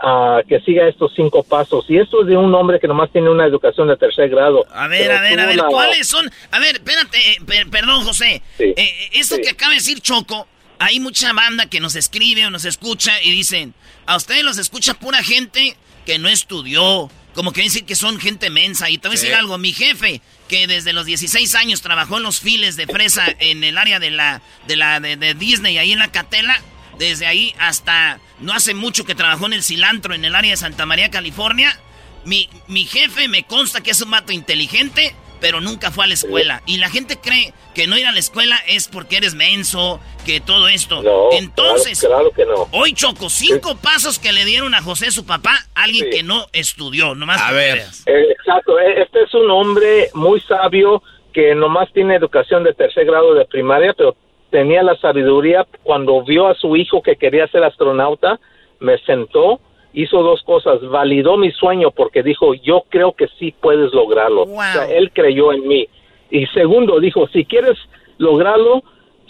[0.03, 1.85] a, que siga estos cinco pasos.
[1.87, 4.65] Y esto es de un hombre que nomás tiene una educación de tercer grado.
[4.71, 6.29] A ver, a ver, a ver, ¿cuáles son?
[6.51, 8.41] A ver, espérate, eh, perdón, José.
[8.59, 10.47] Eh, eh, esto que acaba de decir Choco,
[10.81, 13.75] hay mucha banda que nos escribe o nos escucha y dicen,
[14.07, 15.77] a ustedes los escucha pura gente
[16.07, 17.11] que no estudió.
[17.35, 18.89] Como que decir que son gente mensa.
[18.89, 22.23] Y te voy a decir algo, mi jefe, que desde los 16 años trabajó en
[22.23, 25.91] los files de fresa en el área de la, de la, de, de Disney, ahí
[25.91, 26.59] en la Catela,
[26.97, 30.57] desde ahí hasta no hace mucho que trabajó en el cilantro en el área de
[30.57, 31.79] Santa María, California.
[32.25, 36.13] Mi, mi jefe me consta que es un mato inteligente, pero nunca fue a la
[36.13, 36.61] escuela.
[36.65, 40.39] Y la gente cree que no ir a la escuela es porque eres menso, que
[40.39, 41.01] todo esto.
[41.33, 42.67] Entonces, claro, que no.
[42.71, 47.15] hoy Choco, cinco pasos que le dieron a José su papá, alguien que no estudió,
[47.15, 47.79] nomás a ver.
[48.05, 51.01] Eh, exacto, e, este es un hombre muy sabio
[51.33, 54.15] que nomás tiene educación de tercer grado de primaria, pero
[54.51, 58.39] tenía la sabiduría cuando vio a su hijo que quería ser astronauta,
[58.79, 59.59] me sentó,
[59.93, 64.43] hizo dos cosas, validó mi sueño porque dijo, yo creo que sí puedes lograrlo.
[64.43, 65.87] O sea, él creyó en mí.
[66.29, 67.77] Y segundo, dijo, si quieres
[68.17, 68.83] lograrlo,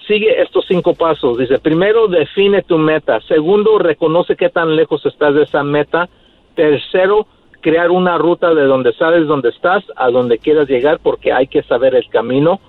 [0.08, 1.38] sigue estos cinco pasos.
[1.38, 3.20] Dice, primero, define tu meta.
[3.22, 6.10] Segundo, reconoce qué tan lejos estás de esa meta.
[6.56, 7.28] Tercero,
[7.62, 11.64] crear una ruta de donde sabes dónde estás a donde quieras llegar porque hay que
[11.64, 12.60] saber el camino.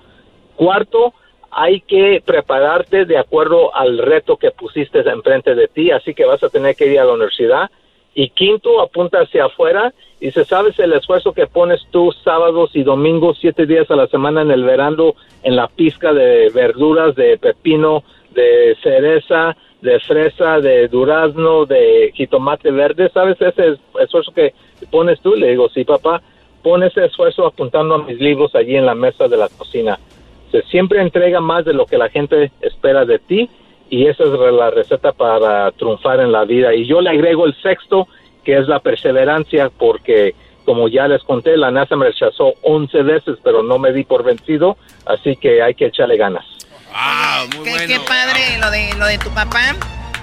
[0.55, 1.13] Cuarto,
[1.51, 6.43] hay que prepararte de acuerdo al reto que pusiste enfrente de ti, así que vas
[6.43, 7.69] a tener que ir a la universidad.
[8.15, 12.83] Y quinto, apunta hacia afuera y se sabes el esfuerzo que pones tú sábados y
[12.83, 17.37] domingos, siete días a la semana en el verano, en la pizca de verduras, de
[17.37, 18.03] pepino,
[18.33, 24.53] de cereza, de fresa, de durazno, de jitomate verde, ¿sabes ese esfuerzo que
[24.89, 25.35] pones tú?
[25.35, 26.21] Le digo, sí, papá,
[26.63, 29.99] pon ese esfuerzo apuntando a mis libros allí en la mesa de la cocina.
[30.69, 33.49] Siempre entrega más de lo que la gente espera de ti
[33.93, 36.73] y esa es la receta para triunfar en la vida.
[36.73, 38.07] Y yo le agrego el sexto,
[38.43, 40.33] que es la perseverancia, porque
[40.65, 44.23] como ya les conté, la NASA me rechazó 11 veces, pero no me di por
[44.23, 46.43] vencido, así que hay que echarle ganas.
[46.91, 49.75] Ah, muy qué, qué padre lo de, lo de tu papá.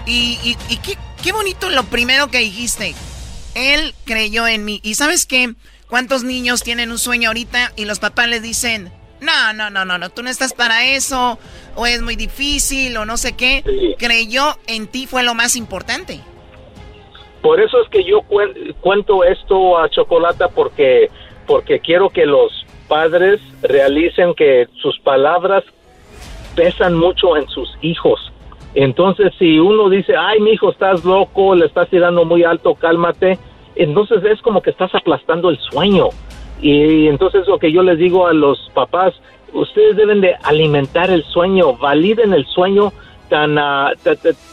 [0.05, 2.97] Y, y, qué, qué bonito lo primero que dijiste.
[3.55, 4.81] Él creyó en mí.
[4.83, 5.55] ¿Y sabes qué?
[5.87, 8.91] ¿Cuántos niños tienen un sueño ahorita y los papás les dicen,
[9.21, 11.39] no, no, no, no, no, tú no estás para eso,
[11.77, 13.63] o es muy difícil, o no sé qué.
[13.99, 16.21] Creyó en ti fue lo más importante.
[17.43, 18.21] Por eso es que yo
[18.81, 21.11] cuento esto a Chocolata porque,
[21.47, 25.65] porque quiero que los padres realicen que sus palabras
[26.55, 28.33] pesan mucho en sus hijos.
[28.75, 33.39] Entonces, si uno dice, ay, mi hijo, estás loco, le estás tirando muy alto, cálmate,
[33.75, 36.09] entonces es como que estás aplastando el sueño.
[36.63, 39.15] Y entonces lo que yo les digo a los papás,
[39.53, 42.93] ustedes deben de alimentar el sueño, validen el sueño
[43.29, 43.95] tan, uh,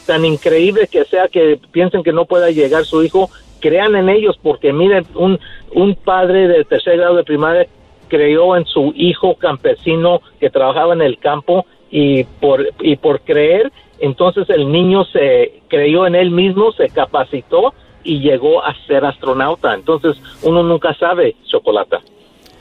[0.06, 3.28] tan increíble que sea que piensen que no pueda llegar su hijo,
[3.60, 5.38] crean en ellos, porque miren, un,
[5.74, 7.66] un padre de tercer grado de primaria
[8.08, 13.70] creyó en su hijo campesino que trabajaba en el campo y por, y por creer,
[13.98, 19.74] entonces el niño se creyó en él mismo, se capacitó y llegó a ser astronauta.
[19.74, 22.00] Entonces, uno nunca sabe, Chocolata.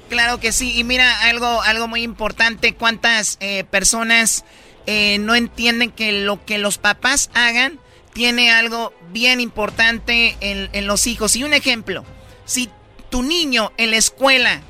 [0.09, 0.77] Claro que sí.
[0.77, 4.45] Y mira, algo, algo muy importante, cuántas eh, personas
[4.85, 7.79] eh, no entienden que lo que los papás hagan
[8.13, 11.35] tiene algo bien importante en, en los hijos.
[11.35, 12.03] Y un ejemplo,
[12.45, 12.69] si
[13.09, 14.61] tu niño en la escuela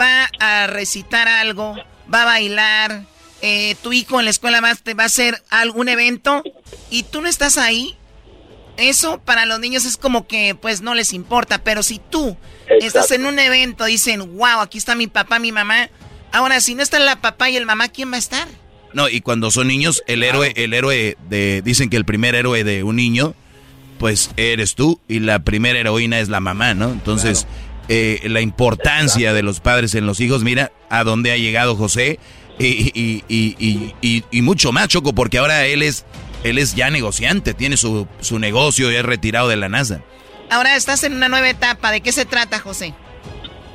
[0.00, 1.76] va a recitar algo,
[2.12, 3.04] va a bailar,
[3.42, 6.42] eh, tu hijo en la escuela va, va a hacer algún evento
[6.90, 7.96] y tú no estás ahí,
[8.76, 12.36] eso para los niños es como que pues no les importa, pero si tú
[12.80, 15.90] estás en un evento, dicen, wow, aquí está mi papá, mi mamá,
[16.32, 18.48] ahora si no está la papá y el mamá, ¿quién va a estar?
[18.92, 22.64] No, y cuando son niños, el héroe, el héroe de, dicen que el primer héroe
[22.64, 23.34] de un niño,
[23.98, 26.90] pues eres tú y la primera heroína es la mamá, ¿no?
[26.90, 27.46] Entonces,
[27.88, 32.18] eh, la importancia de los padres en los hijos, mira a dónde ha llegado José
[32.58, 36.04] y, y, y, y, mucho más, Choco, porque ahora él es,
[36.50, 40.02] él es ya negociante, tiene su, su negocio y es retirado de la NASA.
[40.50, 42.94] Ahora estás en una nueva etapa, ¿de qué se trata, José?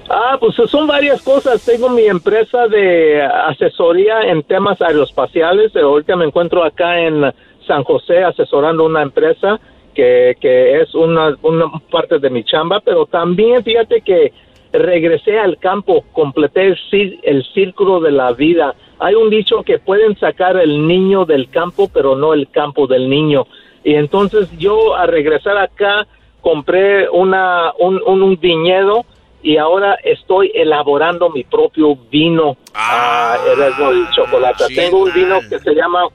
[0.10, 1.64] Ah, pues son varias cosas.
[1.64, 5.74] Tengo mi empresa de asesoría en temas aeroespaciales.
[5.76, 7.34] Ahorita me encuentro acá en
[7.66, 9.60] San José asesorando una empresa
[9.96, 14.34] que, que es una, una parte de mi chamba, pero también fíjate que
[14.72, 18.76] regresé al campo, completé el, el círculo de la vida.
[19.00, 23.10] Hay un dicho que pueden sacar el niño del campo, pero no el campo del
[23.10, 23.48] niño.
[23.84, 26.08] Y entonces yo al regresar acá
[26.42, 29.06] compré una, un, un, viñedo
[29.44, 34.66] y ahora estoy elaborando mi propio vino ah, de chocolate.
[34.76, 36.08] Tengo un vino que se llama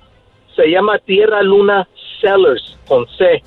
[0.54, 1.86] se llama Tierra Luna
[2.20, 3.42] Sellers con C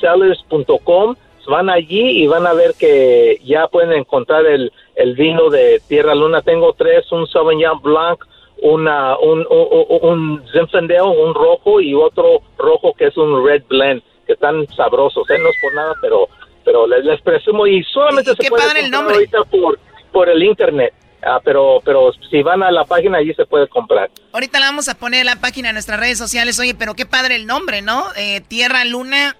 [0.00, 1.16] sellers.com,
[1.46, 6.14] van allí y van a ver que ya pueden encontrar el, el vino de Tierra
[6.14, 6.42] Luna.
[6.42, 8.24] Tengo tres, un Sauvignon Blanc,
[8.62, 14.02] una, un, un, un Zinfandel, un rojo y otro rojo que es un Red Blend,
[14.26, 15.38] que están sabrosos, ¿eh?
[15.38, 16.28] no es por nada, pero
[16.64, 19.14] pero les, les presumo y solamente se puede el nombre?
[19.14, 19.78] ahorita por,
[20.12, 20.94] por el internet.
[21.24, 24.10] Ah, pero, pero si van a la página allí se puede comprar.
[24.32, 26.58] Ahorita la vamos a poner la página en nuestras redes sociales.
[26.58, 28.06] Oye, pero qué padre el nombre, ¿no?
[28.16, 29.36] Eh, Tierra Luna.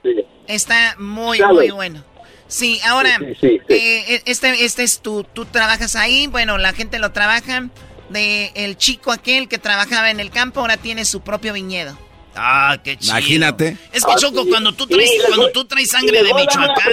[0.47, 2.05] Está muy, muy bueno.
[2.49, 7.13] Sí, ahora, eh, e, este, este es tu, tú trabajas ahí, bueno, la gente lo
[7.13, 7.69] trabaja.
[8.11, 11.97] De el chico aquel que trabajaba en el campo, ahora tiene su propio viñedo.
[12.35, 13.13] Ah, qué chido.
[13.13, 13.79] Imagínate.
[13.91, 16.93] Es que Choco, cuando tú traes, cuando tú traes sangre de Michoacán.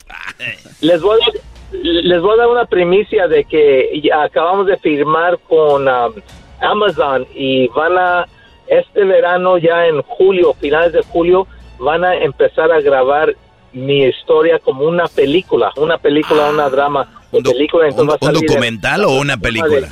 [0.80, 1.38] Les voy a
[1.82, 6.14] les voy a dar una primicia de que acabamos de firmar con um,
[6.60, 8.26] Amazon y van a,
[8.66, 11.46] este verano ya en julio, finales de julio,
[11.78, 13.34] van a empezar a grabar
[13.72, 17.20] mi historia como una película, una película, una drama.
[17.32, 19.88] ¿Un, película, un, documental o una película?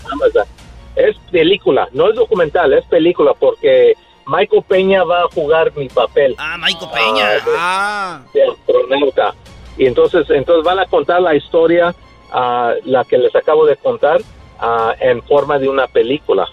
[0.95, 3.95] Es película, no es documental, es película porque
[4.27, 6.37] Michael Peña va a jugar mi papel.
[6.39, 7.29] Ah, Michael Peña.
[7.59, 8.21] ah.
[9.77, 11.95] Y entonces, entonces van a contar la historia,
[12.33, 16.47] uh, la que les acabo de contar, uh, en forma de una película.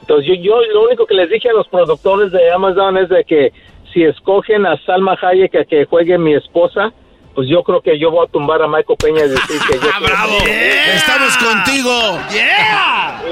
[0.00, 3.24] Entonces yo, yo lo único que les dije a los productores de Amazon es de
[3.24, 3.52] que
[3.96, 6.92] si escogen a Salma Hayek a que juegue mi esposa,
[7.34, 9.88] pues yo creo que yo voy a tumbar a Michael Peña y decir que yo...
[10.02, 10.36] ¡Bravo!
[10.94, 12.18] ¡Estamos contigo!
[12.30, 13.22] ¡Yeah!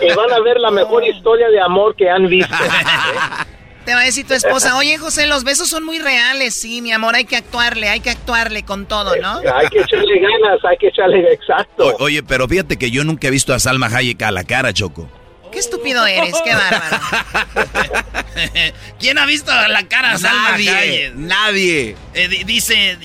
[0.00, 2.54] Y, van a ver la mejor historia de amor que han visto.
[3.84, 6.92] Te va a decir tu esposa, oye José, los besos son muy reales, sí, mi
[6.92, 9.38] amor, hay que actuarle, hay que actuarle con todo, ¿no?
[9.54, 11.96] Hay que echarle ganas, hay que echarle exacto.
[11.98, 15.08] oye, pero fíjate que yo nunca he visto a Salma Hayek a la cara, Choco.
[15.56, 17.00] Qué estúpido eres, qué bárbaro.
[19.00, 21.96] ¿Quién ha visto la cara a Salma Nadie, nadie.
[22.12, 22.98] Eh, dice,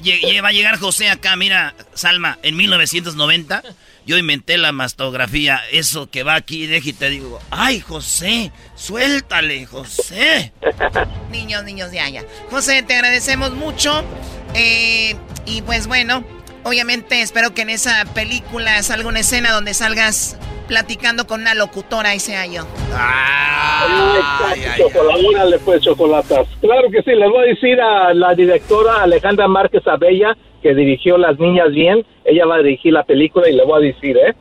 [0.43, 3.63] va a llegar José acá, mira, Salma, en 1990
[4.05, 10.51] yo inventé la mastografía, eso que va aquí, y te digo, ay, José, suéltale, José.
[11.31, 12.25] niños, niños, ya, ya.
[12.49, 14.03] José, te agradecemos mucho.
[14.55, 15.15] Eh,
[15.45, 16.25] y pues bueno,
[16.65, 20.35] obviamente espero que en esa película salga una escena donde salgas
[20.71, 22.63] platicando con una locutora y sea yo.
[22.93, 24.53] Ah,
[25.65, 26.47] pues, chocolatas.
[26.61, 31.17] Claro que sí, les voy a decir a la directora Alejandra Márquez Abella, que dirigió
[31.17, 34.33] Las Niñas Bien, ella va a dirigir la película y le voy a decir, ¿eh?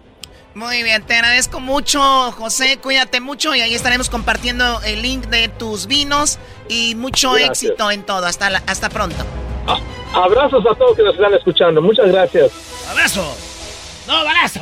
[0.55, 2.01] Muy bien, te agradezco mucho,
[2.31, 2.79] José.
[2.81, 6.39] Cuídate mucho y ahí estaremos compartiendo el link de tus vinos
[6.69, 8.27] y mucho éxito en todo.
[8.27, 9.25] Hasta, hasta pronto.
[9.67, 9.81] Ah,
[10.15, 11.83] abrazos a todos que nos están escuchando.
[11.83, 12.53] Muchas gracias.
[12.89, 13.37] Abrazo.
[14.07, 14.61] No, abrazo.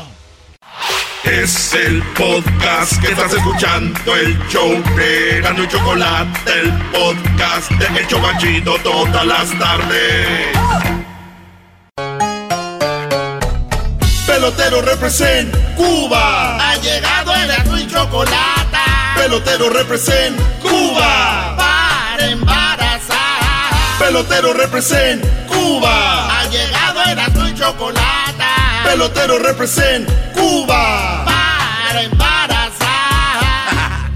[1.25, 8.01] Es el podcast que estás escuchando, el show de Gano y Chocolate, el podcast de
[8.01, 10.57] Hecho Chocachito todas las tardes.
[14.27, 16.71] Pelotero represent Cuba.
[16.71, 18.79] Ha llegado el azul y chocolate.
[19.17, 21.57] Pelotero represent Cuba.
[21.57, 23.99] Para embarazar.
[23.99, 26.41] Pelotero represent Cuba.
[26.41, 28.18] Ha llegado el azul y chocolate
[28.89, 31.23] Pelotero represent Cuba.
[31.27, 32.81] Para embarazar.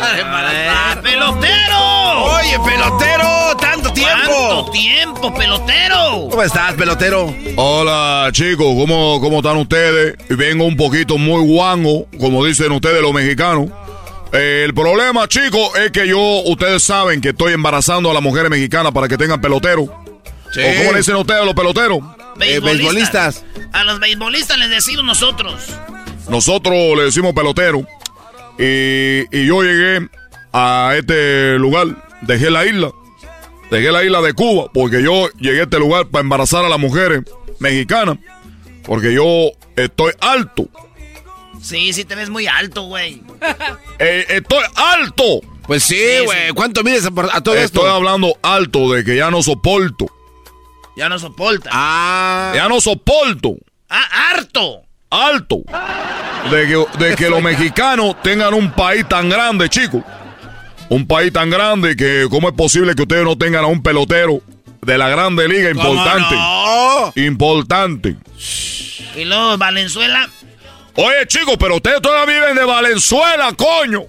[0.00, 1.00] Para embarazar.
[1.02, 2.24] ¡Pelotero!
[2.36, 4.20] Oye, pelotero, tanto tiempo?
[4.26, 6.28] ¿Cuánto tiempo, pelotero?
[6.30, 7.34] ¿Cómo estás, pelotero?
[7.56, 10.14] Hola, chicos, ¿cómo, cómo están ustedes?
[10.28, 13.70] Vengo un poquito muy guango, como dicen ustedes los mexicanos.
[14.34, 18.50] Eh, el problema, chicos, es que yo, ustedes saben que estoy embarazando a las mujeres
[18.50, 19.84] mexicanas para que tengan pelotero.
[20.52, 20.60] Sí.
[20.60, 22.00] ¿O cómo le dicen ustedes a los peloteros?
[22.40, 23.44] Eh, beisbolistas.
[23.72, 25.62] A los beisbolistas les decimos nosotros.
[26.28, 27.86] Nosotros le decimos pelotero.
[28.58, 30.08] Y, y yo llegué
[30.52, 31.86] a este lugar,
[32.20, 32.92] dejé la isla,
[33.70, 36.78] dejé la isla de Cuba, porque yo llegué a este lugar para embarazar a las
[36.78, 37.22] mujeres
[37.58, 38.18] mexicanas,
[38.84, 40.68] porque yo estoy alto.
[41.62, 43.22] Sí, sí te ves muy alto, güey.
[43.98, 45.40] Eh, estoy alto.
[45.66, 46.50] Pues sí, güey.
[46.54, 47.88] ¿Cuánto mides a, a todo Estoy esto?
[47.88, 50.06] hablando alto de que ya no soporto.
[50.96, 51.70] Ya no soporta.
[51.72, 52.52] Ah.
[52.54, 53.56] Ya no soporto.
[53.88, 54.82] Ah, harto.
[55.10, 55.58] Alto.
[56.50, 60.02] De que, de que los mexicanos tengan un país tan grande, chicos.
[60.88, 64.40] Un país tan grande que cómo es posible que ustedes no tengan a un pelotero
[64.80, 66.34] de la grande liga importante.
[67.20, 68.16] Importante.
[69.16, 70.28] Y luego Valenzuela.
[70.94, 74.04] Oye, chicos, pero ustedes todavía viven de Valenzuela, coño.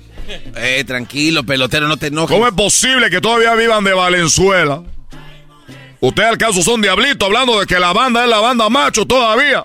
[0.56, 2.34] Eh, tranquilo, pelotero, no te enojes.
[2.34, 4.84] ¿Cómo es posible que todavía vivan de Valenzuela?
[6.04, 9.64] Ustedes al caso son diablitos hablando de que la banda es la banda macho todavía.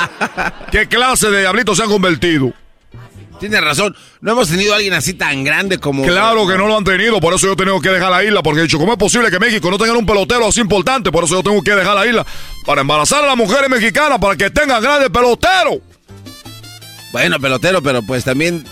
[0.72, 2.50] ¿Qué clase de diablitos se han convertido?
[3.38, 3.94] Tienes razón.
[4.22, 6.02] No hemos tenido a alguien así tan grande como.
[6.02, 8.42] Claro que no lo han tenido, por eso yo he tenido que dejar la isla,
[8.42, 11.12] porque he dicho, ¿cómo es posible que México no tenga un pelotero así importante?
[11.12, 12.26] Por eso yo tengo que dejar la isla
[12.64, 15.80] para embarazar a las mujeres mexicanas para que tengan grandes peloteros.
[17.12, 18.64] Bueno, pelotero, pero pues también.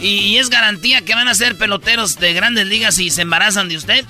[0.00, 3.76] ¿Y es garantía que van a ser peloteros de grandes ligas si se embarazan de
[3.76, 4.04] usted?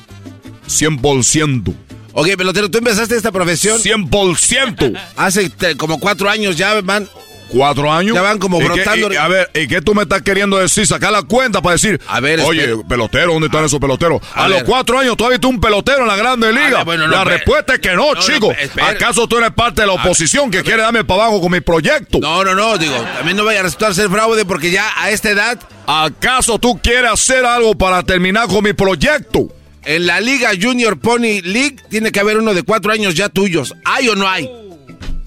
[0.66, 1.87] 100%.
[2.20, 3.78] Ok, pelotero, tú empezaste esta profesión.
[3.80, 4.92] 100%.
[5.16, 7.08] Hace te- como cuatro años ya van.
[7.48, 8.14] ¿Cuatro años?
[8.14, 9.10] Ya van como ¿Y qué- brotando.
[9.10, 10.86] y- a ver, ¿y qué tú me estás queriendo decir?
[10.86, 14.20] Sacar la cuenta para decir, A ver, oye, pelotero, ¿dónde están esos peloteros?
[14.34, 16.78] A, A los cuatro años tú un pelotero en la Grande Liga.
[16.78, 18.52] ver, bueno, no, la respuesta es que no, chico.
[18.82, 22.18] ¿Acaso tú eres parte de la oposición que quiere darme para abajo con mi proyecto?
[22.20, 25.30] No, no, no, digo, también no vaya a resultar ser fraude porque ya a esta
[25.30, 29.48] edad, ¿Acaso tú quieres hacer algo para terminar con mi proyecto?
[29.88, 33.74] En la Liga Junior Pony League tiene que haber uno de cuatro años ya tuyos.
[33.86, 34.46] ¿Hay o no hay?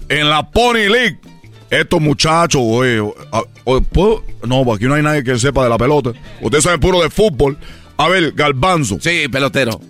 [0.08, 1.18] En la Pony League,
[1.68, 4.24] estos muchachos, oye, oye, ¿puedo?
[4.46, 6.12] No, pues aquí no hay nadie que sepa de la pelota.
[6.40, 7.58] Ustedes saben puro de fútbol.
[7.96, 8.98] A ver, Galbanzo.
[9.00, 9.80] Sí, pelotero.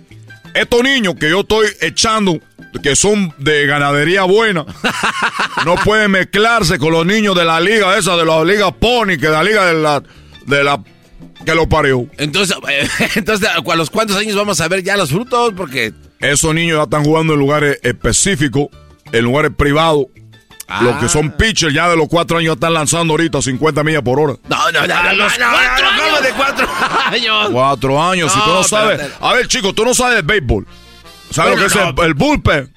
[0.55, 2.39] Estos niños que yo estoy echando,
[2.81, 4.65] que son de ganadería buena,
[5.67, 9.27] no pueden mezclarse con los niños de la liga esa, de la liga Pony, que
[9.27, 10.01] de la liga de la,
[10.47, 10.83] de la
[11.43, 12.07] que lo parió.
[12.17, 12.55] Entonces,
[13.15, 15.53] entonces, ¿a los cuántos años vamos a ver ya los frutos?
[15.55, 15.93] Porque.
[16.19, 18.67] Esos niños ya están jugando en lugares específicos,
[19.11, 20.05] en lugares privados.
[20.81, 24.19] Los que son pitchers ya de los cuatro años están lanzando ahorita 50 millas por
[24.19, 24.33] hora.
[24.47, 26.23] No, no, no, no, los no, no, cuatro no, ¿cómo años?
[26.23, 26.67] de cuatro
[27.11, 27.49] años?
[27.51, 28.99] Cuatro años, si tú No, sabes.
[29.01, 30.65] pero- A ver, chicos, tú no sabes de béisbol.
[31.29, 31.89] ¿Sabes Bueno, lo que no.
[31.89, 32.73] es el, el bullpen?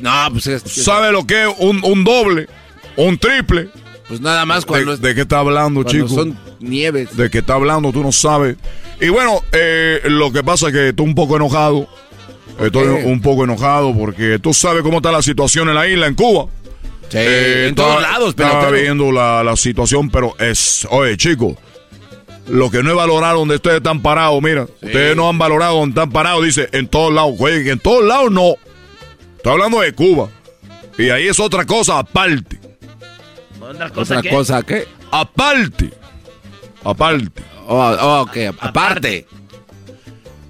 [0.00, 0.62] No, pues es.
[0.62, 2.48] ¿Sabes lo que es un, un doble?
[2.96, 3.68] Un triple.
[4.08, 4.90] Pues nada más cuando.
[4.92, 6.08] ¿De, es- de qué está hablando, cuando chico?
[6.08, 7.16] son nieves.
[7.16, 8.56] De qué está hablando, tú no sabes.
[9.00, 11.88] Y bueno, eh, lo que pasa es que estoy un poco enojado.
[12.60, 16.14] Estoy un poco enojado porque tú sabes cómo está la situación en la isla, en
[16.14, 16.46] Cuba.
[17.08, 18.82] Sí, Eh, en todos estaba- lados, Estaba pelotero.
[18.82, 20.86] viendo la, la situación, pero es...
[20.90, 21.54] Oye, chicos,
[22.48, 24.62] lo que no es valorar donde ustedes están parados, mira.
[24.64, 27.34] Ustedes no han valorado donde están parados, dice, en todos lados.
[27.38, 28.54] Oye, que en todos lados no.
[29.36, 30.30] Estoy hablando de Cuba.
[30.98, 32.58] Y ahí es otra cosa aparte.
[33.60, 34.28] Otra cosa Otra que.
[34.30, 34.88] cosa, ¿qué?
[35.10, 35.90] Aparte.
[36.86, 37.42] Aparte.
[37.66, 39.26] Oh, oh, ok, aparte.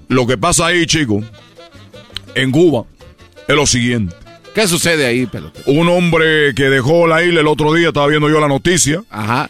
[0.07, 1.25] Lo que pasa ahí, chicos,
[2.35, 2.85] en Cuba,
[3.47, 4.15] es lo siguiente.
[4.53, 5.65] ¿Qué sucede ahí, pelotero?
[5.65, 9.49] Un hombre que dejó la isla el otro día, estaba viendo yo la noticia, Ajá.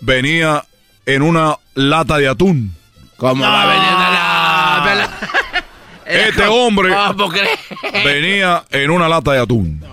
[0.00, 0.64] venía
[1.06, 2.74] en una lata de atún.
[3.16, 5.18] ¿Cómo va a venir a la...
[6.06, 7.30] Este hombre ¿Cómo
[8.02, 9.84] venía en una lata de atún.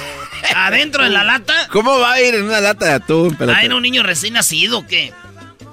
[0.56, 1.68] Adentro de la lata.
[1.70, 3.58] ¿Cómo va a ir en una lata de atún, pelotero?
[3.58, 5.12] Ah, era un niño recién nacido, ¿qué?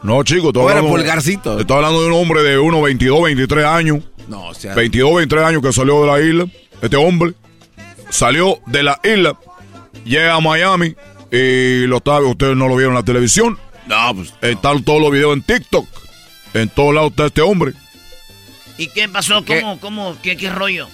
[0.05, 1.59] No, chicos, estoy O era hablando, pulgarcito.
[1.59, 3.99] estoy hablando de un hombre de unos 22, 23 años.
[4.27, 4.75] No, o sea...
[4.75, 6.47] 22, 23 años que salió de la isla.
[6.81, 7.33] Este hombre
[8.09, 9.37] salió de la isla,
[10.03, 10.95] llega a Miami
[11.31, 13.57] y lo está, ustedes no lo vieron en la televisión.
[13.87, 14.33] No, pues...
[14.41, 15.87] Están todos los videos en TikTok.
[16.53, 17.73] En todos lados está este hombre.
[18.77, 19.43] ¿Y qué pasó?
[19.43, 19.61] ¿Qué?
[19.61, 20.87] ¿Cómo, cómo, qué, qué rollo?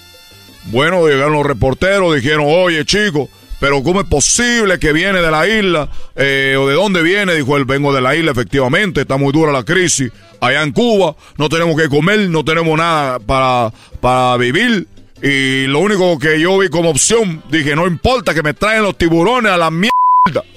[0.66, 3.28] Bueno, llegaron los reporteros, dijeron, oye chicos,
[3.62, 5.88] pero ¿cómo es posible que viene de la isla?
[6.16, 7.36] Eh, ¿O de dónde viene?
[7.36, 10.10] Dijo él, vengo de la isla, efectivamente, está muy dura la crisis.
[10.40, 14.88] Allá en Cuba no tenemos que comer, no tenemos nada para, para vivir.
[15.22, 18.98] Y lo único que yo vi como opción, dije, no importa que me traen los
[18.98, 19.92] tiburones a la mierda.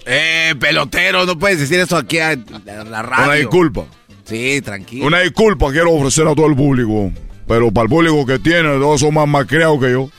[0.07, 3.25] Eh, pelotero, no puedes decir eso aquí a la, radio.
[3.25, 3.85] Una disculpa.
[4.23, 5.05] Sí, tranquilo.
[5.05, 7.11] Una disculpa quiero ofrecer a todo el público.
[7.47, 10.09] Pero para el público que tiene, todos son más malcriados que yo.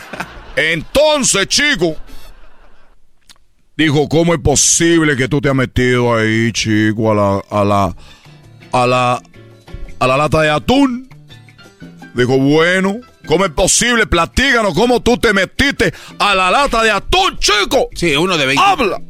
[0.56, 1.94] Entonces, chico,
[3.82, 7.96] dijo, ¿cómo es posible que tú te has metido ahí, chico, a la, a la,
[8.72, 9.22] a la,
[9.98, 11.08] a la lata de atún?
[12.14, 14.06] Dijo, bueno, ¿cómo es posible?
[14.06, 17.88] Platíganos cómo tú te metiste a la lata de atún, chico.
[17.94, 18.62] Sí, uno de 20.
[18.62, 19.00] ¡Habla!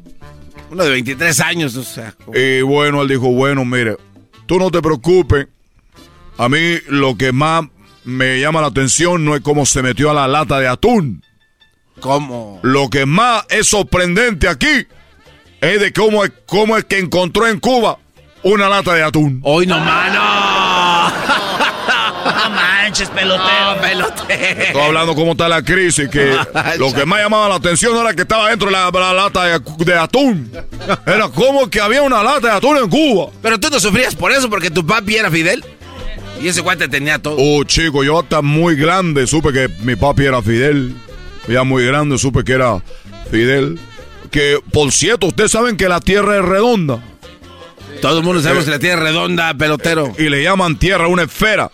[0.70, 2.15] Uno de 23 años, o sea.
[2.35, 3.97] Y bueno, él dijo, bueno, mire,
[4.47, 5.49] tú no te preocupes.
[6.39, 7.66] A mí lo que más
[8.05, 11.23] me llama la atención no es cómo se metió a la lata de atún.
[12.01, 12.60] ¿Cómo?
[12.62, 14.86] Lo que más es sorprendente aquí
[15.60, 17.98] es de cómo es, cómo es que encontró en Cuba
[18.43, 19.40] una lata de atún.
[19.44, 21.12] Hoy no, mano.
[22.24, 23.81] No manches, pelotero.
[23.81, 24.62] pelotero.
[24.62, 26.36] Estoy hablando cómo está la crisis, que
[26.78, 29.44] lo que más llamaba la atención no era que estaba dentro de la, la lata
[29.44, 30.51] de, de atún.
[31.06, 33.32] Era como que había una lata de atún en Cuba.
[33.43, 35.64] Pero tú no sufrías por eso, porque tu papi era Fidel.
[36.40, 37.36] Y ese guante tenía todo.
[37.39, 40.94] Oh, chico, yo hasta muy grande supe que mi papi era Fidel.
[41.48, 42.82] Ya muy grande supe que era
[43.31, 43.78] Fidel.
[44.31, 46.98] Que, por cierto, ustedes saben que la Tierra es redonda.
[48.01, 50.12] Todo el mundo sabe que la Tierra es redonda, pelotero.
[50.19, 51.70] Y le llaman Tierra una esfera.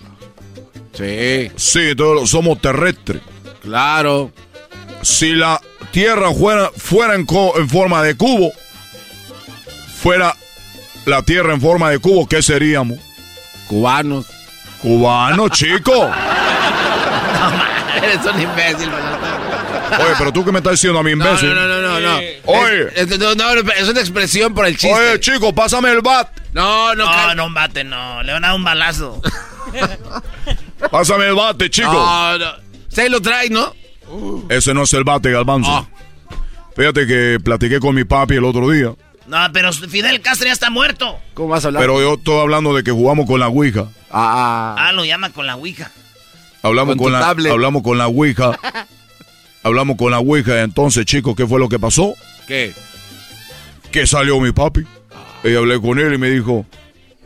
[0.95, 1.51] Sí.
[1.57, 3.23] Sí, todos somos terrestres.
[3.63, 4.33] Claro.
[5.03, 5.61] Si la
[5.93, 8.51] Tierra fuera, fuera en, co- en forma de cubo,
[10.03, 10.35] fuera
[11.07, 12.99] la Tierra en forma de cubo, ¿qué seríamos?
[13.69, 14.27] Cubanos.
[14.83, 15.93] Cubanos, chico.
[18.03, 19.28] Eres un imbécil, pelotero.
[19.91, 21.55] Oye, pero tú que me estás diciendo a No, imbécil.
[21.55, 22.17] no, no, no, no.
[22.45, 22.89] Oye.
[22.95, 24.95] Es, es- no, no, es una expresión por el chiste.
[24.95, 26.29] Oye, chico, pásame el bat.
[26.53, 28.23] No, no, No, no, un bate, no.
[28.23, 29.21] Le van a dar un balazo.
[30.91, 31.93] Pásame el bate, chico.
[31.93, 32.47] No, no.
[32.89, 33.75] Se lo trae, ¿no?
[34.49, 35.89] Ese no es el bate, Galbanzo.
[36.77, 38.93] Fíjate que platiqué con mi papi el otro día.
[39.27, 41.19] No, pero Fidel Castro ya está muerto.
[41.35, 41.83] ¿Cómo vas a hablar?
[41.83, 43.89] Pero yo estoy hablando de que jugamos con la Ouija.
[44.11, 44.75] Ah.
[44.79, 45.91] Ah, lo llama con la Ouija.
[46.63, 48.59] Hablamos Con con, la, hablamos con la Ouija.
[49.69, 50.63] hablamos con la Ouija.
[50.63, 52.15] Entonces, chicos, ¿qué fue lo que pasó?
[52.47, 52.73] ¿Qué?
[53.91, 54.85] Que salió mi papi.
[55.45, 56.67] Y hablé con él y me dijo,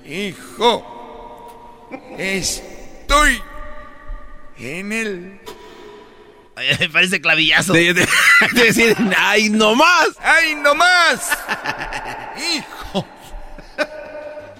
[0.06, 1.88] Hijo,
[2.18, 3.40] estoy
[4.58, 5.40] en el...
[6.80, 7.72] Me parece clavillazo.
[7.72, 8.06] De, de-
[8.52, 10.08] de decir, ¡ay, no más!
[10.22, 11.30] ¡Ay, no más!
[12.54, 13.06] Hijo.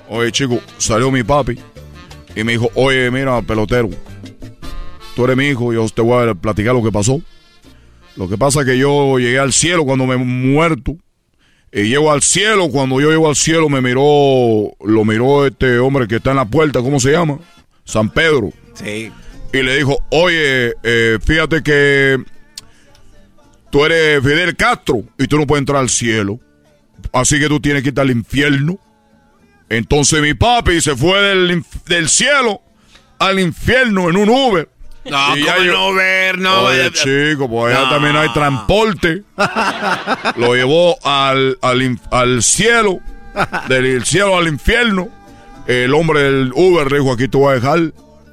[0.09, 1.59] oye, chico, salió mi papi.
[2.35, 3.91] Y me dijo, oye, mira, pelotero.
[5.15, 7.21] Tú eres mi hijo, yo te voy a platicar lo que pasó.
[8.17, 10.97] Lo que pasa es que yo llegué al cielo cuando me muerto.
[11.73, 16.07] Y llego al cielo, cuando yo llego al cielo me miró, lo miró este hombre
[16.07, 17.39] que está en la puerta, ¿cómo se llama?
[17.85, 18.53] San Pedro.
[18.75, 19.11] Sí.
[19.55, 22.23] Y le dijo, oye, eh, fíjate que
[23.71, 26.41] tú eres Fidel Castro y tú no puedes entrar al cielo.
[27.13, 28.79] Así que tú tienes que ir al infierno.
[29.71, 32.61] Entonces mi papi se fue del, del cielo
[33.19, 34.69] al infierno en un Uber.
[35.05, 36.39] No, Y ya ¿cómo yo- no ver?
[36.39, 37.91] No, Oye, chico, pues allá No.
[37.91, 39.23] también hay transporte.
[40.37, 43.01] Lo llevó al, al, al cielo,
[43.69, 45.09] del cielo al infierno.
[45.67, 47.79] El hombre del Uber le dijo, aquí te voy a dejar.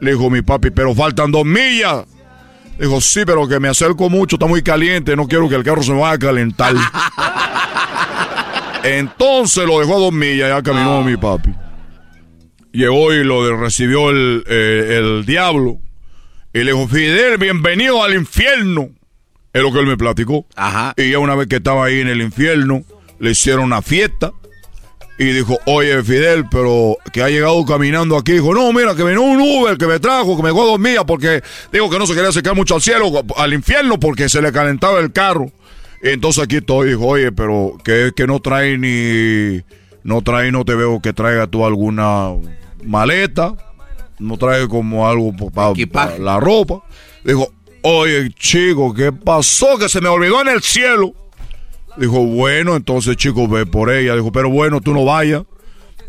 [0.02, 2.06] Le dijo mi papi, pero faltan dos millas.
[2.80, 5.84] Dijo, sí, pero que me acerco mucho, está muy caliente, no quiero que el carro
[5.84, 6.74] se me vaya a calentar.
[8.84, 11.54] Entonces lo dejó a dos millas, ya caminó mi papi.
[12.72, 15.80] Llegó y lo recibió el, eh, el diablo.
[16.52, 18.90] Y le dijo, Fidel, bienvenido al infierno.
[19.54, 20.48] Es lo que él me platicó.
[20.56, 20.94] Ajá.
[20.98, 22.84] Y ya una vez que estaba ahí en el infierno,
[23.20, 24.32] le hicieron una fiesta.
[25.20, 28.32] Y dijo, oye, Fidel, pero que ha llegado caminando aquí.
[28.32, 31.04] Dijo, no, mira, que vino un Uber que me trajo, que me dejó dos millas
[31.06, 34.52] porque dijo que no se quería acercar mucho al cielo, al infierno, porque se le
[34.52, 35.52] calentaba el carro.
[36.02, 39.62] Y entonces aquí estoy, dijo, oye, pero que, que no trae ni...
[40.02, 42.30] No trae, no te veo que traiga tú alguna
[42.84, 43.56] maleta.
[44.20, 45.34] No trae como algo
[45.92, 46.82] para la ropa.
[47.24, 47.52] Dijo,
[47.84, 49.78] oye, chico, ¿qué pasó?
[49.78, 51.14] Que se me olvidó en el cielo.
[51.98, 54.16] Dijo, bueno, entonces, chico, ve por ella.
[54.16, 55.44] Dijo, pero bueno, tú no vayas.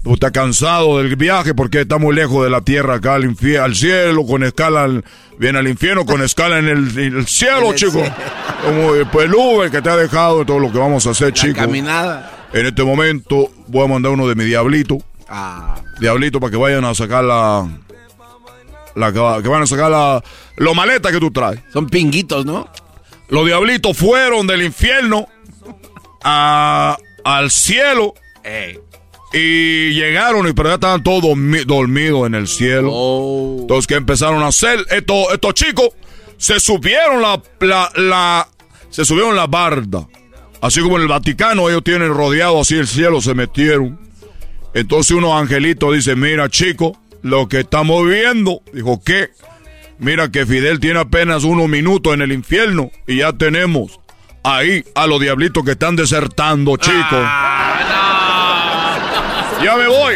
[0.03, 3.75] Tú estás cansado del viaje porque está muy lejos de la tierra acá al, al
[3.75, 5.05] cielo, con escala, al-
[5.39, 8.03] viene al infierno, con escala en el, en el cielo, chico.
[8.65, 11.55] Como pues, el Uber que te ha dejado, todo lo que vamos a hacer, chico.
[11.57, 12.49] caminada.
[12.55, 14.97] En este momento voy a mandar uno de mi diablito.
[15.29, 15.75] Ah.
[16.01, 17.69] Diablito para que vayan a sacar la...
[19.01, 20.23] la que, va- que van a sacar la...
[20.57, 21.61] Los maletas que tú traes.
[21.73, 22.69] Son pinguitos, ¿no?
[23.29, 25.27] Los diablitos fueron del infierno
[26.23, 28.15] a- al cielo
[29.33, 32.91] y llegaron, y pero ya estaban todos dormi- dormidos en el cielo.
[32.93, 33.59] Oh.
[33.61, 34.85] Entonces, ¿qué empezaron a hacer?
[34.91, 35.89] Estos, estos chicos
[36.37, 38.49] se subieron la, la, la-
[38.91, 40.07] se subieron la barda.
[40.61, 43.99] Así como en el Vaticano ellos tienen rodeado así el cielo, se metieron.
[44.75, 49.31] Entonces unos angelitos dicen, mira chico, lo que estamos viendo, dijo, ¿qué?
[49.99, 54.01] Mira que Fidel tiene apenas unos minutos en el infierno y ya tenemos
[54.43, 57.27] ahí a los diablitos que están desertando, chicos.
[59.63, 60.15] Ya me voy.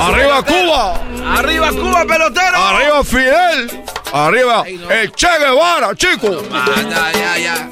[0.00, 1.00] Arriba Cuba.
[1.38, 2.56] Arriba Cuba, pelotero.
[2.56, 3.82] Arriba Fidel.
[4.12, 6.44] Arriba el Che Guevara, chicos.
[6.88, 7.70] ya, ya, ya.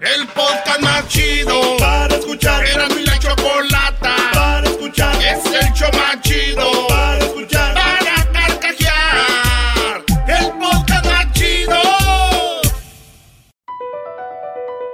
[0.00, 2.64] El podcast más chido para escuchar.
[2.64, 3.18] Era mi la
[4.88, 5.14] escuchar.
[5.22, 7.74] Es el show más chido para escuchar.
[7.74, 10.04] Para carcajear.
[10.26, 11.76] El podcast más chido.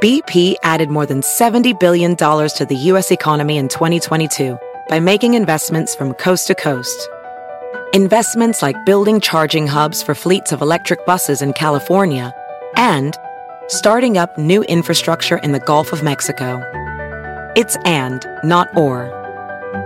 [0.00, 3.10] BP added more than $70 billion to the U.S.
[3.10, 4.58] economy in 2022
[4.88, 7.08] by making investments from coast to coast.
[7.92, 12.34] Investments like building charging hubs for fleets of electric buses in California
[12.76, 13.16] and
[13.68, 16.60] starting up new infrastructure in the Gulf of Mexico.
[17.56, 19.23] It's and, not or.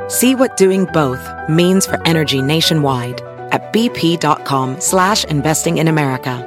[0.09, 1.21] See what doing both
[1.51, 3.21] means for energy nationwide
[3.53, 6.47] at bp.com slash investing in America.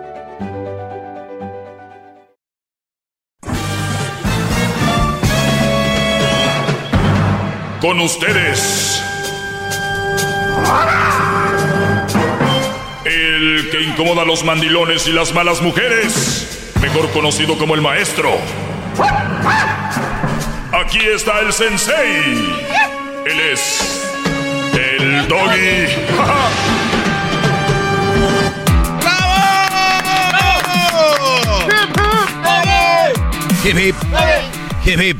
[7.81, 8.99] Con ustedes.
[13.05, 16.73] El que incomoda a los mandilones y las malas mujeres.
[16.81, 18.31] Mejor conocido como el maestro.
[20.73, 22.70] Aquí está el sensei.
[23.25, 24.01] Él es
[24.73, 25.85] el doggy.
[33.63, 33.95] Hip hip.
[34.85, 35.17] Hip hip.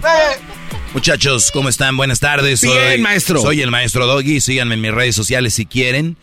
[0.94, 1.96] Muchachos, ¿cómo están?
[1.96, 2.62] Buenas tardes.
[2.62, 3.40] Bien, maestro.
[3.40, 4.42] Soy el maestro Doggy.
[4.42, 6.18] Síganme en mis redes sociales si quieren.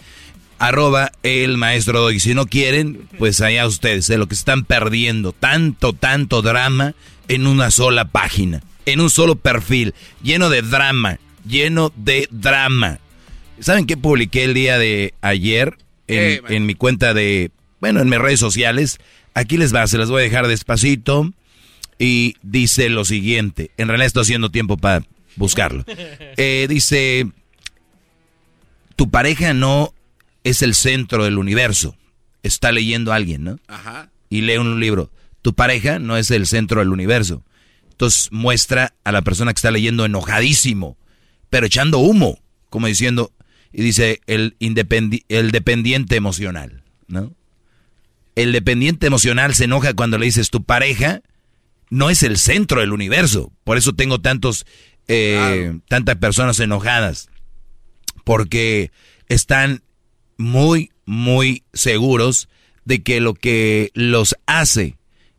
[0.59, 2.19] Arroba el maestro Doggy.
[2.19, 5.33] Si no quieren, pues allá ustedes, de lo que están perdiendo.
[5.33, 6.95] Tanto, tanto drama
[7.29, 8.63] en una sola página.
[8.85, 9.95] En un solo perfil.
[10.23, 11.19] Lleno de drama.
[11.49, 13.01] Lleno de drama.
[13.61, 15.77] ¿Saben qué publiqué el día de ayer?
[16.07, 17.51] En, en mi cuenta de.
[17.81, 18.99] Bueno, en mis redes sociales.
[19.35, 21.33] Aquí les va, se las voy a dejar despacito
[21.99, 23.70] y dice lo siguiente.
[23.77, 25.05] En realidad estoy haciendo tiempo para
[25.37, 25.85] buscarlo.
[26.41, 27.27] Eh, dice,
[28.95, 29.93] tu pareja no
[30.45, 31.97] es el centro del universo.
[32.45, 33.59] Está leyendo a alguien, ¿no?
[33.66, 34.11] Ajá.
[34.31, 35.11] Y lee un libro.
[35.43, 37.43] Tu pareja no es el centro del universo.
[37.91, 40.97] Entonces muestra a la persona que está leyendo enojadísimo,
[41.51, 42.39] pero echando humo,
[42.70, 43.33] como diciendo,
[43.73, 47.33] y dice el, independi el dependiente emocional, ¿no?
[48.35, 51.23] El dependiente emocional se enoja cuando le dices tu pareja
[51.91, 53.53] no es el centro del universo.
[53.65, 54.66] Por eso tengo tantos,
[55.09, 57.29] eh, tantas personas enojadas.
[58.25, 58.91] Porque
[59.29, 59.83] están
[60.37, 62.49] muy, muy seguros
[62.85, 64.97] de que lo que los hace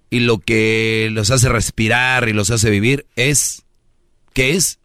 [0.10, 3.64] y lo que los hace respirar y los hace vivir es,
[4.34, 4.79] ¿qué es?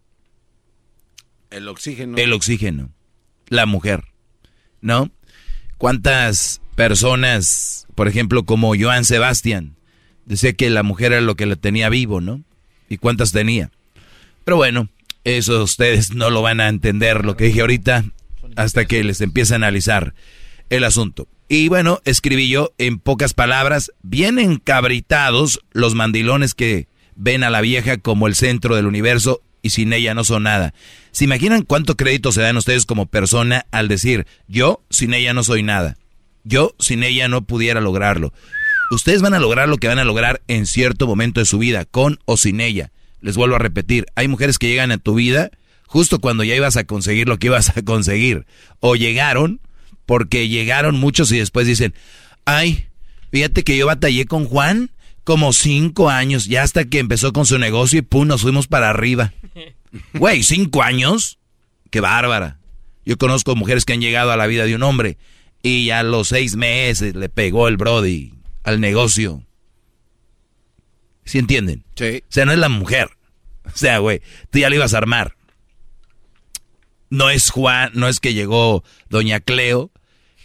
[1.54, 2.16] El oxígeno.
[2.16, 2.90] El oxígeno.
[3.48, 4.02] La mujer.
[4.80, 5.10] ¿No?
[5.78, 9.76] ¿Cuántas personas, por ejemplo, como Joan Sebastián,
[10.24, 12.42] decía que la mujer era lo que le tenía vivo, ¿no?
[12.88, 13.70] ¿Y cuántas tenía?
[14.44, 14.88] Pero bueno,
[15.22, 18.04] eso ustedes no lo van a entender, lo que dije ahorita,
[18.56, 20.14] hasta que les empiece a analizar
[20.70, 21.28] el asunto.
[21.48, 27.60] Y bueno, escribí yo en pocas palabras, bien encabritados los mandilones que ven a la
[27.60, 30.74] vieja como el centro del universo y sin ella no son nada.
[31.10, 35.42] ¿Se imaginan cuánto crédito se dan ustedes como persona al decir, yo sin ella no
[35.42, 35.96] soy nada?
[36.44, 38.34] Yo sin ella no pudiera lograrlo.
[38.90, 41.86] Ustedes van a lograr lo que van a lograr en cierto momento de su vida,
[41.86, 42.92] con o sin ella.
[43.22, 45.50] Les vuelvo a repetir, hay mujeres que llegan a tu vida
[45.86, 48.44] justo cuando ya ibas a conseguir lo que ibas a conseguir.
[48.80, 49.60] O llegaron
[50.04, 51.94] porque llegaron muchos y después dicen,
[52.44, 52.84] ay,
[53.32, 54.90] fíjate que yo batallé con Juan
[55.24, 58.90] como cinco años, ya hasta que empezó con su negocio y pum, nos fuimos para
[58.90, 59.32] arriba.
[60.12, 61.38] Güey, cinco años.
[61.90, 62.58] Qué bárbara.
[63.04, 65.18] Yo conozco mujeres que han llegado a la vida de un hombre
[65.62, 68.34] y ya a los seis meses le pegó el Brody
[68.64, 69.44] al negocio.
[71.24, 71.84] ¿Sí entienden?
[71.94, 72.22] Sí.
[72.28, 73.10] O sea, no es la mujer.
[73.64, 74.20] O sea, güey,
[74.50, 75.36] tú ya lo ibas a armar.
[77.08, 79.90] No es Juan, no es que llegó Doña Cleo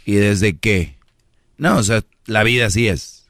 [0.05, 0.95] y desde que...
[1.57, 3.27] No, o sea, la vida así es.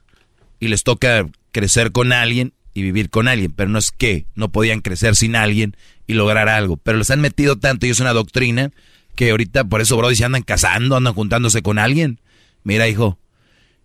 [0.60, 4.50] Y les toca crecer con alguien y vivir con alguien, pero no es que no
[4.50, 6.76] podían crecer sin alguien y lograr algo.
[6.76, 8.70] Pero les han metido tanto y es una doctrina
[9.16, 12.20] que ahorita por eso, Brody, se andan casando, andan juntándose con alguien.
[12.62, 13.18] Mira, hijo,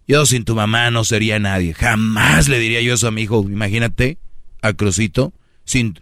[0.07, 1.73] yo sin tu mamá no sería nadie.
[1.73, 3.45] Jamás le diría yo eso a mi hijo.
[3.49, 4.17] Imagínate,
[4.61, 5.33] a Crucito.
[5.63, 5.99] Sin,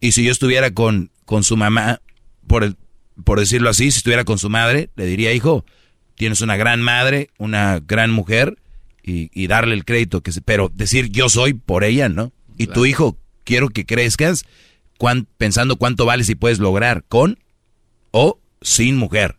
[0.00, 2.00] y si yo estuviera con, con su mamá,
[2.46, 2.76] por, el,
[3.24, 5.64] por decirlo así, si estuviera con su madre, le diría, hijo,
[6.16, 8.58] tienes una gran madre, una gran mujer,
[9.06, 10.20] y, y darle el crédito.
[10.20, 12.32] que se, Pero decir yo soy por ella, ¿no?
[12.58, 14.44] Y tu hijo, quiero que crezcas
[14.98, 17.38] cuán, pensando cuánto vales y puedes lograr con
[18.10, 19.36] o sin mujer,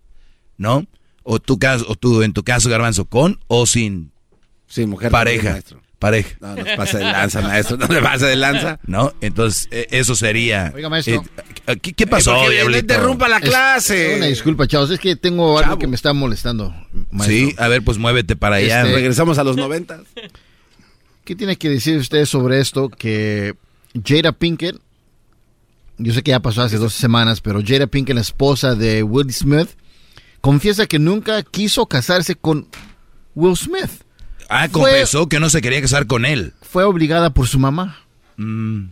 [0.57, 0.85] ¿no?
[1.23, 4.11] O tu caso, o tú, en tu caso, Garbanzo, con o sin,
[4.67, 5.59] sin mujer pareja.
[5.99, 6.37] Pareja.
[6.39, 7.77] No, no pasa de lanza, maestro.
[7.77, 8.79] No le pasa de lanza.
[8.85, 10.71] No, entonces eh, eso sería.
[10.75, 11.23] Oiga, maestro.
[11.65, 14.11] Eh, ¿qué, qué, pasó, eh, no interrumpa la clase.
[14.11, 14.91] Es, una disculpa, chavos.
[14.91, 16.75] Es que tengo algo que me está molestando.
[17.09, 17.35] Maestro.
[17.35, 18.83] Sí, a ver, pues muévete para allá.
[18.83, 20.01] Este, regresamos a los noventas.
[21.25, 22.89] ¿Qué tiene que decir usted sobre esto?
[22.89, 23.55] Que
[24.05, 24.77] Jada Pinkett,
[25.97, 29.33] yo sé que ya pasó hace dos semanas, pero Jada Pinkett, la esposa de Will
[29.33, 29.69] Smith,
[30.41, 32.67] confiesa que nunca quiso casarse con
[33.33, 34.06] Will Smith.
[34.49, 36.53] Ah, confesó fue, que no se quería casar con él.
[36.61, 37.99] Fue obligada por su mamá.
[38.37, 38.85] Mm,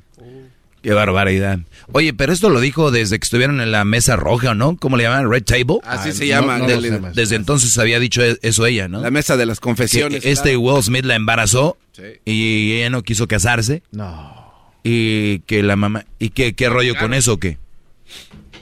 [0.82, 1.60] qué barbaridad.
[1.91, 4.77] Oye, pero esto lo dijo desde que estuvieron en la mesa roja, ¿no?
[4.77, 5.30] ¿Cómo le llaman?
[5.30, 5.80] Red Table.
[5.84, 6.57] Así se llama.
[6.57, 9.02] no, no desde, entonces había dicho e, eso ella, ¿no?
[9.02, 10.23] La mesa de las confesiones.
[10.23, 12.03] Que este Will Smith la embarazó sí.
[12.26, 13.84] y ella no quiso casarse.
[13.91, 14.44] No.
[14.84, 16.06] Y que la mamá...
[16.19, 17.07] ¿Y qué, qué rollo claro.
[17.07, 17.57] con eso o qué?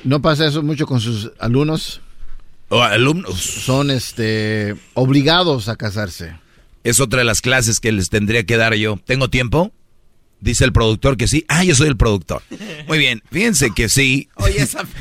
[0.03, 2.01] ¿No pasa eso mucho con sus alumnos?
[2.69, 3.39] ¿O alumnos?
[3.39, 6.35] Son este obligados a casarse.
[6.83, 8.99] Es otra de las clases que les tendría que dar yo.
[9.05, 9.71] ¿Tengo tiempo?
[10.39, 11.45] Dice el productor que sí.
[11.47, 12.41] Ah, yo soy el productor.
[12.87, 14.27] Muy bien, fíjense que sí.
[14.35, 14.83] Oye, esa...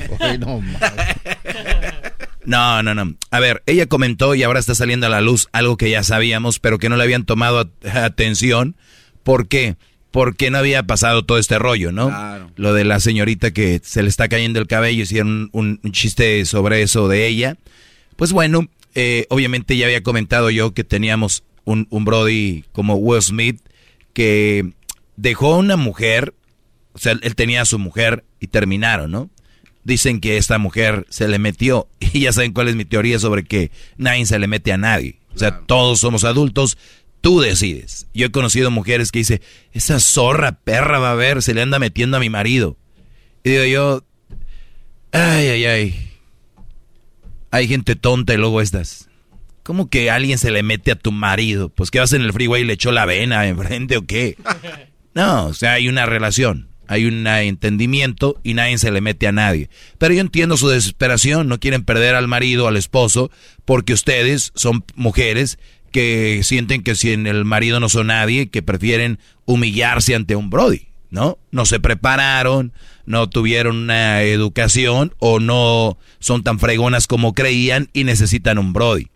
[2.44, 3.14] No, no, no.
[3.30, 6.58] A ver, ella comentó y ahora está saliendo a la luz algo que ya sabíamos,
[6.58, 8.76] pero que no le habían tomado atención.
[9.22, 9.76] ¿Por qué?
[10.10, 12.08] Porque no había pasado todo este rollo, ¿no?
[12.08, 12.50] Claro.
[12.56, 16.44] Lo de la señorita que se le está cayendo el cabello, hicieron un, un chiste
[16.44, 17.56] sobre eso de ella.
[18.16, 23.22] Pues bueno, eh, obviamente ya había comentado yo que teníamos un, un Brody como Will
[23.22, 23.60] Smith
[24.12, 24.72] que
[25.16, 26.34] dejó a una mujer,
[26.92, 29.30] o sea, él tenía a su mujer y terminaron, ¿no?
[29.84, 33.44] Dicen que esta mujer se le metió y ya saben cuál es mi teoría sobre
[33.44, 35.18] que nadie se le mete a nadie.
[35.34, 35.64] O sea, claro.
[35.66, 36.76] todos somos adultos,
[37.20, 38.06] tú decides.
[38.12, 39.40] Yo he conocido mujeres que dice,
[39.72, 42.76] esa zorra perra va a ver, se le anda metiendo a mi marido.
[43.44, 44.04] Y digo yo,
[45.12, 46.10] ay, ay, ay.
[47.50, 49.08] Hay gente tonta y luego estas.
[49.62, 51.68] ¿Cómo que alguien se le mete a tu marido?
[51.68, 54.36] Pues que vas en el freeway y le echó la vena enfrente o qué.
[55.14, 59.32] No, o sea, hay una relación, hay un entendimiento y nadie se le mete a
[59.32, 59.68] nadie.
[59.98, 63.30] Pero yo entiendo su desesperación, no quieren perder al marido, al esposo,
[63.66, 65.58] porque ustedes son mujeres
[65.90, 70.48] que sienten que si en el marido no son nadie, que prefieren humillarse ante un
[70.48, 71.38] Brody, ¿no?
[71.50, 72.72] No se prepararon,
[73.04, 79.11] no tuvieron una educación o no son tan fregonas como creían y necesitan un Brody.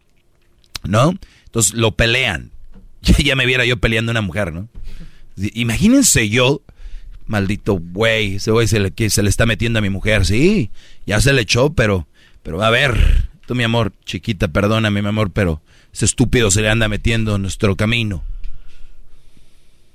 [0.89, 1.15] ¿No?
[1.47, 2.51] Entonces lo pelean.
[3.19, 4.69] Ya me viera yo peleando a una mujer, ¿no?
[5.37, 6.63] Imagínense yo,
[7.27, 10.71] maldito güey, ese güey se le, se le está metiendo a mi mujer, sí,
[11.07, 12.09] ya se le echó, pero,
[12.43, 15.61] pero a ver, tú mi amor, chiquita, perdóname mi amor, pero
[15.93, 18.25] ese estúpido se le anda metiendo en nuestro camino.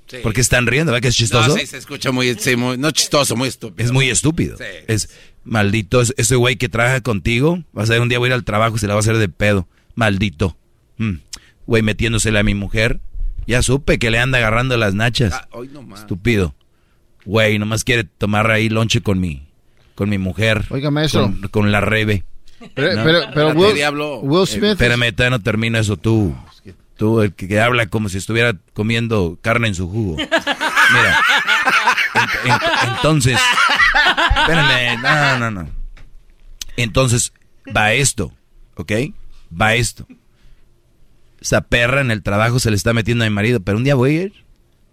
[0.06, 0.18] Sí.
[0.22, 0.92] ¿Por qué están riendo?
[0.92, 1.48] ¿Verdad que es chistoso?
[1.48, 3.84] No, sí, se escucha muy, sí, muy, no chistoso, muy estúpido.
[3.84, 4.56] Es muy estúpido.
[4.58, 4.64] Sí.
[4.86, 5.08] Es
[5.44, 8.44] maldito, ese güey que trabaja contigo, vas a ver un día voy a ir al
[8.44, 9.66] trabajo y se la va a hacer de pedo.
[9.94, 10.56] Maldito.
[10.98, 11.84] Güey, mm.
[11.84, 13.00] metiéndosele a mi mujer.
[13.46, 15.32] Ya supe que le anda agarrando las nachas.
[15.34, 16.54] Ah, hoy no Estúpido.
[17.24, 19.48] Güey, nomás quiere tomar ahí lonche con mi,
[19.94, 20.64] con mi mujer.
[20.70, 21.22] Oiga, maestro.
[21.22, 22.24] Con, con la rebe.
[22.74, 23.04] Pero, ¿no?
[23.04, 24.64] pero, pero Will, Will, Smith.
[24.64, 26.34] Eh, espérame, todavía no termina eso tú.
[26.96, 30.16] Tú, el que, que, habla como si estuviera comiendo carne en su jugo.
[30.16, 31.20] Mira.
[32.14, 32.58] En, en,
[32.94, 33.38] entonces.
[34.36, 35.02] Espérame.
[35.02, 35.70] No, no, no.
[36.76, 37.32] Entonces,
[37.74, 38.32] va esto.
[38.76, 38.92] ¿Ok?
[39.60, 40.06] va esto.
[41.42, 43.96] Esa perra en el trabajo se le está metiendo a mi marido, pero un día
[43.96, 44.32] voy a ir.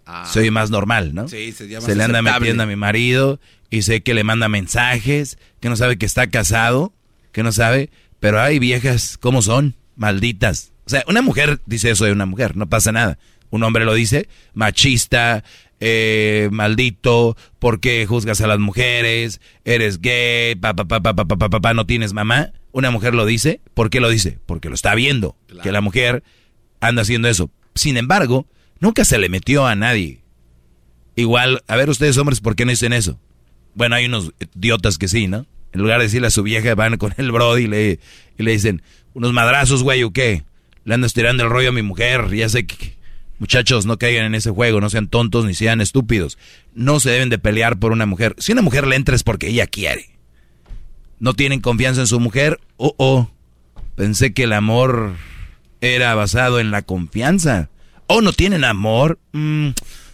[0.06, 0.26] Ah.
[0.26, 1.28] Soy más normal, ¿no?
[1.28, 3.40] Sí, se, llama se le anda metiendo a mi marido
[3.70, 6.92] y sé que le manda mensajes, que no sabe que está casado,
[7.32, 9.76] que no sabe, pero hay viejas, ¿cómo son?
[9.96, 10.72] Malditas.
[10.88, 13.20] O sea, una mujer dice eso de una mujer, no pasa nada.
[13.52, 15.44] Un hombre lo dice, machista,
[15.80, 19.40] eh, maldito, ¿por qué juzgas a las mujeres?
[19.64, 22.52] Eres gay, papá, papá, papá, papá, papá, no tienes mamá.
[22.72, 24.40] Una mujer lo dice, ¿por qué lo dice?
[24.48, 25.62] Porque lo está viendo, claro.
[25.62, 26.24] que la mujer
[26.80, 27.50] anda haciendo eso.
[27.76, 28.48] Sin embargo,
[28.80, 30.22] nunca se le metió a nadie.
[31.16, 33.20] Igual, a ver ustedes hombres, ¿por qué no dicen eso?
[33.76, 35.46] Bueno, hay unos idiotas que sí, ¿no?
[35.74, 38.00] En lugar de decirle a su vieja, van con el brody y le,
[38.38, 38.82] y le dicen,
[39.14, 40.44] unos madrazos, güey, o qué.
[40.86, 42.98] Le andas tirando el rollo a mi mujer, ya sé que...
[43.38, 46.38] Muchachos, no caigan en ese juego, no sean tontos ni sean estúpidos.
[46.74, 48.36] No se deben de pelear por una mujer.
[48.38, 50.10] Si una mujer le entra es porque ella quiere.
[51.20, 52.60] No tienen confianza en su mujer.
[52.76, 53.32] Oh, oh.
[53.96, 55.16] Pensé que el amor
[55.82, 57.70] era basado en la confianza.
[58.08, 59.20] Oh, no tienen amor.
[59.32, 59.70] Mm,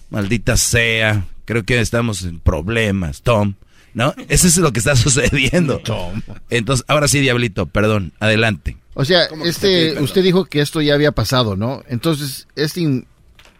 [0.09, 1.25] maldita sea.
[1.45, 3.55] Creo que estamos en problemas, Tom.
[3.93, 4.13] ¿No?
[4.29, 5.79] Eso es lo que está sucediendo.
[5.79, 6.21] Tom.
[6.49, 8.77] Entonces, ahora sí, Diablito, perdón, adelante.
[8.93, 11.83] O sea, este, usted dijo que esto ya había pasado, ¿no?
[11.89, 13.03] Entonces, este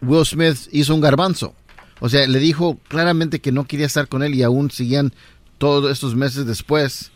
[0.00, 1.54] Will Smith hizo un garbanzo.
[2.00, 5.12] O sea, le dijo claramente que no quería estar con él y aún seguían
[5.58, 7.10] todos estos meses después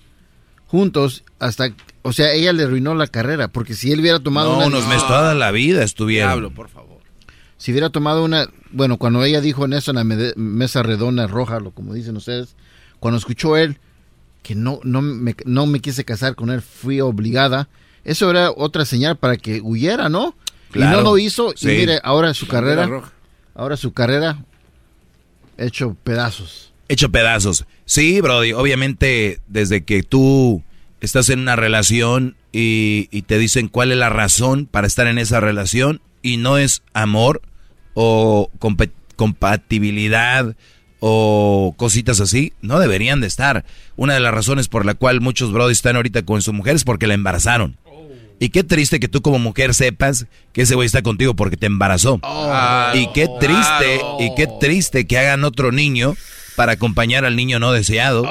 [0.71, 1.73] juntos hasta,
[2.03, 4.79] o sea, ella le arruinó la carrera, porque si él hubiera tomado no, una...
[4.87, 6.31] meses toda la vida estuvieron.
[6.31, 7.01] Diablo, por favor.
[7.57, 10.05] Si hubiera tomado una, bueno, cuando ella dijo en eso en la
[10.37, 12.55] mesa redonda roja, lo como dicen ustedes,
[13.01, 13.79] cuando escuchó él
[14.43, 17.69] que no, no, me, no me quise casar con él, fui obligada,
[18.05, 20.35] eso era otra señal para que huyera, ¿no?
[20.71, 20.99] Y Claro.
[20.99, 21.69] no lo hizo, Sí.
[21.69, 23.11] y mire, ahora su carrera, roja.
[23.55, 24.39] ahora su carrera
[25.59, 26.70] hecho pedazos.
[26.91, 27.67] Hecho pedazos.
[27.85, 30.65] Sí, Brody, obviamente desde que tú
[31.01, 35.19] estás en una relación y, y te dicen cuál es la razón para estar en
[35.19, 37.43] esa relación y no es amor
[37.95, 38.51] o
[39.17, 40.57] compatibilidad
[40.99, 43.65] o cositas así, no deberían de estar.
[43.95, 46.83] Una de las razones por la cual muchos Brody están ahorita con su mujer es
[46.83, 47.77] porque la embarazaron.
[48.41, 51.67] Y qué triste que tú como mujer sepas que ese güey está contigo porque te
[51.67, 52.21] embarazó.
[52.95, 56.17] y qué triste, y qué triste que hagan otro niño
[56.57, 58.23] para acompañar al niño no deseado,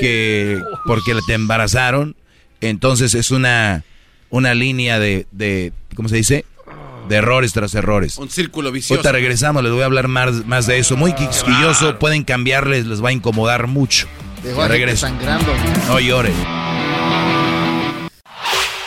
[0.00, 2.16] que porque te embarazaron,
[2.60, 3.84] entonces es una,
[4.30, 6.44] una línea de, de, ¿cómo se dice?
[7.08, 8.18] De errores tras errores.
[8.18, 8.94] Un círculo vicioso.
[8.94, 10.96] Ahorita regresamos, les voy a hablar más, más de eso.
[10.96, 14.06] Muy quisquilloso, pueden cambiarles, les va a incomodar mucho.
[14.42, 15.06] Dejó a regreso.
[15.06, 15.52] sangrando.
[15.88, 16.32] No llore.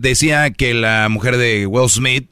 [0.00, 2.28] decía que la mujer de Will Smith,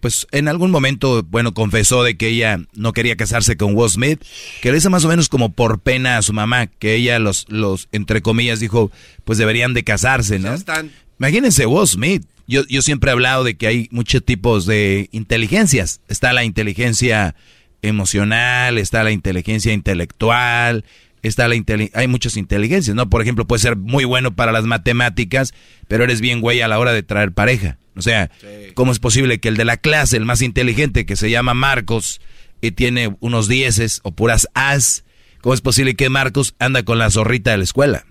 [0.00, 4.22] pues en algún momento, bueno, confesó de que ella no quería casarse con Will Smith,
[4.62, 7.46] que lo hizo más o menos como por pena a su mamá, que ella los,
[7.48, 8.90] los, entre comillas, dijo,
[9.24, 10.54] pues deberían de casarse, ¿no?
[10.54, 10.90] están.
[11.18, 12.24] Imagínense, Will Smith.
[12.46, 16.00] Yo, yo siempre he hablado de que hay muchos tipos de inteligencias.
[16.08, 17.34] Está la inteligencia
[17.82, 20.84] emocional, está la inteligencia intelectual,
[21.22, 21.56] está la
[21.94, 23.10] hay muchas inteligencias, ¿no?
[23.10, 25.52] Por ejemplo, puedes ser muy bueno para las matemáticas,
[25.88, 27.78] pero eres bien güey a la hora de traer pareja.
[27.96, 28.30] O sea,
[28.74, 32.20] ¿cómo es posible que el de la clase, el más inteligente, que se llama Marcos,
[32.60, 35.04] y tiene unos dieces o puras as,
[35.40, 38.04] ¿cómo es posible que Marcos anda con la zorrita de la escuela?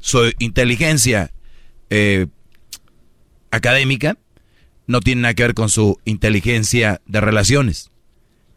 [0.00, 1.30] Su inteligencia
[1.90, 2.26] eh,
[3.50, 4.18] académica
[4.86, 7.90] no tiene nada que ver con su inteligencia de relaciones.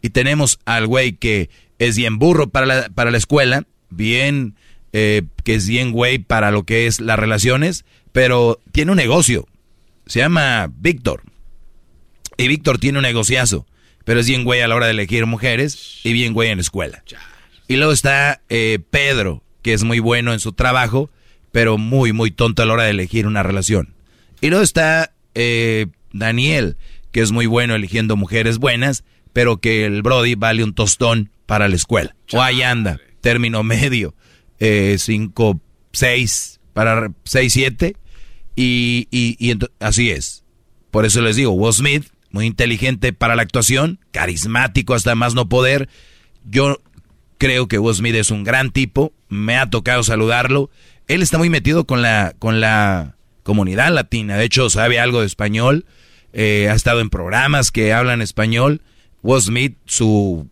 [0.01, 1.49] Y tenemos al güey que
[1.79, 4.55] es bien burro para la, para la escuela, bien,
[4.93, 9.47] eh, que es bien güey para lo que es las relaciones, pero tiene un negocio.
[10.05, 11.23] Se llama Víctor.
[12.37, 13.65] Y Víctor tiene un negociazo,
[14.03, 16.61] pero es bien güey a la hora de elegir mujeres y bien güey en la
[16.61, 17.03] escuela.
[17.67, 21.09] Y luego está eh, Pedro, que es muy bueno en su trabajo,
[21.51, 23.95] pero muy, muy tonto a la hora de elegir una relación.
[24.41, 26.77] Y luego está eh, Daniel,
[27.11, 29.03] que es muy bueno eligiendo mujeres buenas,
[29.33, 32.15] pero que el Brody vale un tostón para la escuela.
[32.31, 34.15] O ahí anda, término medio,
[34.59, 35.59] 5,
[35.91, 37.95] 6, para 6, 7.
[38.55, 40.43] Y, y, así es.
[40.91, 45.49] Por eso les digo, Will Smith, muy inteligente para la actuación, carismático hasta más no
[45.49, 45.89] poder.
[46.45, 46.81] Yo
[47.37, 50.69] creo que Will Smith es un gran tipo, me ha tocado saludarlo.
[51.07, 55.27] Él está muy metido con la, con la comunidad latina, de hecho sabe algo de
[55.27, 55.85] español,
[56.33, 58.81] eh, ha estado en programas que hablan español.
[59.21, 60.49] Will Smith, su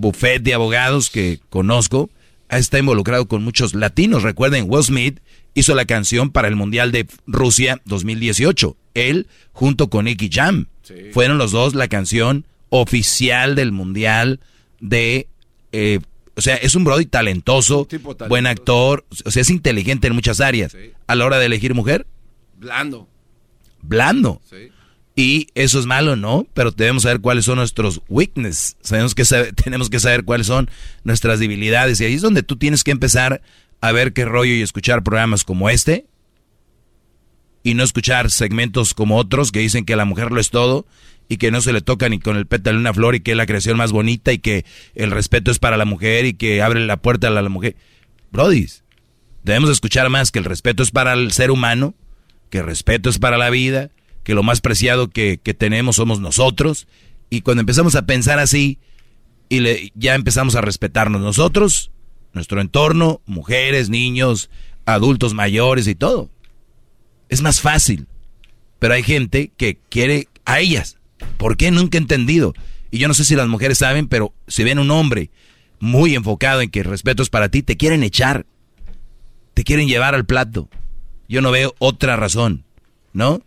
[0.00, 2.10] buffet de abogados que conozco,
[2.48, 4.22] está involucrado con muchos latinos.
[4.22, 5.20] Recuerden, Will Smith
[5.54, 8.76] hizo la canción para el Mundial de Rusia 2018.
[8.94, 10.66] Él, junto con Nicky Jam,
[11.12, 14.40] fueron los dos la canción oficial del Mundial
[14.80, 15.28] de...
[15.72, 16.00] eh,
[16.36, 18.28] o sea, es un Brody talentoso, tipo talentoso.
[18.28, 20.76] buen actor, o sea, es inteligente en muchas áreas.
[21.08, 22.06] A la hora de elegir mujer,
[22.56, 23.08] Blando.
[23.82, 24.40] blando.
[25.18, 26.46] Y eso es malo, ¿no?
[26.54, 28.76] Pero debemos saber cuáles son nuestros weaknesses.
[28.82, 29.24] Sabemos que
[29.64, 30.70] tenemos que saber cuáles son
[31.02, 32.00] nuestras debilidades.
[32.00, 33.42] Y ahí es donde tú tienes que empezar
[33.80, 36.06] a ver qué rollo y escuchar programas como este.
[37.64, 40.86] Y no escuchar segmentos como otros que dicen que la mujer lo es todo
[41.28, 43.32] y que no se le toca ni con el pétalo de una flor y que
[43.32, 44.64] es la creación más bonita y que
[44.94, 47.74] el respeto es para la mujer y que abre la puerta a la, la mujer.
[48.30, 48.84] Brodis,
[49.42, 51.96] debemos escuchar más que el respeto es para el ser humano,
[52.50, 53.90] que el respeto es para la vida,
[54.28, 56.86] que lo más preciado que, tenemos somos nosotros.
[57.30, 58.78] Y cuando empezamos a pensar así
[59.48, 61.92] y ya empezamos a respetarnos nosotros,
[62.34, 64.50] nuestro entorno, mujeres, niños,
[64.84, 66.28] adultos mayores y todo,
[67.30, 68.06] es más fácil.
[68.78, 70.98] Pero hay gente que quiere a ellas.
[71.38, 71.70] ¿Por qué?
[71.70, 72.52] Nunca he entendido.
[72.90, 75.30] Y yo no sé si las mujeres saben, pero si ven un hombre
[75.80, 78.44] muy enfocado en que respeto es para ti, te quieren echar.
[79.54, 80.68] Te quieren llevar al plato.
[81.30, 82.66] Yo no veo otra razón,
[83.14, 83.40] ¿no?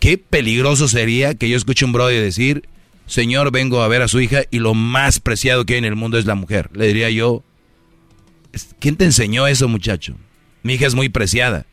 [0.00, 2.68] Qué peligroso sería que yo escuche un brother decir,
[3.06, 5.96] señor, vengo a ver a su hija y lo más preciado que hay en el
[5.96, 6.70] mundo es la mujer.
[6.72, 7.42] Le diría yo,
[8.78, 10.16] ¿quién te enseñó eso, muchacho?
[10.62, 11.66] Mi hija es muy preciada.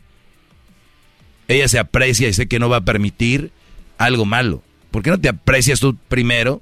[1.47, 3.51] Ella se aprecia y sé que no va a permitir
[3.97, 4.63] algo malo.
[4.89, 6.61] ¿Por qué no te aprecias tú primero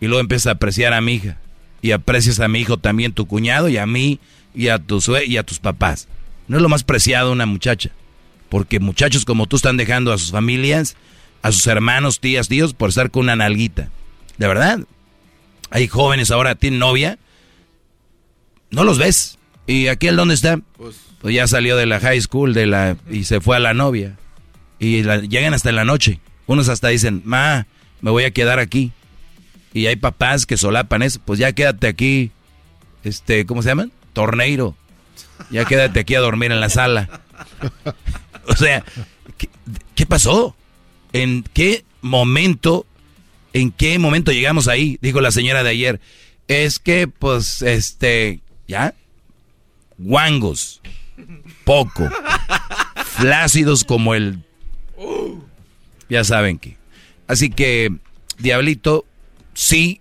[0.00, 1.38] y luego empiezas a apreciar a mi hija?
[1.80, 4.18] Y aprecias a mi hijo también, tu cuñado, y a mí,
[4.54, 6.08] y a, tu y a tus papás.
[6.48, 7.90] No es lo más preciado una muchacha.
[8.48, 10.96] Porque muchachos como tú están dejando a sus familias,
[11.42, 13.90] a sus hermanos, tías, tíos, por estar con una nalguita.
[14.38, 14.80] De verdad.
[15.70, 17.18] Hay jóvenes ahora, tienen novia.
[18.70, 19.38] No los ves.
[19.66, 20.60] ¿Y aquel dónde está?
[20.76, 23.74] Pues, pues ya salió de la high school de la y se fue a la
[23.74, 24.16] novia.
[24.78, 26.20] Y llegan hasta en la noche.
[26.46, 27.66] Unos hasta dicen, ma,
[28.00, 28.92] me voy a quedar aquí.
[29.74, 31.20] Y hay papás que solapan eso.
[31.24, 32.30] Pues ya quédate aquí.
[33.04, 33.92] Este, ¿cómo se llaman?
[34.12, 34.74] Torneiro.
[35.50, 37.20] Ya quédate aquí a dormir en la sala.
[38.52, 38.84] o sea,
[39.94, 40.56] ¿qué, pasó?
[41.12, 42.86] ¿En qué momento,
[43.52, 44.98] en qué momento llegamos ahí?
[45.02, 46.00] Dijo la señora de ayer.
[46.48, 48.94] Es que, pues, este, ¿ya?
[49.98, 50.80] Guangos.
[51.64, 52.08] Poco.
[53.04, 54.42] Flácidos como el...
[56.08, 56.78] Ya saben que.
[57.26, 57.92] Así que,
[58.38, 59.04] Diablito,
[59.52, 60.00] sí,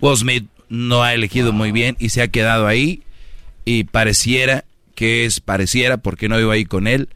[0.00, 3.02] Will no ha elegido muy bien y se ha quedado ahí
[3.64, 4.64] y pareciera
[4.94, 7.08] que es, pareciera, porque no vivo ahí con él,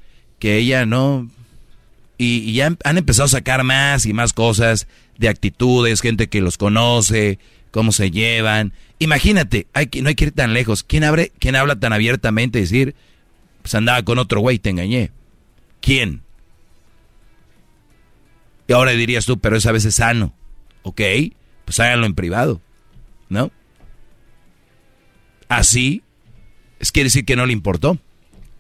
[0.42, 1.30] que ella no...
[2.18, 6.58] Y, ya han empezado a sacar más y más cosas de actitudes, gente que los
[6.58, 7.38] conoce,
[7.70, 8.72] cómo se llevan.
[8.98, 10.82] Imagínate, hay que, no hay que ir tan lejos.
[10.82, 12.96] ¿Quién, abre, ¿Quién habla tan abiertamente y decir,
[13.62, 15.12] pues andaba con otro güey, te engañé?
[15.80, 16.22] ¿Quién?
[18.66, 20.34] Y ahora dirías tú, pero es a veces sano.
[20.82, 21.02] Ok,
[21.64, 22.60] pues háganlo en privado,
[23.28, 23.52] ¿no?
[25.48, 26.02] Así
[26.80, 27.96] es quiere decir que no le importó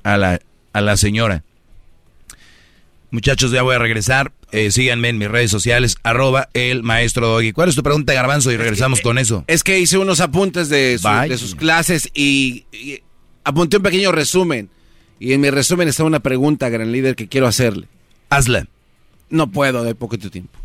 [0.04, 0.40] a la,
[0.72, 1.42] a la señora.
[3.12, 4.32] Muchachos, ya voy a regresar.
[4.52, 7.52] Eh, síganme en mis redes sociales, arroba el maestro Doggy.
[7.52, 8.50] ¿Cuál es tu pregunta, Garbanzo?
[8.50, 9.44] Y regresamos con eso.
[9.48, 10.98] Es que hice unos apuntes de,
[11.28, 12.64] de sus clases y,
[13.44, 14.70] apunté un pequeño resumen.
[15.20, 17.86] Y en mi resumen está una pregunta, gran líder, que quiero hacerle.
[18.30, 18.66] Hazla.
[19.28, 20.58] No puedo, de poquito tiempo.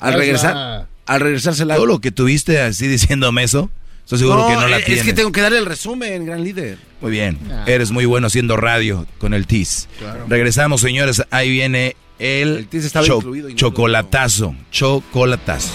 [0.00, 3.70] Al regresar, al regresar Todo lo que tuviste así diciéndome eso,
[4.06, 5.00] Estoy seguro que no la tienes.
[5.00, 6.78] Es que tengo que darle el resumen, gran líder.
[7.00, 7.40] Muy bien.
[7.50, 7.64] Ah.
[7.66, 9.88] Eres muy bueno haciendo radio con el TIS.
[10.28, 11.24] Regresamos, señores.
[11.32, 14.54] Ahí viene el, el estaba incluido chocolatazo.
[14.70, 15.72] Chocolatazo.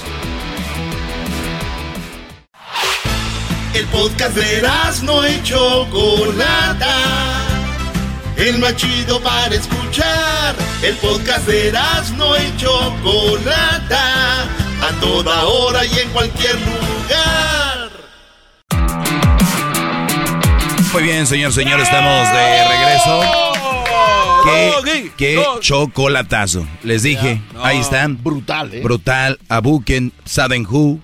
[3.74, 4.64] El podcast de
[5.03, 6.95] no y Chocolata.
[8.38, 10.56] El más chido para escuchar.
[10.82, 11.74] El podcast de
[12.16, 14.44] no y Chocolata.
[14.44, 17.61] A toda hora y en cualquier lugar.
[20.94, 23.22] Muy bien, señor, señor, estamos de regreso.
[24.84, 26.68] ¿Qué, qué chocolatazo.
[26.84, 28.22] Les dije, ahí están.
[28.22, 28.82] Brutal, ¿eh?
[28.82, 29.40] Brutal.
[29.48, 31.00] Abuken, Saden Who,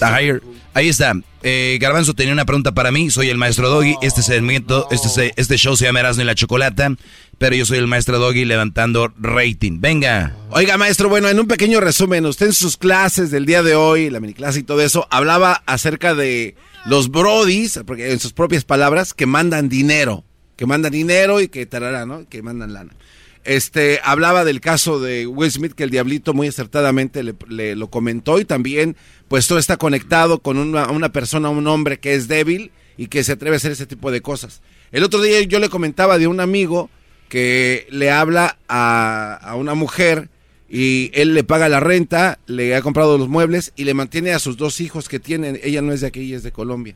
[0.00, 1.12] Ahí está.
[1.42, 3.10] Eh, Garbanzo tenía una pregunta para mí.
[3.10, 3.96] Soy el maestro Doggy.
[4.02, 6.94] Este segmento, este, este show se llama Erasmo y la Chocolata.
[7.38, 9.80] Pero yo soy el maestro Doggy levantando rating.
[9.80, 10.36] Venga.
[10.50, 14.10] Oiga, maestro, bueno, en un pequeño resumen, usted en sus clases del día de hoy,
[14.10, 18.64] la mini clase y todo eso, hablaba acerca de los brodis, porque en sus propias
[18.64, 20.24] palabras, que mandan dinero,
[20.56, 22.28] que mandan dinero y que tarará, ¿no?
[22.28, 22.92] Que mandan lana.
[23.44, 28.38] Este, hablaba del caso de Will Smith, que el diablito muy acertadamente le, lo comentó
[28.38, 28.96] y también,
[29.28, 33.24] pues todo está conectado con una, una, persona, un hombre que es débil y que
[33.24, 34.60] se atreve a hacer ese tipo de cosas.
[34.92, 36.90] El otro día yo le comentaba de un amigo
[37.28, 40.28] que le habla a, a una mujer
[40.68, 44.38] y él le paga la renta, le ha comprado los muebles y le mantiene a
[44.38, 45.58] sus dos hijos que tienen.
[45.62, 46.94] Ella no es de aquí, es de Colombia.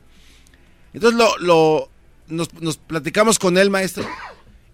[0.93, 1.89] Entonces lo, lo
[2.27, 4.05] nos, platicamos con él, maestro,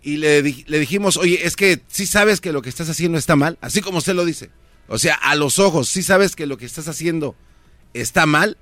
[0.03, 3.35] y le, le dijimos, oye, es que sí sabes que lo que estás haciendo está
[3.35, 4.49] mal, así como usted lo dice.
[4.87, 7.35] O sea, a los ojos, sí sabes que lo que estás haciendo
[7.93, 8.57] está mal.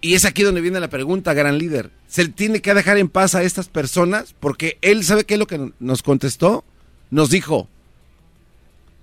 [0.00, 1.90] Y es aquí donde viene la pregunta, gran líder.
[2.06, 4.34] ¿Se tiene que dejar en paz a estas personas?
[4.38, 6.64] Porque él sabe qué es lo que nos contestó.
[7.10, 7.68] Nos dijo,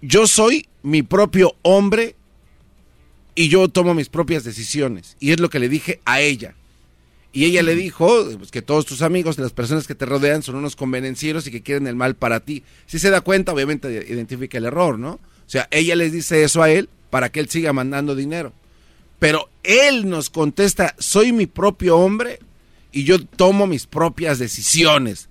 [0.01, 2.15] yo soy mi propio hombre
[3.35, 5.17] y yo tomo mis propias decisiones.
[5.19, 6.55] Y es lo que le dije a ella.
[7.33, 10.55] Y ella le dijo pues, que todos tus amigos, las personas que te rodean, son
[10.55, 12.63] unos convenencieros y que quieren el mal para ti.
[12.85, 15.11] Si se da cuenta, obviamente identifica el error, ¿no?
[15.11, 18.53] O sea, ella les dice eso a él para que él siga mandando dinero.
[19.19, 22.39] Pero él nos contesta, soy mi propio hombre
[22.91, 25.29] y yo tomo mis propias decisiones.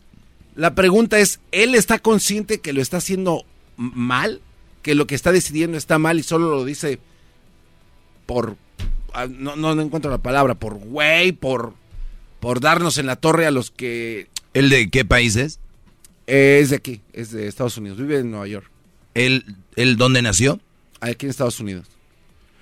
[0.54, 3.44] La pregunta es, ¿él está consciente que lo está haciendo
[3.76, 4.40] mal?
[4.86, 7.00] que lo que está decidiendo está mal y solo lo dice
[8.24, 8.56] por
[9.14, 11.74] ah, no, no, encuentro la palabra, por güey, por
[12.40, 15.58] por darnos en la torre a los que ¿El de qué país es?
[16.26, 18.70] Es de aquí, es de Estados Unidos, vive en Nueva York.
[19.14, 20.60] ¿El, el dónde nació?
[21.00, 21.86] Aquí en Estados Unidos.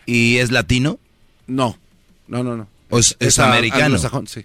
[0.06, 0.98] ¿Y es latino?
[1.46, 1.78] No,
[2.28, 2.68] no, no, no.
[2.90, 3.84] ¿O es, es a- americano?
[3.86, 4.44] anglosajón, sí.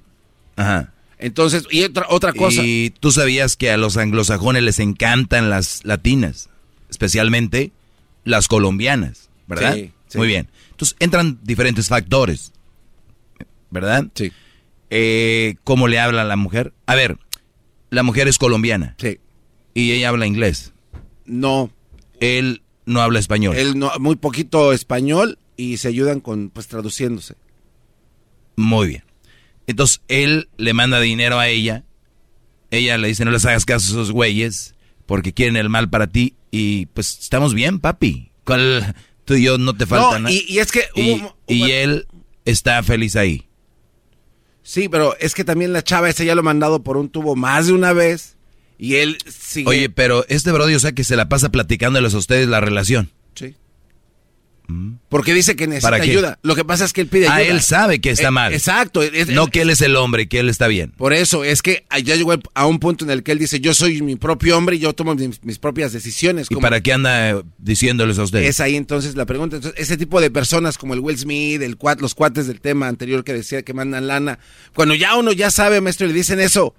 [0.56, 0.94] Ajá.
[1.18, 2.62] Entonces, y otra, otra cosa.
[2.64, 6.50] Y tú sabías que a los anglosajones les encantan las latinas,
[6.90, 7.72] especialmente
[8.24, 9.74] las colombianas, ¿verdad?
[9.76, 10.18] Sí, sí.
[10.18, 10.48] Muy bien.
[10.72, 12.54] Entonces entran diferentes factores,
[13.70, 14.08] ¿verdad?
[14.16, 14.32] Sí.
[14.90, 16.74] Eh, ¿Cómo le habla a la mujer?
[16.86, 17.18] A ver,
[17.90, 18.96] la mujer es colombiana.
[19.00, 19.20] Sí.
[19.74, 20.74] Y ella habla inglés.
[21.26, 21.72] No.
[22.20, 23.56] Él no habla español.
[23.56, 27.36] Él no, muy poquito español y se ayudan con, pues, traduciéndose.
[28.56, 29.04] Muy bien.
[29.68, 31.84] Entonces él le manda dinero a ella.
[32.72, 34.76] Ella le dice, no les hagas caso a esos güeyes
[35.06, 36.36] porque quieren el mal para ti.
[36.52, 38.32] Y pues estamos bien, papi.
[38.44, 38.96] ¿Cuál-
[39.26, 40.32] Tú y yo no te falta No, nada.
[40.34, 42.08] y- y es que Y, hubo- y él
[42.46, 43.46] está feliz ahí.
[44.70, 47.36] Sí, pero es que también la chava esa ya lo ha mandado por un tubo
[47.36, 48.36] más de una vez
[48.78, 49.68] y él sigue.
[49.68, 53.10] Oye, pero este brody, o sea que se la pasa platicándoles a ustedes la relación.
[53.34, 53.56] Sí.
[55.10, 56.38] Porque dice que necesita ayuda.
[56.44, 57.52] Lo que pasa es que él pide Ah, ayuda.
[57.56, 58.54] él sabe que está Eh, mal.
[58.54, 59.02] Exacto.
[59.30, 60.92] No que él es el hombre, que él está bien.
[60.96, 63.74] Por eso, es que ya llegó a un punto en el que él dice, yo
[63.74, 66.48] soy mi propio hombre y yo tomo mis, mis propias decisiones.
[66.50, 68.48] ¿Y como- para qué anda eh, diciéndoles a ustedes?
[68.48, 69.56] Es ahí entonces la pregunta.
[69.56, 72.88] Entonces, ese tipo de personas como el Will Smith, el cuat, los cuates del tema
[72.88, 74.38] anterior que decía que mandan lana,
[74.76, 76.76] cuando ya uno ya sabe, maestro, le dicen eso,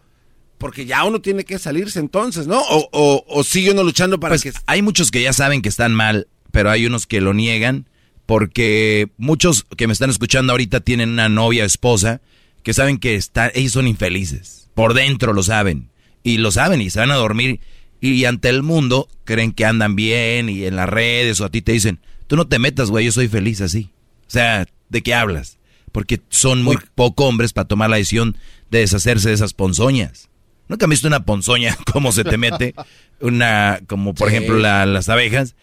[0.58, 2.60] porque ya uno tiene que salirse entonces, ¿no?
[2.60, 4.52] O, o, o sigue uno luchando para Pues que...
[4.66, 7.86] hay muchos que ya saben que están mal, pero hay unos que lo niegan
[8.26, 12.20] porque muchos que me están escuchando ahorita tienen una novia, esposa,
[12.62, 14.68] que saben que está, ellos son infelices.
[14.74, 15.88] Por dentro lo saben.
[16.22, 17.60] Y lo saben y se van a dormir.
[18.00, 21.60] Y ante el mundo creen que andan bien y en las redes o a ti
[21.60, 21.98] te dicen,
[22.28, 23.90] tú no te metas, güey, yo soy feliz así.
[24.28, 25.58] O sea, ¿de qué hablas?
[25.90, 28.36] Porque son muy poco hombres para tomar la decisión
[28.70, 30.28] de deshacerse de esas ponzoñas.
[30.68, 32.74] ¿Nunca han visto una ponzoña cómo se te mete?
[33.20, 34.36] Una, como por Sí.
[34.36, 35.54] ejemplo la- las abejas.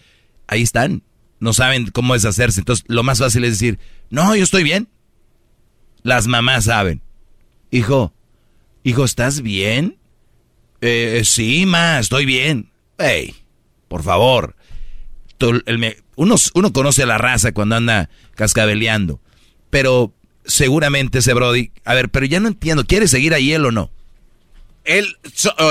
[0.47, 1.03] Ahí están.
[1.39, 2.61] No saben cómo deshacerse.
[2.61, 3.79] Entonces, lo más fácil es decir,
[4.09, 4.87] no, yo estoy bien.
[6.03, 7.01] Las mamás saben.
[7.69, 8.13] Hijo,
[8.83, 9.97] hijo, ¿estás bien?
[10.81, 12.69] "Eh, sí, ma, estoy bien.
[12.97, 13.35] Hey,
[13.87, 14.55] por favor.
[16.15, 19.19] Uno, uno conoce a la raza cuando anda cascabeleando.
[19.69, 20.13] Pero
[20.45, 21.71] seguramente ese Brody.
[21.83, 22.85] A ver, pero ya no entiendo.
[22.85, 23.91] ¿Quiere seguir ahí él o no?
[24.85, 25.17] Él,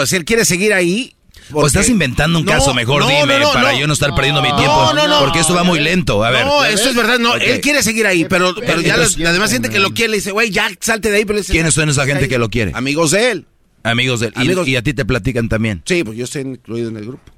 [0.04, 1.14] si él quiere seguir ahí...
[1.52, 3.78] O estás inventando un No, caso, mejor no, dime, no, no, para no.
[3.78, 4.92] yo no estar perdiendo mi tiempo.
[4.94, 5.20] no, no.
[5.20, 6.24] porque esto va muy lento.
[6.24, 6.44] A ver.
[6.44, 9.52] No, eso es verdad, no, él quiere seguir ahí, pero, pero ya Entonces, la, demás
[9.52, 11.24] gente que lo quiere le dice, güey, ya salte de ahí.
[11.24, 12.28] Pero le dice, ¿Quiénes son esa gente ahí.
[12.28, 12.72] que lo quiere?
[12.74, 13.46] Amigos de él.
[13.82, 14.32] Amigos de él.
[14.36, 15.82] Y- Amigos- Y, a ti te platican también.
[15.84, 17.32] Sí, pues yo estoy incluido en el grupo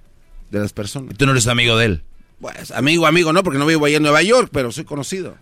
[0.51, 1.14] de las personas.
[1.16, 2.02] Tú no eres amigo de él.
[2.40, 5.36] Pues amigo, amigo, no, porque no vivo ahí en Nueva York, pero soy conocido.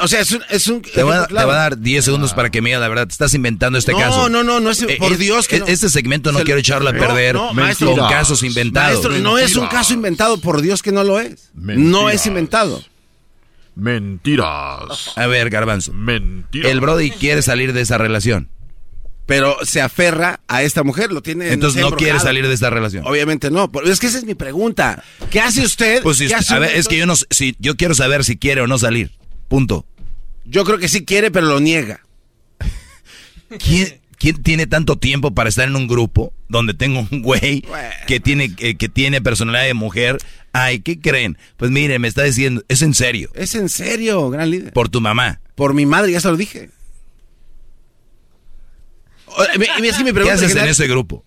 [0.00, 0.42] O sea, es un...
[0.50, 2.70] Es un Te voy, a, ejemplo te voy a dar 10 segundos para que me
[2.70, 3.06] digas la verdad.
[3.06, 4.28] Te estás inventando este No, caso.
[4.28, 5.66] no, no, no es- Eh, por eh, Dios que no.
[5.66, 7.94] Este segmento no Se- quiero echarlo a no, perder no, con maestro.
[8.08, 9.02] casos inventados.
[9.04, 11.50] Maestro, no es un caso inventado, por Dios que no lo es.
[11.54, 12.82] No es inventado.
[13.74, 15.12] Mentiras.
[15.16, 15.92] A ver, Garbanzo.
[15.92, 16.70] Mentiras.
[16.72, 18.48] El Brody quiere salir de esa relación.
[19.26, 21.52] Pero se aferra a esta mujer, lo tiene...
[21.52, 23.04] Entonces no quiere salir de esta relación.
[23.06, 25.02] Obviamente no, pero es que esa es mi pregunta.
[25.30, 26.00] ¿Qué hace usted?
[26.02, 28.24] Pues si ¿Qué usted- hace a ver, es que yo no si yo quiero saber
[28.24, 29.10] si quiere o no salir.
[29.48, 29.86] Punto.
[30.44, 32.00] Yo creo que sí quiere, pero lo niega.
[33.58, 37.64] ¿Quién, quién tiene tanto tiempo para estar en un grupo donde tengo un güey
[38.06, 40.18] que tiene, que, que tiene personalidad de mujer?
[40.52, 41.36] Ay, ¿qué creen?
[41.56, 43.30] Pues mire, me está diciendo, es en serio.
[43.34, 44.72] Es en serio, gran líder.
[44.72, 45.40] Por tu mamá.
[45.54, 46.70] Por mi madre, ya se lo dije.
[49.58, 51.24] Me- me- mi ¿Qué haces en ese grupo?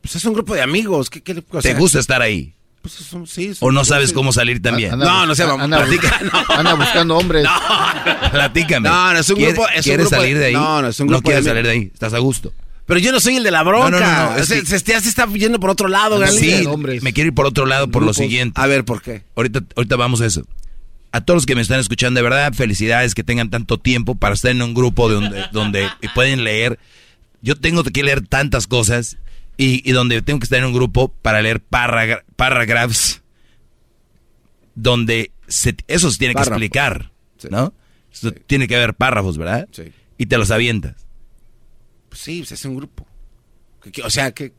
[0.00, 1.10] Pues es un grupo de amigos.
[1.10, 2.54] ¿Qué, qué, o ¿Te gusta estar ahí?
[2.84, 4.92] Pues es un- sí, es ¿O no sabes cómo salir también?
[4.92, 6.20] Anda No, no sé, vamos, anda, platica.
[6.50, 7.46] anda buscando hombres.
[8.30, 8.88] Platícame.
[8.88, 10.52] No, no, es un ¿Quieres- grupo- es un ¿Quieres grupo salir de ahí?
[10.52, 11.90] no, no, es un grupo de quieres salir de ahí.
[11.92, 12.52] Estás a gusto.
[12.86, 13.88] Pero yo no soy el de la bronca.
[13.90, 16.30] No, no, no, no, es se, que- se, se está yendo por otro lado, gran
[16.30, 16.66] Sí,
[17.00, 18.60] me quiero ir por otro lado por lo siguiente.
[18.60, 19.22] A ver, ¿por qué?
[19.34, 20.42] Ahorita, ahorita vamos a eso.
[21.10, 24.34] A todos los que me están escuchando, de verdad, felicidades que tengan tanto tiempo para
[24.34, 26.78] estar en un grupo de donde, donde pueden leer.
[27.40, 29.16] Yo tengo que leer tantas cosas
[29.56, 33.22] y, y donde tengo que estar en un grupo para leer paragraphs
[34.74, 36.52] donde se, eso se tiene que Párrafos.
[36.62, 37.12] explicar,
[37.50, 37.72] ¿no?
[38.46, 39.68] Tiene que haber párrafos, ¿verdad?
[39.72, 39.84] Sí.
[40.18, 41.06] Y te los avientas.
[42.08, 43.06] Pues sí, pues es un grupo.
[43.82, 44.52] ¿Qué- qué- O sea, ¿qué,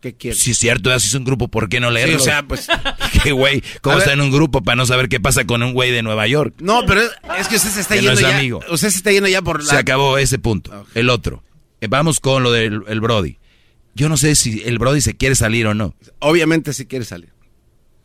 [0.00, 0.40] qué quieres?
[0.40, 2.16] Si es cierto, si es un grupo, ¿por qué no Sí, leerlo?
[2.16, 2.66] o sea, pues...
[3.22, 3.62] ¿Qué güey?
[3.82, 6.26] ¿Cómo está en un grupo para no saber qué pasa con un güey de Nueva
[6.26, 6.54] York?
[6.60, 7.10] No, pero es,
[7.40, 8.38] es que usted se está Que no yendo es ya...
[8.38, 8.60] amigo.
[8.70, 9.70] Usted se está yendo ya por la...
[9.70, 10.86] Se acabó ese punto.
[10.94, 11.42] El otro.
[11.80, 13.38] Eh, Vamos con lo del el Brody.
[13.98, 15.92] Yo no sé si el Brody se quiere salir o no.
[16.20, 17.32] Obviamente si quiere salir.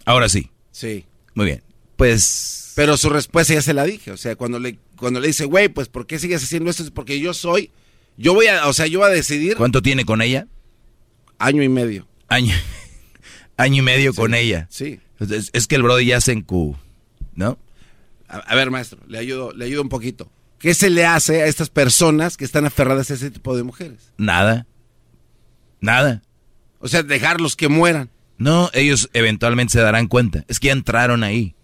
[0.06, 0.50] Ahora sí.
[0.72, 1.06] Sí.
[1.36, 1.64] Muy bien.
[1.98, 2.74] Pues.
[2.76, 4.10] Pero su respuesta ya se la dije.
[4.12, 6.82] O sea, cuando le, cuando le dice, güey, pues ¿por qué sigues haciendo esto?
[6.82, 7.70] Es porque yo soy...
[8.18, 8.68] Yo voy a...
[8.68, 9.56] O sea, yo voy a decidir...
[9.56, 10.48] ¿Cuánto tiene con ella?
[11.38, 12.08] Año y medio.
[12.28, 12.56] Año,
[13.58, 14.66] año y medio con ella.
[14.72, 15.00] Sí.
[15.20, 16.76] Es, es que el Brody ya se encu.
[17.36, 17.60] ¿No?
[18.28, 20.32] A, a ver, maestro, le ayudo, le ayudo un poquito.
[20.58, 24.12] ¿Qué se le hace a estas personas que están aferradas a ese tipo de mujeres?
[24.18, 24.66] Nada.
[25.84, 26.22] Nada.
[26.80, 28.10] O sea, dejarlos que mueran.
[28.38, 30.46] No, ellos eventualmente se darán cuenta.
[30.48, 31.56] Es que ya entraron ahí.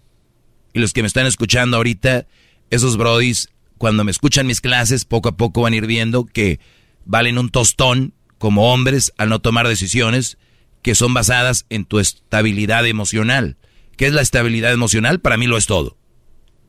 [0.74, 2.26] Y los que me están escuchando ahorita,
[2.68, 3.48] esos brodis,
[3.78, 6.60] cuando me escuchan mis clases, poco a poco van a ir viendo que
[7.06, 10.36] valen un tostón como hombres al no tomar decisiones
[10.82, 13.56] que son basadas en tu estabilidad emocional.
[13.96, 15.20] ¿Qué es la estabilidad emocional?
[15.20, 15.96] Para mí lo es todo.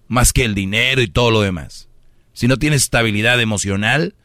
[0.07, 1.89] Más que el dinero y todo lo demás.
[2.31, 4.15] Si no tienes estabilidad emocional,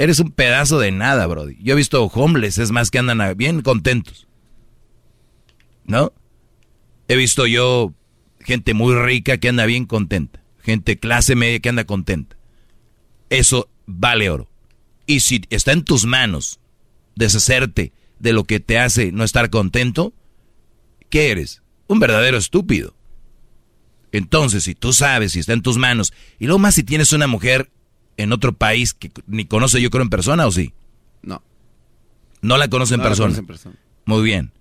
[0.00, 1.56] eres un pedazo de nada, Brody.
[1.60, 4.26] Yo he visto homeless, es más que andan bien contentos.
[5.84, 6.12] ¿No?
[7.06, 7.92] He visto yo
[8.40, 10.42] gente muy rica que anda bien contenta.
[10.62, 12.36] Gente clase media que anda contenta.
[13.28, 14.48] Eso vale oro.
[15.06, 16.60] Y si está en tus manos
[17.14, 20.14] deshacerte de lo que te hace no estar contento,
[21.10, 21.62] ¿qué eres?
[21.88, 22.94] Un verdadero estúpido.
[24.12, 27.26] Entonces, si tú sabes, si está en tus manos, y luego más si tienes una
[27.26, 27.70] mujer
[28.22, 30.72] en otro país que ni conoce yo creo en persona o sí?
[31.22, 31.42] No.
[32.42, 33.26] No la conoce en, No la persona.
[33.28, 33.76] conoce en persona.
[34.06, 34.52] Muy bien.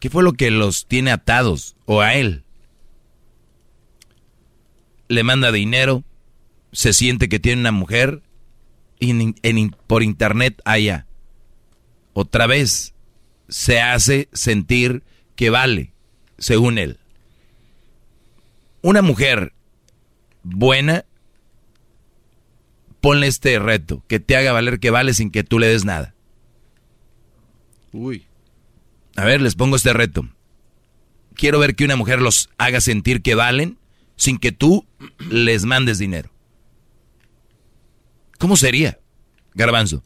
[0.00, 1.76] ¿Qué fue lo que los tiene atados?
[1.86, 2.42] ¿O a él?
[5.08, 6.02] Le manda dinero,
[6.72, 8.22] se siente que tiene una mujer
[8.98, 11.06] y en- en- por internet allá.
[12.12, 12.94] Otra vez
[13.48, 15.02] se hace sentir
[15.36, 15.92] que vale,
[16.38, 16.98] según él.
[18.82, 19.52] Una mujer
[20.42, 21.04] buena,
[23.00, 26.14] ponle este reto, que te haga valer que vale sin que tú le des nada.
[27.92, 28.24] Uy.
[29.16, 30.28] A ver, les pongo este reto.
[31.34, 33.78] Quiero ver que una mujer los haga sentir que valen
[34.16, 34.86] sin que tú
[35.30, 36.30] les mandes dinero.
[38.38, 38.98] ¿Cómo sería,
[39.54, 40.02] Garbanzo?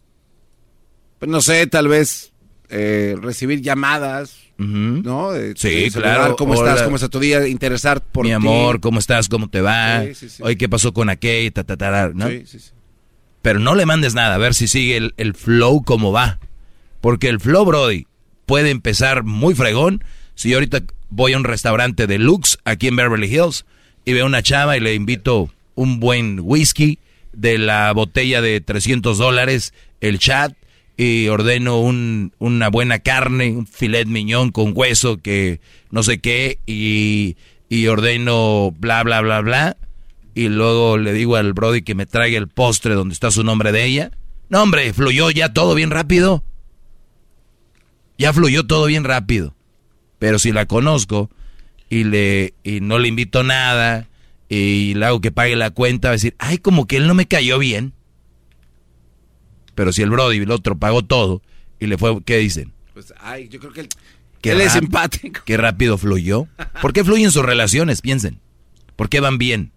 [1.19, 2.33] Pues no sé, tal vez
[2.69, 5.33] eh, recibir llamadas, ¿no?
[5.33, 6.37] De- Sí, de saludar, claro.
[6.37, 6.71] ¿Cómo Hola.
[6.71, 6.85] estás?
[6.85, 7.47] ¿Cómo está tu día?
[7.49, 8.35] Interesar por Mi ti.
[8.35, 9.29] amor, ¿cómo estás?
[9.29, 10.05] ¿Cómo te va?
[10.07, 10.43] Sí, sí, sí.
[10.43, 11.53] Oye, ¿qué pasó con aquel?
[11.53, 12.29] Ta, ta, ta, ta, ¿no?
[12.29, 12.71] Sí, sí, sí.
[13.43, 16.39] Pero no le mandes nada, a ver si sigue el, flow como va.
[17.01, 18.07] Porque el flow, Brody,
[18.47, 20.05] puede empezar muy fregón.
[20.35, 23.65] Si yo ahorita voy a un restaurante de Lux aquí en Beverly Hills
[24.05, 26.99] y veo una chava y le invito un buen whisky
[27.33, 30.53] de la botella de 300 dólares, el chat,
[30.97, 36.59] y ordeno un- una buena carne, un filet miñón con hueso que no sé qué,
[36.67, 37.37] y,
[37.71, 39.77] y ordeno bla, bla, bla, bla
[40.41, 43.73] y luego le digo al Brody que me traiga el postre donde está su nombre
[43.73, 44.11] de ella.
[44.49, 46.43] No, hombre, fluyó ya todo bien rápido.
[48.17, 49.55] Ya fluyó todo bien rápido.
[50.19, 51.29] Pero si la conozco
[51.91, 54.09] y le y no le invito nada
[54.49, 57.13] y le hago que pague la cuenta, va a decir, ay, como que él no
[57.13, 57.93] me cayó bien.
[59.75, 61.43] Pero si el Brody y el otro pagó todo
[61.79, 62.73] y le fue, ¿qué dicen?
[62.95, 63.89] Pues, ay, yo creo que él,
[64.41, 65.43] Qué él es simpático.
[65.45, 66.49] Qué rápido fluyó.
[66.81, 68.01] ¿Por qué fluyen sus relaciones?
[68.01, 68.41] Piensen.
[68.97, 69.73] ¿Por qué van bien?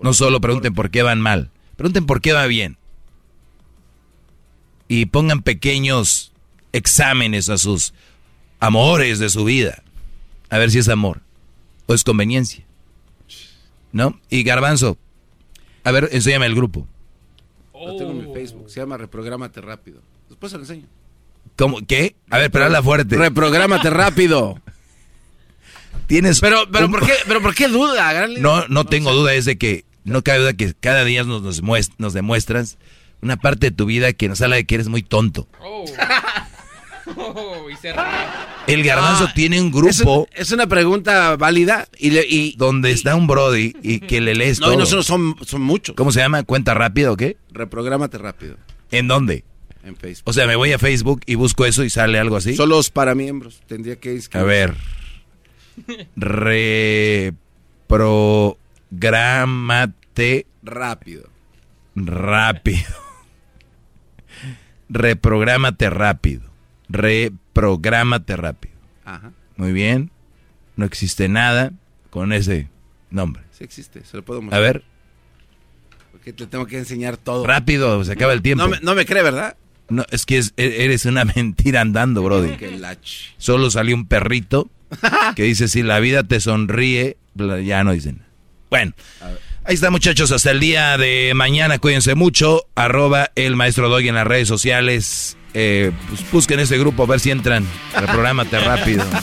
[0.00, 1.50] No solo pregunten por qué van mal.
[1.76, 2.76] Pregunten por qué va bien.
[4.88, 6.32] Y pongan pequeños
[6.72, 7.94] exámenes a sus
[8.60, 9.82] amores de su vida.
[10.50, 11.22] A ver si es amor
[11.86, 12.64] o es conveniencia.
[13.92, 14.20] ¿No?
[14.28, 14.98] Y Garbanzo,
[15.84, 16.86] a ver, enséñame el grupo.
[17.72, 18.70] Lo tengo en mi Facebook.
[18.70, 20.00] Se llama Reprográmate Rápido.
[20.28, 20.86] Después se lo enseño.
[21.56, 21.78] ¿Cómo?
[21.86, 22.16] ¿Qué?
[22.30, 23.16] A ver, pero habla fuerte.
[23.16, 24.60] Reprográmate rápido.
[26.06, 26.40] Tienes.
[26.40, 28.10] Pero, pero, un- ¿por qué, pero ¿por qué duda?
[28.10, 31.42] Háganle- No, no tengo duda, es de que no cabe duda que cada día nos,
[31.42, 32.78] nos, muest- nos demuestras
[33.22, 35.48] una parte de tu vida que nos habla de que eres muy tonto.
[35.62, 35.84] Oh,
[37.72, 38.02] y se ríe.
[38.66, 42.54] El garbanzo Ah, tiene un Es, grupo un- es una pregunta válida y, le- y
[42.56, 44.96] donde está un Brody y que le lees no, y todo.
[44.96, 45.94] no son, son muchos.
[45.96, 46.42] ¿Cómo se llama?
[46.44, 47.36] ¿Cuenta rápida o qué?
[47.52, 48.56] Reprográmate rápido
[48.90, 49.44] ¿En dónde?
[49.84, 50.22] en Facebook.
[50.30, 52.56] O sea, me voy a Facebook y busco eso y sale algo así.
[52.56, 53.60] Solo para miembros.
[53.66, 54.48] Tendría que A inscribirse.
[54.48, 54.74] ver.
[59.14, 61.28] Reprográmate Rápido.
[61.94, 62.82] rápido.
[64.88, 66.42] Reprográmate rápido.
[66.88, 68.74] Reprográmate rápido.
[69.04, 69.32] Ajá.
[69.56, 70.10] Muy bien.
[70.76, 71.72] No existe nada
[72.10, 72.68] con ese
[73.10, 73.42] nombre.
[73.52, 74.04] Sí existe.
[74.04, 74.62] Se lo puedo A mostrar.
[74.62, 74.84] ver,
[76.12, 77.46] Porque te tengo que enseñar todo.
[77.46, 78.64] rápido, se acaba el tiempo.
[78.64, 79.56] No me, no me cree, ¿verdad?
[79.88, 82.56] No, es que es- e- eres una mentira andando, Brody.
[83.36, 84.70] Solo salió un perrito
[85.36, 87.16] que dice, si la vida te sonríe,
[87.64, 88.22] ya no dicen.
[88.70, 88.92] Bueno,
[89.64, 94.14] ahí está muchachos, hasta el día de mañana, cuídense mucho, arroba el maestro Doggy en
[94.16, 97.64] las redes sociales, eh, pues busquen ese grupo a ver si entran,
[97.96, 99.04] reprográmate rápido.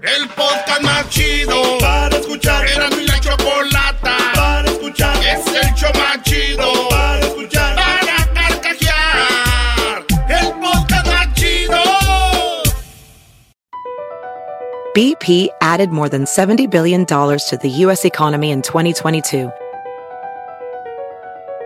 [0.00, 2.66] El podcast más chido para escuchar.
[2.66, 5.14] Era mi la chocolata para escuchar.
[5.18, 7.76] Es el show más chido para escuchar.
[7.76, 10.06] Para carcajear.
[10.30, 11.76] El podcast más chido.
[14.94, 18.06] BP added more than $70 billion to the U.S.
[18.06, 19.50] economy in 2022.